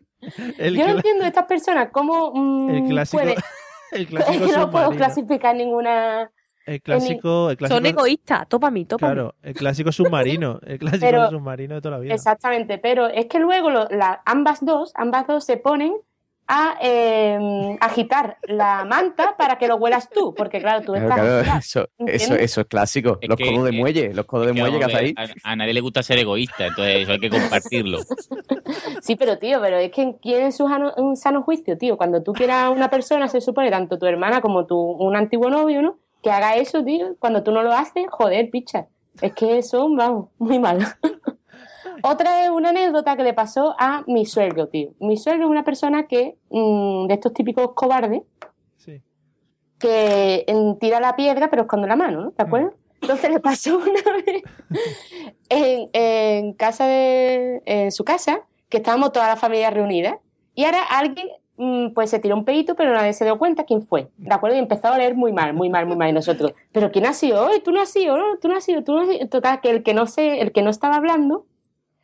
[0.58, 3.36] El yo no entiendo estas personas cómo mm, El clásico- puede-
[3.92, 6.32] el clásico no puedo clasificar ninguna
[6.66, 9.14] El clásico, el clásico Son egoístas, topa mí, topa mí.
[9.14, 10.60] Claro, el clásico submarino.
[10.66, 12.14] El clásico Pero- submarino de toda la vida.
[12.14, 15.94] Exactamente, pero es que luego lo- la- ambas dos, ambas dos se ponen
[16.48, 21.58] a eh, agitar la manta para que lo huelas tú, porque claro, tú estás claro,
[21.58, 23.18] eso, eso, eso es clásico.
[23.22, 25.14] los que, codos de eh, muelle, los codos de Que, muelle que a ahí.
[25.16, 28.00] A, a nadie le gusta ser egoísta, entonces eso hay que compartirlo.
[29.02, 31.98] Sí, pero tío, pero es que ¿quién en su sano, un sano juicio, tío?
[31.98, 35.50] Cuando tú quieras a una persona, se supone, tanto tu hermana como tu un antiguo
[35.50, 35.98] novio, ¿no?
[36.22, 37.16] Que haga eso, tío.
[37.20, 38.88] Cuando tú no lo haces, joder, picha.
[39.22, 40.80] Es que eso, vamos, muy mal.
[42.02, 44.92] Otra es una anécdota que le pasó a mi suegro, tío.
[45.00, 48.24] Mi suegro es una persona que, mm, de estos típicos cobardes,
[49.80, 52.32] que mm, tira la piedra pero esconde la mano, ¿no?
[52.32, 52.74] ¿Te acuerdas?
[53.02, 54.44] Entonces le pasó una vez
[55.50, 60.20] en, en casa de, en su casa, que estábamos toda la familia reunida,
[60.56, 63.82] y ahora alguien mm, pues se tiró un pedito, pero nadie se dio cuenta quién
[63.82, 64.56] fue, ¿de acuerdo?
[64.56, 67.14] Y empezó a oler muy mal, muy mal, muy mal, y nosotros, ¿pero quién ha
[67.14, 67.46] sido?
[67.46, 68.38] Oye, tú no has sido, ¿no?
[68.38, 69.28] Tú no has sido, tú no has sido.
[69.28, 71.46] Total, que el que no sé, el que no estaba hablando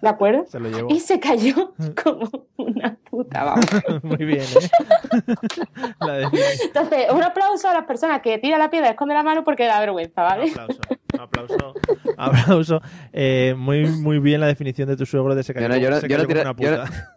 [0.00, 0.44] ¿de acuerdo?
[0.46, 0.88] Se lo llevó.
[0.94, 3.66] Y se cayó como una puta, vamos.
[4.02, 4.70] Muy bien, ¿eh?
[6.00, 6.18] La.
[6.64, 9.66] Entonces, un aplauso a las personas que tiran la piedra y esconden la mano porque
[9.66, 10.52] da vergüenza, ¿vale?
[11.14, 11.74] Un aplauso.
[12.16, 12.80] Aplauso.
[13.12, 15.90] Eh, muy, muy bien la definición de tu suegro de se cayó, Yo no- yo
[15.90, 17.16] no- se yo no cayó como tiro- una yo puta.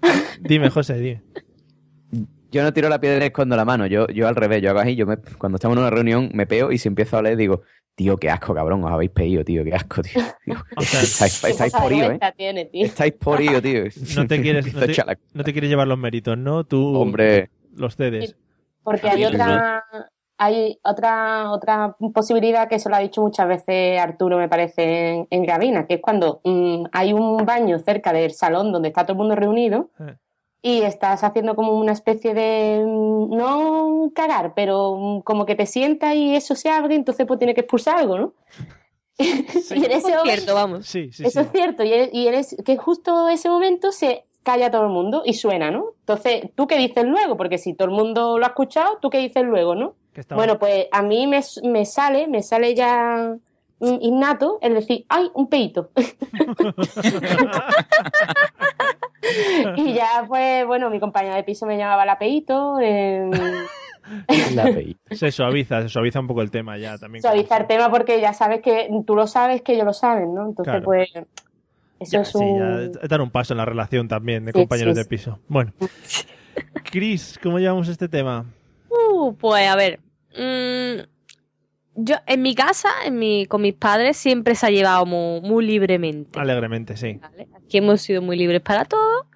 [0.40, 1.22] dime, José, dime.
[2.50, 3.86] Yo no tiro la piedra y escondo la mano.
[3.86, 4.62] Yo, yo al revés.
[4.62, 4.96] Yo hago así.
[4.96, 7.60] Yo me, cuando estamos en una reunión me peo y si empiezo a oler digo,
[7.98, 8.84] tío, qué asco, cabrón.
[8.84, 9.64] Os habéis pedido, tío.
[9.64, 10.22] Qué asco, tío.
[10.80, 12.18] Estáis, por ¿eh?
[12.36, 12.86] tiene, tío.
[12.86, 13.84] Estáis por tío.
[14.16, 16.62] No te quieres, no a te, no quieres llevar los méritos, ¿no?
[16.64, 17.50] Tú Hombre.
[17.74, 18.36] los cedes.
[18.84, 19.84] Porque hay otra,
[20.38, 25.26] hay otra, otra posibilidad que se lo ha dicho muchas veces Arturo, me parece, en,
[25.30, 29.14] en Gravina, que es cuando mm, hay un baño cerca del salón donde está todo
[29.14, 30.14] el mundo reunido Eh.
[30.62, 35.66] Y estás haciendo como una especie de, mm, no cagar, pero mm, como que te
[35.66, 38.32] sientas y eso se abre, entonces pues tienes que expulsar algo, ¿no?
[39.18, 39.46] y en
[39.92, 40.86] ese Por momento- cierto, vamos.
[40.86, 44.24] Sí, sí, eso es cierto, y, es- y en es- que justo ese momento se
[44.42, 45.92] calla todo el mundo y suena, ¿no?
[46.00, 47.36] Entonces, ¿tú qué dices luego?
[47.36, 49.94] Porque si todo el mundo lo ha escuchado, ¿tú qué dices luego, no?
[50.34, 53.36] Bueno, pues a mí me, me sale, me sale ya
[53.78, 55.90] mm, innato el decir, ¡ay, un peito!
[59.76, 63.28] y ya, pues, bueno, mi compañera de piso me llamaba la peito, eh,
[65.10, 67.22] Se suaviza, se suaviza un poco el tema ya también.
[67.22, 70.46] suavizar tema porque ya sabes que tú lo sabes que ellos lo saben, ¿no?
[70.46, 70.84] Entonces, Claro.
[70.84, 71.08] pues,
[72.00, 72.92] eso Ya, es sí, un...
[72.92, 75.08] ya dar un paso en la relación también de Sí, compañeros sí, de sí.
[75.10, 75.38] piso.
[75.48, 75.72] Bueno.
[76.90, 78.46] Cris, ¿cómo llevamos este tema?
[78.88, 80.00] Uh, pues a ver.
[80.36, 81.00] mm,
[82.00, 85.66] yo, en mi casa, en mi, con mis padres, siempre se ha llevado muy, muy
[85.66, 86.38] libremente.
[86.38, 87.20] Alegremente, sí.
[87.56, 89.26] Aquí hemos sido muy libres para todo.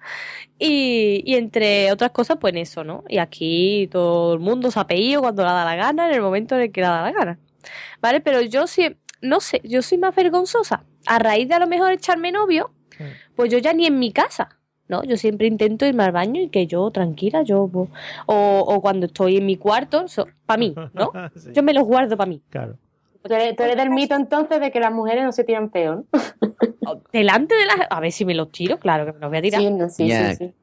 [0.57, 3.03] Y, y entre otras cosas, pues en eso, ¿no?
[3.09, 6.21] Y aquí todo el mundo se ha pedido cuando le da la gana, en el
[6.21, 7.39] momento en el que le da la gana.
[7.99, 8.21] ¿Vale?
[8.21, 10.85] Pero yo sí, no sé, yo soy más vergonzosa.
[11.05, 12.73] A raíz de a lo mejor echarme novio,
[13.35, 14.57] pues yo ya ni en mi casa.
[14.87, 15.03] ¿No?
[15.03, 17.87] Yo siempre intento irme al baño y que yo tranquila, yo o,
[18.27, 20.05] o cuando estoy en mi cuarto,
[20.45, 21.11] para mí, ¿no?
[21.53, 22.41] Yo me los guardo para mí.
[22.49, 22.77] Claro.
[23.23, 26.03] Tú eres, tú eres del mito entonces de que las mujeres no se tiran peo,
[26.81, 27.01] ¿no?
[27.13, 27.87] Delante de las...
[27.89, 29.61] A ver si me los tiro, claro que me los voy a tirar.
[29.61, 30.53] Sí, no, sí, sí.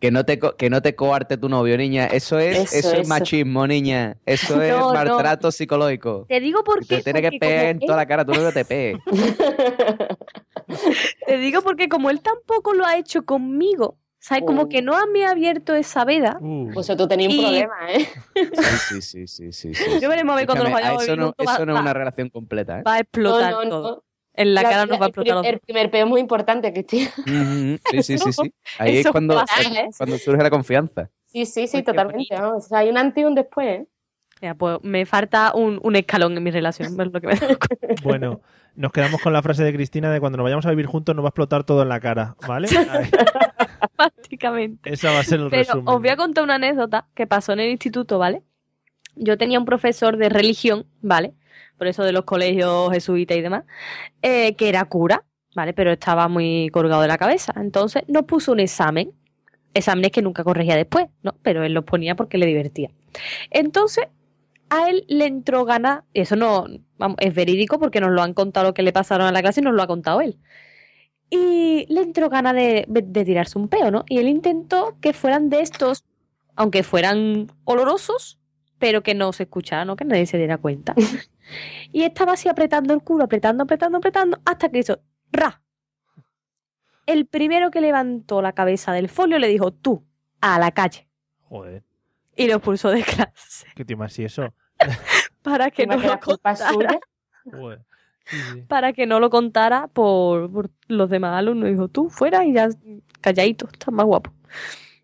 [0.00, 2.06] Que no, te, que no te coarte tu novio, niña.
[2.06, 3.08] Eso es, Eso, eso, es eso.
[3.08, 4.16] machismo, niña.
[4.24, 4.94] Eso es No, no.
[4.94, 6.24] maltrato psicológico.
[6.28, 7.02] Te digo por Te qué.
[7.02, 8.98] tiene que pegar en toda la cara, tu novio te pegue.
[11.26, 14.44] Te digo porque como él tampoco lo ha hecho conmigo, ¿sabes?
[14.46, 16.40] Como que no me ha abierto esa veda.
[16.72, 18.08] Pues tú tenías un problema, ¿eh?
[18.88, 19.84] Sí, sí, sí, sí, sí, sí.
[20.00, 21.92] Yo veremos a ver cuando nos vayamos a Eso no, eso no es va- una
[21.92, 22.82] relación completa, ¿eh?
[22.86, 24.04] Va a explotar No, no, todo.
[24.36, 24.42] No.
[24.42, 27.10] En la, cara nos va a el, explotar el primer peo es muy importante, Cristina.
[27.90, 28.54] Sí, sí, sí, sí.
[28.78, 29.88] Ahí es cuando, pasa, ¿eh?
[29.96, 31.10] cuando surge la confianza.
[31.26, 32.26] Sí, sí, sí, totalmente.
[32.30, 32.64] vamos.
[32.64, 33.86] O sea, hay un antes y un después, ¿eh?
[34.42, 36.98] Ya, pues me falta un, un escalón en mi relación.
[36.98, 37.86] es lo que me doy cuenta.
[38.02, 38.40] Bueno,
[38.74, 41.22] nos quedamos con la frase de Cristina de cuando nos vayamos a vivir juntos nos
[41.22, 42.68] va a explotar todo en la cara, ¿vale?
[43.96, 44.92] Prácticamente.
[44.92, 45.88] Esa va a ser el Pero resumen.
[45.88, 48.42] os voy a contar una anécdota que pasó en el instituto, ¿vale?
[49.16, 51.34] Yo tenía un profesor de religión, ¿vale?
[51.80, 53.64] Por eso de los colegios jesuitas y demás,
[54.20, 55.24] eh, que era cura,
[55.54, 55.72] ¿vale?
[55.72, 57.54] Pero estaba muy colgado de la cabeza.
[57.56, 59.12] Entonces nos puso un examen,
[59.72, 61.34] exámenes que nunca corregía después, ¿no?
[61.40, 62.90] Pero él los ponía porque le divertía.
[63.48, 64.08] Entonces,
[64.68, 66.66] a él le entró ganas, eso no
[66.98, 69.60] vamos, es verídico porque nos lo han contado lo que le pasaron a la clase
[69.60, 70.36] y nos lo ha contado él.
[71.30, 74.04] Y le entró ganas de, de tirarse un peo, ¿no?
[74.06, 76.04] Y él intentó que fueran de estos,
[76.56, 78.38] aunque fueran olorosos,
[78.78, 79.96] pero que no se escuchara, ¿no?
[79.96, 80.94] Que nadie se diera cuenta.
[81.92, 85.00] y estaba así apretando el culo, apretando, apretando, apretando, hasta que hizo
[85.32, 85.62] ¡ra!
[87.06, 90.04] El primero que levantó la cabeza del folio le dijo, tú,
[90.40, 91.08] a la calle.
[91.48, 91.82] Joder,
[92.36, 94.54] Y lo expulsó de clase qué más y eso.
[95.42, 96.56] para que no lo contara.
[96.56, 97.00] suya.
[97.44, 97.80] Joder.
[98.26, 98.60] Sí, sí.
[98.62, 101.68] Para que no lo contara por, por los demás alumnos.
[101.68, 102.68] Dijo, tú, fuera y ya
[103.20, 104.32] calladito, estás más guapo.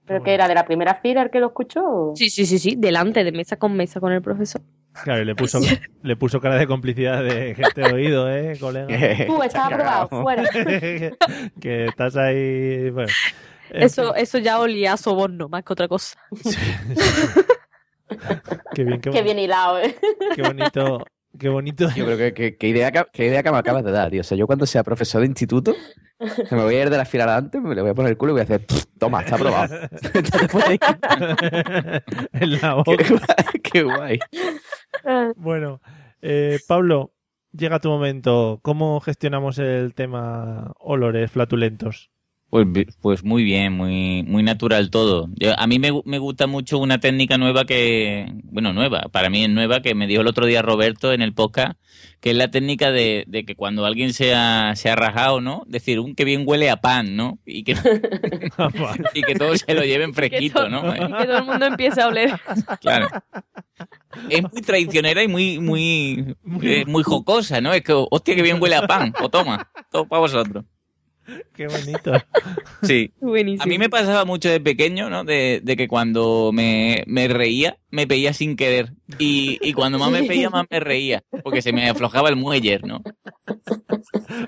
[0.07, 2.13] ¿Pero que era de la primera fila el que lo escuchó?
[2.15, 4.63] Sí, sí, sí, sí, delante, de mesa con mesa con el profesor.
[5.05, 5.61] Claro, y le puso,
[6.03, 8.87] le puso cara de complicidad de que te he oído, ¿eh, colega?
[9.27, 10.45] Tú, estás aprobado, fuera.
[11.61, 12.91] que estás ahí...
[12.91, 13.13] Bueno,
[13.71, 16.19] en Eso, eso ya olía a soborno más que otra cosa.
[18.75, 19.97] Qué bien, qué, Qué bien hilado, ¿eh?
[20.37, 21.05] qué bonito,
[21.39, 21.89] Qué bonito.
[21.95, 24.21] Yo creo que, que- que idea, que- qué idea que me acabas de dar, tío.
[24.21, 25.75] O sea, yo cuando sea profesor de instituto,
[26.51, 28.31] me voy a ir de la fila adelante, me le voy a poner el culo
[28.31, 28.65] y voy a hacer,
[28.99, 29.75] toma, está aprobado.
[32.33, 33.05] En la Qué boca.
[33.09, 34.19] guay, qué guay.
[35.37, 35.81] Bueno,
[36.23, 37.13] eh, Pablo,
[37.53, 38.61] llega tu momento.
[38.63, 42.11] ¿Cómo gestionamos el tema olores flatulentos?
[42.49, 42.67] Pues,
[43.03, 45.29] pues muy bien, muy, muy natural todo.
[45.35, 49.43] Yo- a mí me, me gusta mucho una técnica nueva que, bueno, nueva, para mí
[49.45, 51.73] es nueva, que me dijo el otro día Roberto en el podcast,
[52.21, 55.65] que es la técnica de, de que cuando alguien se ha, se ha rajado, ¿no?
[55.67, 57.41] Decir, un que bien huele a pan, ¿no?
[57.45, 57.73] Y que,
[59.15, 60.83] y que todos se lo lleven fresquito, ¿no?
[60.97, 62.41] Y que todo el mundo empiece a oler.
[62.81, 63.09] Claro.
[64.31, 67.73] Es muy traicionera y muy, muy, eh, muy jocosa, ¿no?
[67.75, 69.13] Es que, hostia, que bien huele a pan.
[69.21, 70.65] O toma, todo para vosotros.
[71.55, 72.13] Qué bonito.
[72.83, 73.13] Sí.
[73.21, 73.63] Buenísimo.
[73.63, 75.25] A mí me pasaba mucho de pequeño, ¿no?
[75.25, 78.93] De, de que cuando me, me reía, me peía sin querer.
[79.19, 81.23] Y, y cuando más me peía, más me reía.
[81.43, 83.03] Porque se me aflojaba el mueller, ¿no?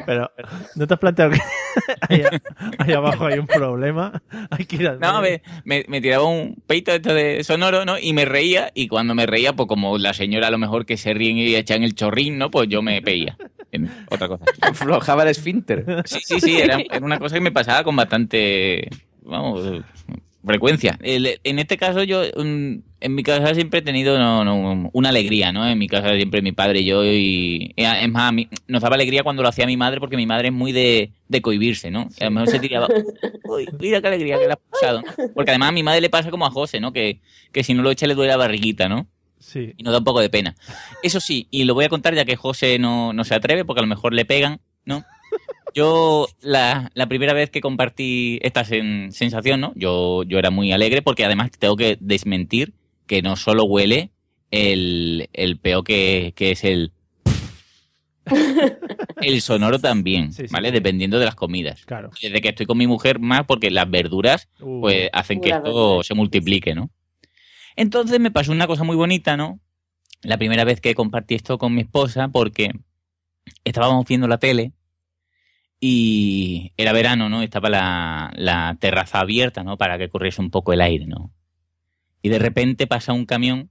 [0.05, 0.31] Pero,
[0.75, 1.41] ¿no te has planteado que
[2.79, 4.23] ahí, abajo hay un problema?
[4.51, 7.99] Hay que ir al No, me, me, me tiraba un peito esto de sonoro, ¿no?
[7.99, 8.71] Y me reía.
[8.75, 11.55] Y cuando me reía, pues como la señora a lo mejor que se ríen y
[11.55, 12.51] echan el chorrín, ¿no?
[12.51, 13.37] Pues yo me peía.
[13.71, 14.45] En otra cosa.
[14.63, 15.85] Aflojaba el esfínter.
[16.07, 18.89] Sí, sí, sí, era, era una cosa que me pasaba con bastante,
[19.23, 19.63] vamos,
[20.45, 20.99] frecuencia.
[21.03, 25.09] El- en este caso yo, mm, en mi casa siempre he tenido no, no, una
[25.11, 25.67] alegría, ¿no?
[25.69, 28.83] En mi casa siempre mi padre y yo y, y es más, a mí- nos
[28.83, 31.91] daba alegría cuando lo hacía mi madre porque mi madre es muy de, de cohibirse,
[31.91, 32.09] ¿no?
[32.21, 32.89] A lo mejor se tiraba,
[33.45, 35.03] uy, mira qué alegría que le ha pasado.
[35.03, 35.29] ¿no?
[35.35, 36.93] Porque además a mi madre le pasa como a José, ¿no?
[36.93, 37.21] Que,
[37.53, 39.07] que si no lo echa le duele la barriguita, ¿no?
[39.41, 39.73] Sí.
[39.77, 40.57] Y nos da un poco de pena.
[41.03, 43.81] Eso sí, y lo voy a contar ya que José no, no se atreve, porque
[43.81, 45.05] a lo mejor le pegan, ¿no?
[45.79, 49.73] Yo, la, la primera vez que compartí esta sen- sensación, ¿no?
[49.77, 52.75] Yo, yo era muy alegre porque además tengo que desmentir
[53.07, 54.11] que no solo huele
[54.51, 56.91] el, el peo que, que es el...
[59.21, 60.69] El sonoro también, Sí, sí, ¿vale?
[60.69, 60.73] sí.
[60.75, 61.85] Dependiendo de las comidas.
[61.87, 62.11] Claro.
[62.21, 64.81] Desde que estoy con mi mujer más porque las verduras Uh.
[64.81, 66.91] pues hacen que esto se multiplique, ¿no?
[67.77, 69.61] Entonces me pasó una cosa muy bonita, ¿no?
[70.23, 72.71] La primera vez que compartí esto con mi esposa porque
[73.65, 74.73] estábamos viendo la tele
[75.81, 77.43] y era verano, ¿no?
[77.43, 79.77] Estaba la, terraza abierta, ¿no?
[79.77, 81.33] Para que corriese un poco el aire, ¿no?
[82.23, 83.71] Y de repente pasa un camión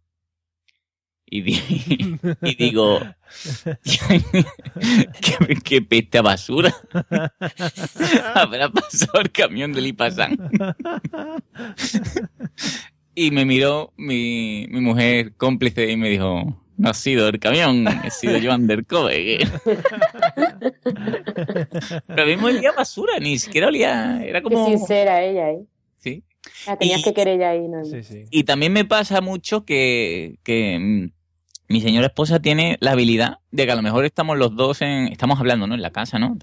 [1.30, 1.42] y
[2.58, 3.00] digo,
[5.22, 6.74] ¿qué, qué peste a basura
[8.34, 10.38] habrá pasado el camión del Ipasán.
[13.14, 17.86] Y me miró mi, mi mujer cómplice y me dijo, no ha sido el camión,
[18.04, 19.48] he sido yo undercover.
[22.08, 24.66] Pero a mí me olía basura, ni siquiera olía, era Qué como...
[24.68, 25.60] sincera ella, ¿eh?
[26.00, 26.24] Sí.
[26.66, 27.82] La tenías Y- que querer ya ahí, ¿no?
[28.32, 31.12] Y también me pasa mucho que, que mm,
[31.70, 35.08] mi señora esposa tiene la habilidad de que a lo mejor estamos los dos en,
[35.12, 35.76] estamos hablando, ¿no?
[35.76, 36.38] En la casa, ¿no?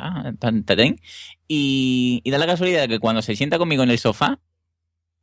[1.49, 4.39] Y, y da la casualidad de que cuando se sienta conmigo en el sofá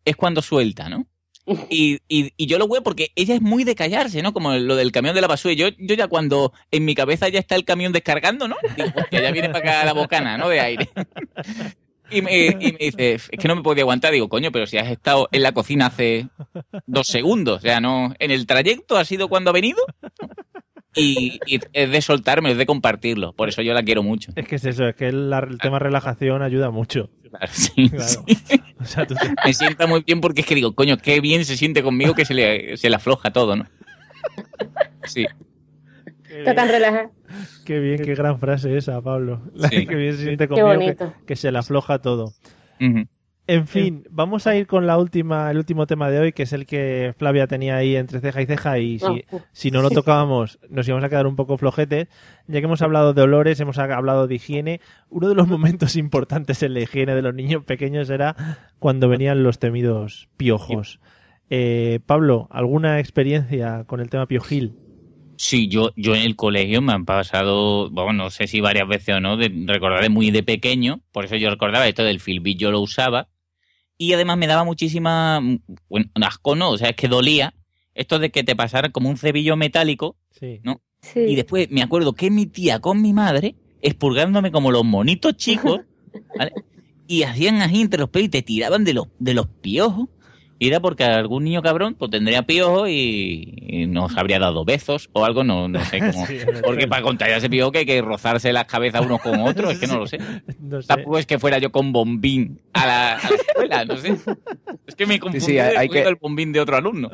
[0.05, 1.05] es cuando suelta, ¿no?
[1.69, 4.34] Y, y, y yo lo veo porque ella es muy de callarse, ¿no?
[4.34, 5.53] Como lo del camión de la basura.
[5.53, 8.57] Yo, yo ya cuando en mi cabeza ya está el camión descargando, ¿no?
[8.76, 10.49] Digo, hostia, ya viene para acá la bocana, ¿no?
[10.49, 10.89] De aire.
[12.13, 14.11] Y me, y me dice, es que no me podía aguantar.
[14.11, 16.27] Digo, coño, pero si has estado en la cocina hace
[16.85, 17.59] dos segundos.
[17.59, 18.13] O sea, no.
[18.19, 19.80] En el trayecto ha sido cuando ha venido.
[20.95, 23.34] Y, y es de soltarme, es de compartirlo.
[23.34, 24.31] Por eso yo la quiero mucho.
[24.35, 27.09] Es que es eso, es que el, la- el tema relajación ayuda mucho.
[27.30, 28.05] Claro, sí, Claro.
[28.07, 28.22] sí.
[28.81, 31.45] O sea, tú te- Me sienta muy bien porque es que digo, coño, qué bien
[31.45, 33.65] se siente conmigo que se le, se le afloja todo, ¿no?
[35.05, 35.26] Sí.
[36.30, 37.11] Está tan relajada.
[37.65, 39.41] Qué bien, qué gran frase esa, Pablo.
[39.53, 39.85] La Sí.
[39.88, 41.13] que bien se siente Qué conmigo, que, bonito.
[41.26, 42.34] que se le afloja todo.
[42.81, 43.05] Ujú.
[43.53, 46.53] En fin, vamos a ir con la última, el último tema de hoy, que es
[46.53, 49.41] el que Flavia tenía ahí entre ceja y ceja, y si, Oh.
[49.52, 52.07] si no lo tocábamos, nos íbamos a quedar un poco flojetes.
[52.48, 54.80] Ya que hemos hablado de olores, hemos ha- hablado de higiene,
[55.10, 58.36] uno de los momentos importantes en la higiene de los niños pequeños era
[58.80, 61.02] cuando venían los temidos piojos.
[61.49, 64.76] Eh, Pablo, ¿alguna experiencia con el tema piojil?
[65.36, 69.15] Sí, yo, yo en el colegio me han pasado, bueno, no sé si varias veces
[69.15, 72.60] o no, de recordar de muy de pequeño, por eso yo recordaba esto del Filbit,
[72.60, 73.28] yo lo usaba,
[74.02, 75.40] y además me daba muchísima,
[75.88, 77.53] bueno, asco no, o sea, es que dolía
[77.94, 80.60] esto de que te pasara como un cebillo metálico, Sí.
[80.64, 80.82] ¿no?
[81.15, 85.82] Y después me acuerdo que mi tía con mi madre, expurgándome como los monitos chicos,
[86.38, 86.52] ¿vale?
[87.07, 90.10] Y hacían así entre los pelos y te tiraban de los, de los piojos.
[90.63, 95.09] Y era porque algún niño cabrón pues tendría piojo y, y nos habría dado besos
[95.11, 96.23] o algo, no, no sé cómo.
[96.27, 99.71] Sí, porque para contagiar ese piojo que hay que rozarse las cabezas unos con otros,
[99.73, 100.19] es que no lo sé.
[100.59, 100.88] No sé.
[100.88, 104.15] Tampoco es que fuera yo con bombín a la, a la escuela, no sé.
[104.85, 107.09] Es que me confundí sí, hay- hay que- el bombín de otro alumno.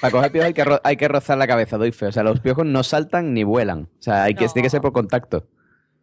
[0.00, 2.06] Para coger piojos hay que, ro- hay que rozar la cabeza, doy fe.
[2.06, 3.88] O sea, los piojos no saltan ni vuelan.
[3.98, 5.44] O sea, hay que, tiene que ser por contacto.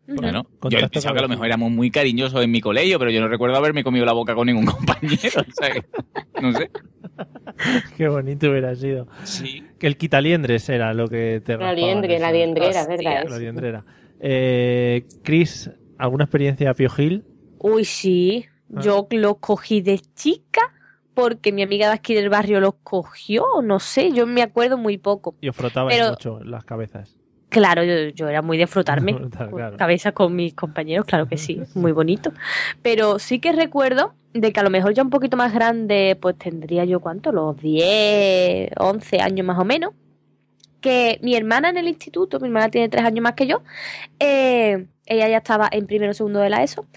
[0.06, 3.22] Bueno, yo pensaba que a lo mejor éramos muy cariñosos en mi colegio, pero yo
[3.22, 4.66] no recuerdo haberme comido la boca con ningún
[5.08, 5.42] compañero.
[5.48, 5.84] o sea que-
[6.42, 6.70] no sé.
[7.98, 9.08] Qué bonito hubiera sido.
[9.24, 9.64] Sí.
[9.80, 13.26] Que el quitaliendres era lo que te La liendre, la liendrera, ¿verdad?
[13.30, 13.86] La liendrera.
[14.20, 17.24] Eh, Chris, ¿alguna experiencia piojil?
[17.60, 18.46] Uy, sí.
[18.76, 18.82] Ah.
[18.82, 20.62] Yo los cogí de chica
[21.14, 24.98] porque mi amiga de aquí del barrio los cogió, no sé, yo me acuerdo muy
[24.98, 25.36] poco.
[25.42, 27.18] Y os frotabais Pero- mucho las cabezas.
[27.54, 29.78] Claro, yo, yo era muy de frotarme Frotar, claro.
[29.78, 32.34] cabeza con mis compañeros, claro que sí, muy bonito.
[32.82, 36.36] Pero sí que recuerdo de que a lo mejor ya un poquito más grande, pues
[36.38, 39.94] tendría yo cuánto, los 10, 11 años más o menos,
[40.82, 43.62] que mi hermana en el instituto, mi hermana tiene 3 años más que yo,
[44.20, 46.88] eh, ella ya estaba en primero o segundo de la ESO,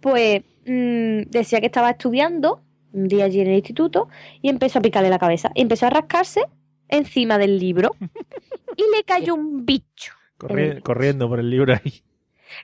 [0.00, 2.60] pues mm, decía que estaba estudiando
[2.92, 4.08] un día allí en el instituto
[4.40, 6.42] y empezó a picarle la cabeza, y empezó a rascarse
[6.88, 7.94] encima del libro
[8.76, 10.12] y le cayó un bicho.
[10.38, 12.02] Corri- corriendo por el libro ahí.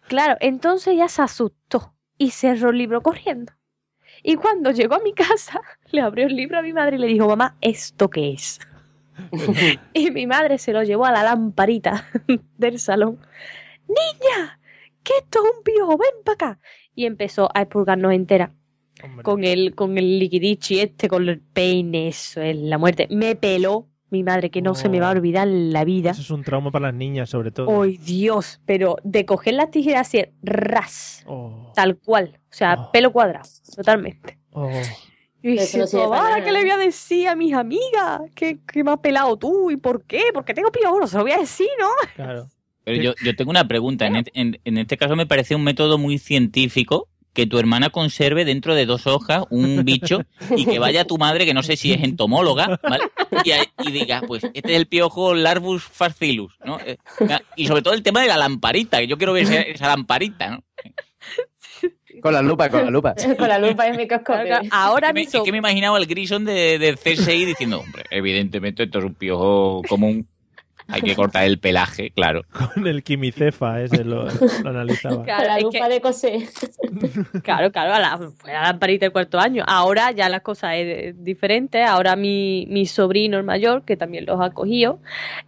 [0.09, 3.53] Claro, entonces ella se asustó y cerró el libro corriendo.
[4.23, 5.61] Y cuando llegó a mi casa,
[5.93, 8.61] le abrió el libro a mi madre y le dijo, mamá, ¿esto qué es?
[9.95, 12.09] y mi madre se lo llevó a la lamparita
[12.57, 13.19] del salón.
[13.89, 14.61] Niña,
[15.03, 16.61] que esto es un piojo, ven para acá.
[16.95, 18.55] Y empezó a expurgarnos entera.
[19.23, 23.09] Con el, con el liquidichi este, con el peine, eso es la muerte.
[23.11, 26.11] Me peló mi madre, que no se me va a olvidar en la vida.
[26.11, 27.83] Eso es un trauma para las niñas, sobre todo.
[27.83, 28.61] ¡Ay, Dios!
[28.67, 31.23] Pero de coger las tijeras así, ras.
[31.27, 31.73] Oh.
[31.75, 32.39] Tal cual.
[32.51, 33.49] O sea, pelo cuadrado.
[33.77, 34.39] Totalmente.
[34.53, 34.69] Oh.
[35.43, 37.55] Y Eso dice, no sirve para "Ahora, nada, ¿qué le voy a decir a mis
[37.55, 38.21] amigas?
[38.35, 39.71] ¿Qué, qué me has pelado tú?
[39.71, 40.23] ¿Y por qué?
[40.35, 41.89] Porque tengo piojos, se lo voy a decir, ¿no?
[42.15, 42.47] Claro.
[42.85, 44.07] Pero yo, yo tengo una pregunta.
[44.07, 47.91] En, et- en- en este caso me parece un método muy científico que tu hermana
[47.91, 50.23] conserve dentro de dos hojas un bicho
[50.57, 53.05] y que vaya tu madre, que no sé si es entomóloga, ¿vale?
[53.85, 56.79] Y, diga, pues este es el piojo Larvus fascilus, ¿no?
[56.81, 56.99] Eh,
[57.57, 60.51] Y sobre todo el tema de la lamparita, que yo quiero ver esa, esa lamparita,
[60.51, 60.65] ¿no?
[62.21, 63.15] Con la lupa, con la lupa.
[63.39, 64.61] Con la lupa y el microscopio.
[64.71, 68.05] Ahora es que, me, es que me imaginaba el Grison de, de CSI diciendo, hombre,
[68.11, 70.29] evidentemente esto es un piojo común,
[70.91, 72.43] hay que cortar el pelaje, claro.
[72.75, 75.25] Con el quimicefa ese lo, lo analizaba.
[75.25, 76.41] Claro, la es lupa de coser.
[77.43, 79.65] Claro, claro, a la, fue la lamparita del cuarto año.
[79.67, 81.83] Ahora ya las cosas es diferente.
[81.83, 85.01] Ahora mi, mi sobrino, el mayor, que también los ha cogido,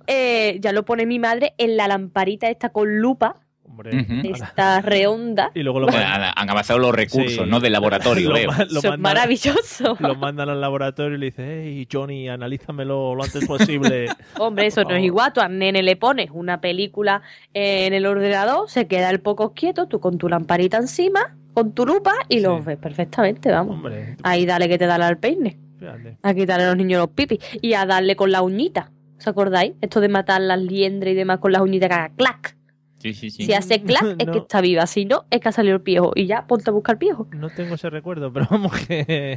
[0.07, 4.35] eh, ya lo pone mi madre en la lamparita esta con lupa, Ujú.
[4.35, 5.51] esta redonda.
[5.55, 7.51] Y luego lo Bueno, mandan, han avanzado los recursos, Sí.
[7.51, 7.59] ¿no?
[7.61, 8.47] Del laboratorio, Lo veo.
[8.51, 9.97] lo Eso es mandan- maravilloso.
[10.01, 14.07] lo mandan al laboratorio y le dicen, hey, Johnny, analízamelo lo antes posible.
[14.39, 15.33] Hombre, eso no es igual.
[15.33, 17.23] Tú al nene le pones una película
[17.55, 21.87] en el ordenador, se queda el poco quieto, tú con tu lamparita encima, con tu
[21.87, 23.77] lupa y lo ves perfectamente, vamos.
[23.77, 25.59] Hombre, Ahí dale que te da al peine.
[25.79, 26.19] fíjate.
[26.23, 27.39] A quitarle a los niños los pipis.
[27.61, 28.91] Y a darle con la uñita.
[29.19, 29.73] ¿Os acordáis?
[29.81, 32.57] Esto de matar las liendres y demás con las uñitas que haga clac.
[33.03, 33.45] Sí, sí, sí.
[33.45, 34.33] Si hace clac es No.
[34.33, 34.87] que está viva.
[34.87, 36.13] Si no, es que ha salido el piojo.
[36.15, 37.27] Y ya, ponte a buscar piojo.
[37.37, 39.35] No tengo ese recuerdo, pero vamos que,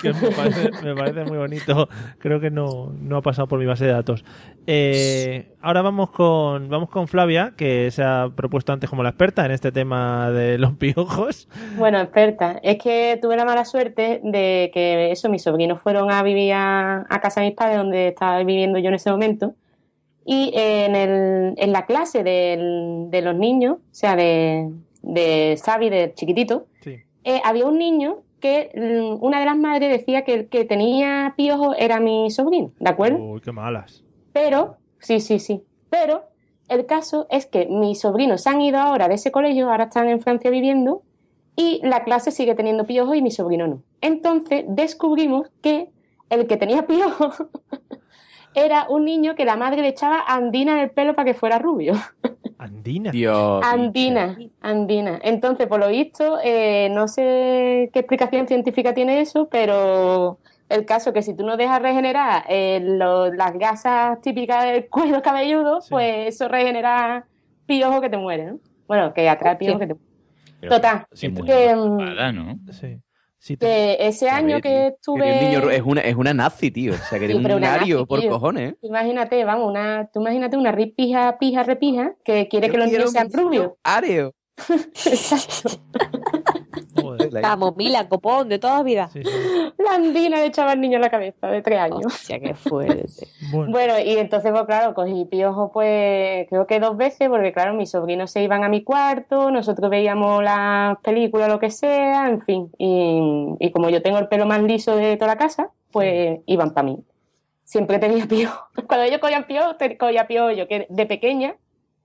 [0.00, 1.88] que me, parece, me parece muy bonito.
[2.18, 4.24] Creo que no, no ha pasado por mi base de datos.
[4.66, 9.44] Eh, ahora vamos con, vamos con Flavia, que se ha propuesto antes como la experta
[9.44, 11.48] en este tema de los piojos.
[11.76, 16.22] Bueno, experta, es que tuve la mala suerte de que eso, mis sobrinos fueron a
[16.22, 19.54] vivir a, a casa de mis padres, donde estaba viviendo yo en ese momento,
[20.24, 24.70] y en, el, en la clase del- de los niños, o sea, de,
[25.02, 26.96] de Xavi, de chiquitito, Sí.
[27.24, 31.34] eh, había un niño que mm, una de las madres decía que el que tenía
[31.36, 33.18] piojo era mi sobrino, ¿de acuerdo?
[33.18, 34.02] Uy, qué malas.
[34.32, 35.62] Pero, sí, sí, sí.
[35.90, 36.24] Pero
[36.68, 40.08] el caso es que mis sobrinos se han ido ahora de ese colegio, ahora están
[40.08, 41.02] en Francia viviendo,
[41.54, 43.82] y la clase sigue teniendo piojo y mi sobrino no.
[44.00, 45.90] Entonces descubrimos que
[46.30, 47.30] el que tenía piojo
[48.54, 51.58] era un niño que la madre le echaba andina en el pelo para que fuera
[51.58, 51.94] rubio.
[52.58, 53.10] Andina.
[53.10, 53.64] Dios.
[53.66, 55.18] Andina, andina.
[55.22, 60.38] Entonces, por lo visto, eh, no sé qué explicación científica tiene eso, pero
[60.68, 64.88] el caso es que si tú no dejas regenerar eh, lo- las gasas típicas del
[64.90, 67.26] cuero cabelludo, pues eso regenera
[67.66, 68.58] piojo que te muere, ¿no?
[68.86, 70.06] Bueno, que atrae piojo que te muere.
[70.60, 72.58] Pero Total, qué muy que, mm, malvada, ¿no?
[72.70, 72.96] Sí.
[73.44, 75.40] Sí, ese año que Que el estuve...
[75.42, 76.92] niño es una, es una nazi, tío.
[76.94, 78.30] O sea, que Sí, eres un pero una ario nazi, por tío.
[78.30, 78.72] cojones.
[78.74, 78.76] ¿eh?
[78.82, 83.10] Imagínate, vamos, una, tú imagínate una ripija, pija, repija, que quiere Yo que los niños
[83.10, 83.72] sean rubios.
[83.82, 84.32] Areo.
[84.68, 85.70] Exacto.
[87.40, 89.10] Camomila, copón, de toda la vida.
[89.78, 92.06] La andina le echaba al niño en la cabeza de tres años.
[92.06, 93.28] Hostia, qué fuerte.
[93.52, 97.90] Bueno, y entonces, pues claro, cogí piojo, pues creo que dos veces, porque claro, mis
[97.90, 102.70] sobrinos se iban a mi cuarto, nosotros veíamos las películas, lo que sea, en fin.
[102.78, 103.20] Y,
[103.60, 106.86] y como yo tengo el pelo más liso de toda la casa, pues iban para
[106.86, 106.98] mí.
[107.64, 108.66] Siempre tenía piojo.
[108.86, 111.56] Cuando ellos cogían piojo, cogía piojo yo, que de pequeña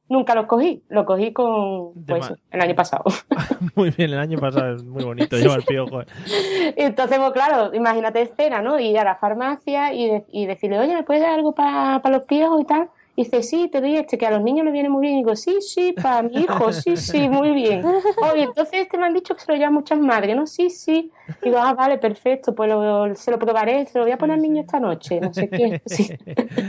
[0.10, 0.84] nunca los cogí.
[0.90, 3.04] Los cogí con, pues, el año pasado.
[3.76, 6.02] Muy bien, el año pasado es muy bonito llevar piojo.
[6.02, 8.80] Y Entonces, pues claro, imagínate escena, ¿no?
[8.80, 12.24] Ir a la farmacia y, de- y decirle, oye, ¿me puedes dar algo para los
[12.24, 12.90] piojos y tal?
[13.19, 15.15] Y dice, sí, te doy este, que a los niños les viene muy bien.
[15.15, 17.84] Y digo, sí, sí, para mi hijo, sí, sí, muy bien.
[18.31, 20.45] Oye, entonces este me han dicho que se lo llevan muchas madres, ¿no?
[20.45, 21.11] Sí, sí.
[21.44, 24.41] Digo, ah, vale, perfecto, pues lo- se lo probaré, se lo voy a poner al
[24.44, 25.81] niño esta noche, no sé qué.
[25.88, 26.10] Sí.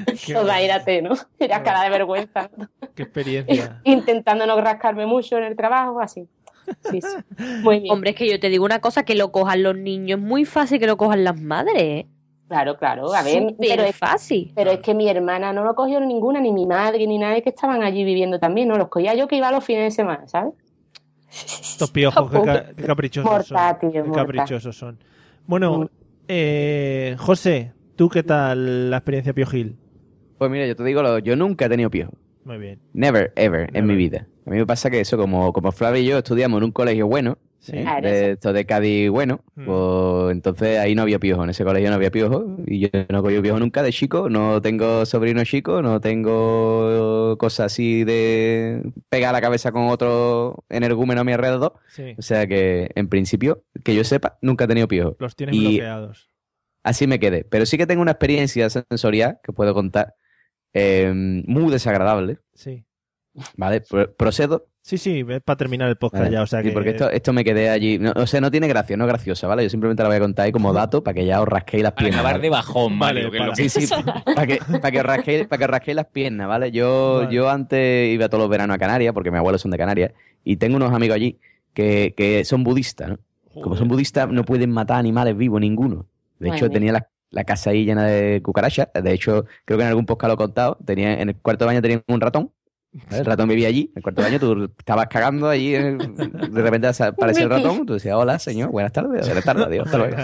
[0.06, 1.14] Pues imagínate, ¿no?
[1.38, 2.50] Era cara de vergüenza.
[2.94, 3.80] Qué experiencia.
[3.84, 6.26] Intentando no rascarme mucho en el trabajo, así.
[6.90, 7.44] Sí, sí.
[7.62, 7.92] Muy bien.
[7.92, 10.46] Hombre, es que yo te digo una cosa, que lo cojan los niños es muy
[10.46, 12.06] fácil que lo cojan las madres.
[12.48, 14.52] Claro, claro, a ver, Súper pero es fácil.
[14.54, 17.50] Pero es que mi hermana no lo cogió ninguna, ni mi madre, ni nadie que
[17.50, 20.54] estaban allí viviendo también, no los cogía yo que iba los fines de semana, ¿sabes?
[21.30, 24.12] Estos piojos, qué, ca- qué caprichosos Mortal, tío, son.
[24.14, 24.98] Caprichosos son.
[25.46, 25.90] Bueno,
[26.26, 29.76] eh, José, ¿tú qué tal la experiencia piojil?
[30.38, 32.12] Pues mira, yo te digo, lo- yo nunca he tenido piojo.
[32.44, 32.80] Muy bien.
[32.94, 34.26] Never, ever, en mi vida.
[34.46, 37.06] A mí me pasa que eso, como, como Flavio y yo estudiamos en un colegio
[37.06, 37.36] bueno,
[37.66, 41.90] Claro, de, esto de Cádiz bueno, pues entonces ahí no había piojo, en ese colegio
[41.90, 45.44] no había piojo, y yo no he cogido piojo nunca de chico, no tengo sobrino
[45.44, 51.74] chico, no tengo cosas así de pegar la cabeza con otro energúmeno a mi alrededor.
[51.88, 52.14] Sí.
[52.16, 55.16] O sea que, en principio, que yo sepa, nunca he tenido piojo.
[55.18, 56.30] Los tienes Y bloqueados.
[56.84, 57.44] Así me quedé.
[57.44, 60.14] Pero sí que tengo una experiencia sensorial que puedo contar
[60.72, 62.38] eh, muy desagradable.
[62.54, 62.84] Sí.
[63.56, 63.82] ¿Vale?
[63.82, 64.68] Pro- procedo.
[64.88, 66.34] Sí, sí, es para terminar el podcast ¿vale?
[66.34, 66.72] ya, o sea Sí, que...
[66.72, 67.98] porque esto, esto me quedé allí.
[67.98, 69.62] No, o sea, no tiene gracia, no es graciosa, ¿vale?
[69.62, 71.92] Yo simplemente la voy a contar ahí como dato para que ya os rasquéis las
[71.92, 72.20] Para piernas.
[72.20, 72.42] acabar ¿vale?
[72.42, 72.98] de bajón,
[73.56, 73.94] que- Sí, sí,
[74.34, 76.70] para que, para que os rasquéis, para que os rasquéis las piernas, ¿vale?
[76.72, 80.12] Yo, yo antes iba todos los veranos a Canarias, porque mis abuelos son de Canarias,
[80.42, 81.38] y tengo unos amigos allí
[81.74, 83.18] que, que son budistas, ¿no?
[83.62, 86.06] Como son budistas, no pueden matar animales vivos ninguno.
[86.38, 88.88] De hecho, tenía la, la casa ahí llena de cucarachas.
[88.94, 90.78] De hecho, creo que en algún podcast lo he contado.
[90.84, 92.52] Tenía, en el cuarto de baño tenía un ratón.
[93.10, 93.90] El ratón vivía allí.
[93.92, 95.74] En el cuarto de baño tú estabas cagando allí.
[95.74, 95.96] eh,
[96.50, 97.86] De repente aparecía el ratón.
[97.86, 99.26] Tú decías, hola, señor, buenas tardes.
[99.26, 100.16] Buenas tardes, adiós, hasta luego.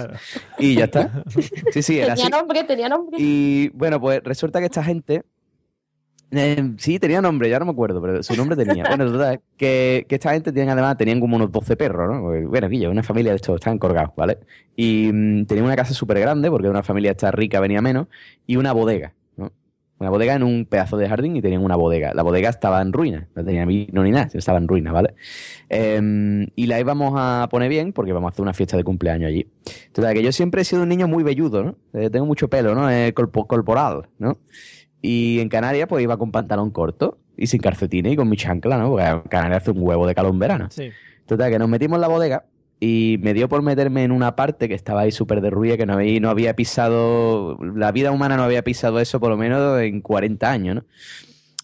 [0.59, 1.25] Y ya está.
[1.73, 2.23] Sí, sí, era así.
[2.23, 3.17] Tenía nombre, tenía nombre.
[3.21, 5.23] Y bueno, pues resulta que esta gente.
[6.31, 8.85] eh, sí, tenía nombre, ya no me acuerdo, pero su nombre tenía.
[8.89, 12.23] Bueno, total, que, que esta gente tenían además, tenían como unos 12 perros, ¿no?
[12.23, 14.39] Porque, Bueno, Guillo, una familia de estos, estaban colgados, ¿vale?
[14.75, 18.09] Y mm, tenían una casa súper grande, porque una familia esta rica venía menos,
[18.47, 19.15] y una bodega.
[20.01, 22.13] Una bodega en un pedazo de jardín y tenían una bodega.
[22.15, 25.15] La bodega estaba en ruina, no tenía vino ni nada, estaba en ruina, ¿vale?
[25.69, 29.29] Em, y la íbamos a poner bien porque vamos a hacer una fiesta de cumpleaños
[29.29, 29.47] allí.
[29.93, 31.77] Total, que yo siempre he sido un niño muy velludo, ¿no?
[31.93, 32.91] Eh, tengo mucho pelo, ¿no?
[32.91, 34.39] Eh, corpo- corporal, ¿no?
[35.01, 38.79] Y en Canarias, pues iba con pantalón corto y sin calcetines y con mi chancla,
[38.79, 38.91] ¿no?
[38.91, 40.67] Porque en Canarias hace un huevo de calor en verano.
[40.71, 40.91] Sí.
[41.27, 42.45] Total, que nos metimos en la bodega
[42.87, 45.95] y me dio por meterme en una parte que estaba ahí súper derruida, que no
[45.95, 50.03] había, no había pisado, la vida humana no había pisado eso por lo menos en
[50.03, 50.85] 40 años, ¿no?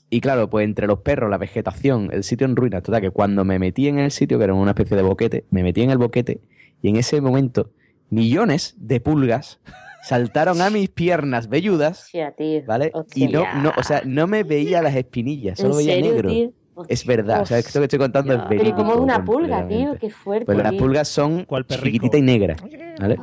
[0.09, 3.45] Y claro, pues entre los perros, la vegetación, el sitio en ruinas, total, que cuando
[3.45, 5.99] me metí en el sitio, que era una especie de boquete, me metí en el
[5.99, 6.41] boquete
[6.81, 7.71] y en ese momento
[8.09, 9.61] millones de pulgas
[10.03, 12.35] saltaron a mis piernas velludas, Hostia.
[12.67, 12.93] ¿vale?
[13.15, 16.31] Y no, no, o sea, no me veía las espinillas, solo ¿En veía serio, negro.
[16.31, 16.53] tío?
[16.89, 18.77] Es verdad, o sea, esto que estoy contando es Pero ¿y verídico.
[18.79, 19.97] cómo es una pulga, tío?
[20.01, 20.47] Qué fuerte.
[20.47, 22.61] Pues las pulgas son chiquititas y negras,
[22.99, 23.17] ¿vale?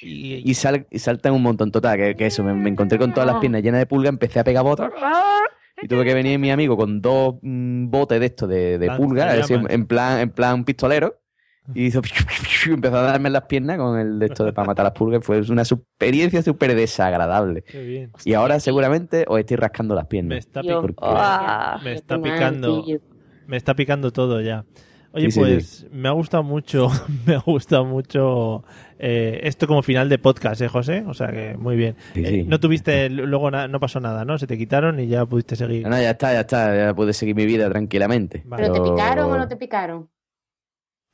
[0.00, 1.70] Y, sal- y saltan un montón.
[1.70, 4.40] Total, que, que eso, me, me encontré con todas las piernas llenas de pulgas, empecé
[4.40, 4.90] a pegar botas.
[5.80, 9.26] Y tuve que venir mi amigo con dos mm, botes de estos de, de pulgas,
[9.34, 9.72] es decir, Lanzallamas.
[9.72, 11.16] en plan, en plan pistolero.
[11.74, 12.02] Y hizo,
[12.66, 15.24] empezó a darme en las piernas con el de esto de para matar las pulgas.
[15.24, 17.62] Fue una experiencia súper desagradable.
[17.62, 18.10] Qué bien.
[18.24, 20.30] Y ahora seguramente os estoy rascando las piernas.
[20.30, 21.04] Me está, pi- Porque-
[21.84, 22.84] me está qué mal, picando.
[23.46, 24.64] Me está picando todo ya.
[25.14, 26.88] Oye, Sí, sí, pues me ha gustado mucho,
[27.26, 28.64] me ha gustado mucho
[28.98, 31.04] eh, esto como final de podcast, ¿eh, José?
[31.06, 31.96] O sea que muy bien.
[32.14, 34.38] Sí, Eh, no tuviste, luego na- no pasó nada, ¿no?
[34.38, 35.82] Se te quitaron y ya pudiste seguir.
[35.82, 38.42] No, no, ya está, ya está, ya pude seguir mi vida tranquilamente.
[38.56, 40.08] ¿Pero te picaron o no te picaron?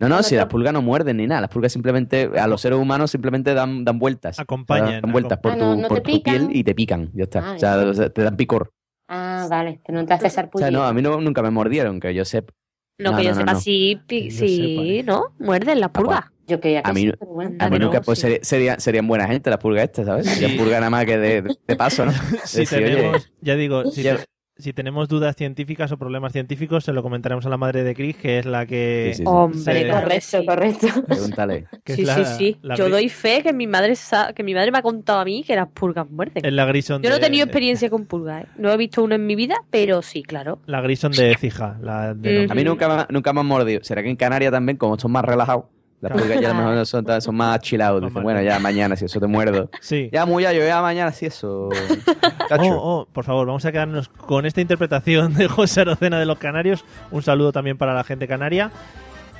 [0.00, 2.78] No, no, si las pulgas no muerden ni nada, las pulgas simplemente, a los seres
[2.78, 4.38] humanos simplemente dan, dan vueltas.
[4.38, 6.46] Acompañan, Dan vueltas por, Ah, tu, no, no por te tu pican.
[6.46, 7.40] piel y te pican, ya está.
[7.40, 7.88] Ah, o, sea, ya.
[7.90, 8.70] o sea, te dan picor.
[9.08, 11.98] Ah, vale, que no te haces O sea, no, a mí no, nunca me mordieron,
[11.98, 12.52] que yo sepa.
[13.00, 15.32] No, que yo sepa, sí, pi- sí, ¿no?
[15.38, 16.26] Muerden las pulgas.
[16.46, 17.10] Yo creía A mí,
[17.58, 20.26] a mí nunca, pues seri- sería- serían buena gente las pulgas estas, ¿sabes?
[20.26, 22.12] Serían pulgas nada más que de, de paso, ¿no?
[22.44, 24.24] Si oye, tenemos, ya digo, si, ya- te-
[24.58, 28.16] si tenemos dudas científicas o problemas científicos, se lo comentaremos a la madre de Chris,
[28.16, 29.12] que es la que...
[29.12, 29.24] Sí, sí, sí.
[29.26, 30.86] Hombre, se- Correcto, correcto.
[31.06, 31.66] Pregúntale.
[31.86, 32.58] Sí, la- sí, sí.
[32.62, 35.24] la Yo doy fe que mi madre sa- que mi madre me ha contado a
[35.24, 36.44] mí que las purgas muerden.
[36.44, 38.46] es la Grison Yo no he de- tenido experiencia con purgas, ¿eh?
[38.58, 40.58] No he visto uno en mi vida, pero sí, claro.
[40.66, 41.78] La Grison de Cija.
[41.80, 42.52] La de Ujú.
[42.52, 43.80] A mí nunca, me- nunca me han mordido.
[43.84, 45.64] ¿Será que en Canarias también, como son más relajados?
[46.00, 46.22] Las Claro.
[46.26, 48.02] pulgas ya a lo mejor son, son más chillados.
[48.02, 49.68] Dicen, bueno, ya mañana, si eso te muerdo.
[49.80, 50.08] Sí.
[50.12, 51.68] Ya, muy ya, yo ya mañana, si eso.
[52.50, 56.38] Oh, oh, por favor, vamos a quedarnos con esta interpretación de José Arocena de los
[56.38, 56.82] Canarios.
[57.10, 58.70] Un saludo también para la gente canaria.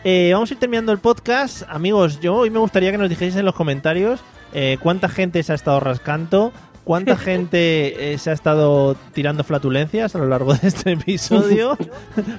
[0.05, 1.62] Eh, vamos a ir terminando el podcast.
[1.70, 4.20] Amigos, yo hoy me gustaría que nos dijeseis en los comentarios
[4.52, 6.52] eh, cuánta gente se ha estado rascando,
[6.85, 11.78] cuánta gente eh, se ha estado tirando flatulencias a lo largo de este episodio.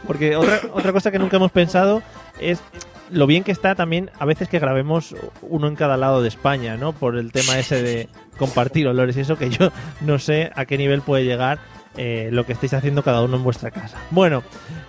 [0.05, 2.03] Porque otra, otra cosa que nunca hemos pensado
[2.39, 2.61] es
[3.11, 6.77] lo bien que está también a veces que grabemos uno en cada lado de España,
[6.77, 6.93] ¿no?
[6.93, 9.71] Por el tema ese de compartir olores y eso que yo
[10.01, 11.59] no sé a qué nivel puede llegar
[11.97, 13.97] eh, lo que estáis haciendo cada uno en vuestra casa.
[14.11, 14.43] Bueno,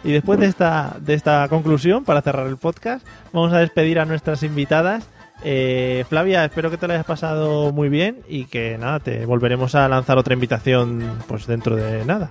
[0.05, 4.05] y después de esta, de esta conclusión, para cerrar el podcast, vamos a despedir a
[4.05, 5.09] nuestras invitadas.
[5.43, 9.75] Eh, Flavia, espero que te lo hayas pasado muy bien y que nada, te volveremos
[9.75, 12.31] a lanzar otra invitación pues dentro de nada.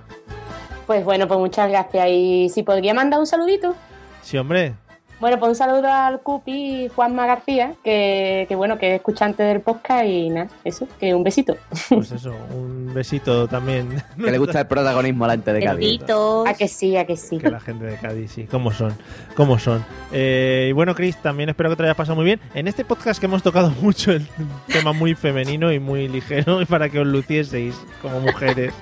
[0.86, 2.06] Pues bueno, pues muchas gracias.
[2.08, 3.74] Y si podría mandar un saludito.
[4.22, 4.74] Sí, hombre,
[5.20, 9.60] Bueno, pues un saludo al Cupi Juanma García, que, que bueno, que es escuchante del
[9.60, 11.58] podcast y nada, eso, que un besito.
[11.90, 14.02] pues eso, un besito también.
[14.16, 16.00] Que le gusta el protagonismo a la gente de Cádiz.
[16.46, 17.36] A que sí, a que sí.
[17.36, 18.94] Que la gente de Cádiz, sí, cómo son,
[19.36, 19.84] cómo son.
[20.10, 22.40] Eh, y bueno, Chris, también espero que te lo hayas pasado muy bien.
[22.54, 24.26] En este podcast que hemos tocado mucho el
[24.68, 28.72] tema muy femenino y muy ligero y para que os lucieseis como mujeres.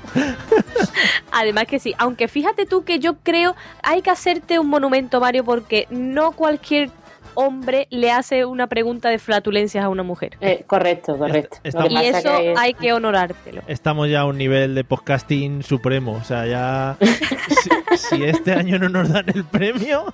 [1.33, 5.45] Además que sí, aunque fíjate tú que yo creo hay que hacerte un monumento, Mario,
[5.45, 6.91] porque no cualquier
[7.41, 10.37] hombre le hace una pregunta de flatulencias a una mujer.
[10.41, 11.59] Eh, correcto, correcto.
[11.65, 13.63] Y eso que- hay que honorártelo.
[13.69, 16.13] Estamos ya a un nivel de podcasting supremo.
[16.21, 16.97] O sea, ya.
[17.01, 20.13] si, si este año no nos dan el premio,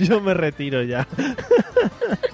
[0.00, 1.06] yo me retiro ya.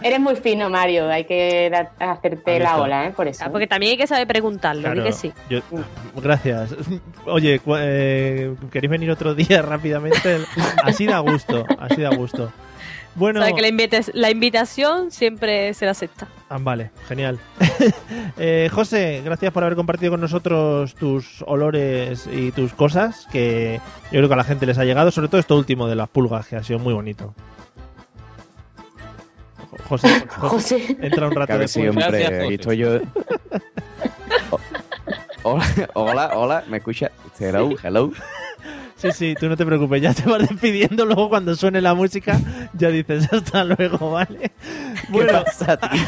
[0.02, 1.70] Eres muy fino, Mario, hay que
[2.00, 3.10] hacerte la ola, ¿eh?
[3.14, 3.44] Por eso.
[3.46, 5.32] Ah, Porque también hay que saber preguntarlo, Claro, que sí.
[5.48, 5.60] yo-
[6.16, 6.74] gracias.
[7.26, 10.38] Oye, eh, ¿queréis venir otro día rápidamente?
[10.82, 12.52] Así da gusto, así da gusto.
[13.14, 16.28] Bueno, Sabe que la, invitas- la invitación siempre se la acepta.
[16.48, 17.38] Ah, vale, genial.
[18.38, 24.10] Eh, José, gracias por haber compartido con nosotros tus olores y tus cosas, que yo
[24.18, 26.46] creo que a la gente les ha llegado, sobre todo esto último de las pulgas,
[26.46, 27.34] que ha sido muy bonito.
[29.88, 30.96] José, José.
[31.00, 31.88] entra un rato sí, después.
[31.90, 32.04] hombre.
[32.06, 32.54] Gracias, aquí José.
[32.54, 32.98] estoy yo.
[35.44, 37.10] Oh, Hola, hola, hola, ¿me escucha?
[37.40, 38.12] Hello, hello.
[39.02, 42.38] Sí, sí, tú no te preocupes, ya te vas despidiendo, luego cuando suene la música
[42.72, 44.52] ya dices hasta luego, ¿vale?
[45.12, 46.02] ¿Qué pasa, tío?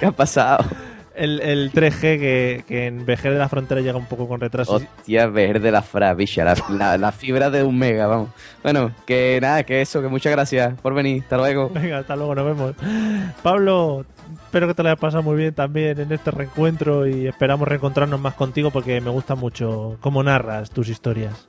[0.00, 0.64] ¿Qué ha pasado?
[1.14, 4.72] El, el 3G que, que en Vejer de la Frontera llega un poco con retraso.
[4.72, 8.30] Hostia, ver de la fra, bicha, la, la, la fibra de un mega, vamos.
[8.64, 11.22] Bueno, que nada, que eso, que muchas gracias por venir.
[11.22, 11.68] Hasta luego.
[11.68, 12.74] Venga, hasta luego, nos vemos.
[13.42, 14.04] Pablo,
[14.44, 18.18] espero que te lo hayas pasado muy bien también en este reencuentro y esperamos reencontrarnos
[18.18, 21.46] más contigo porque me gusta mucho cómo narras tus historias.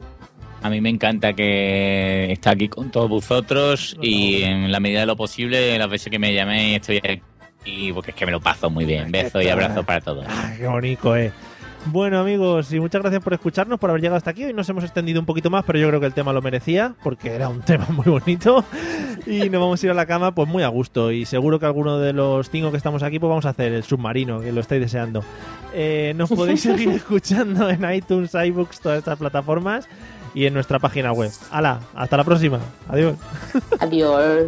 [0.64, 5.06] A mí me encanta que está aquí con todos vosotros y en la medida de
[5.06, 8.70] lo posible, las veces que me llaméis estoy aquí porque es que me lo paso
[8.70, 9.12] muy bien.
[9.12, 10.26] Besos y abrazos para todos.
[10.26, 11.34] Ay, qué bonito, eh.
[11.88, 14.46] Bueno amigos, y muchas gracias por escucharnos, por haber llegado hasta aquí.
[14.46, 16.96] Hoy nos hemos extendido un poquito más, pero yo creo que el tema lo merecía,
[17.04, 18.64] porque era un tema muy bonito.
[19.28, 21.12] Y nos vamos a ir a la cama pues muy a gusto.
[21.12, 23.84] Y seguro que alguno de los cinco que estamos aquí pues vamos a hacer el
[23.84, 25.26] submarino, que lo estáis deseando.
[25.74, 29.90] Eh, nos podéis seguir escuchando en iTunes, iBooks, todas estas plataformas
[30.34, 31.32] y en nuestra página web.
[31.52, 31.80] ¡Hala!
[31.96, 32.60] Hasta la próxima.
[32.90, 33.16] Adiós.
[33.80, 34.48] Adiós.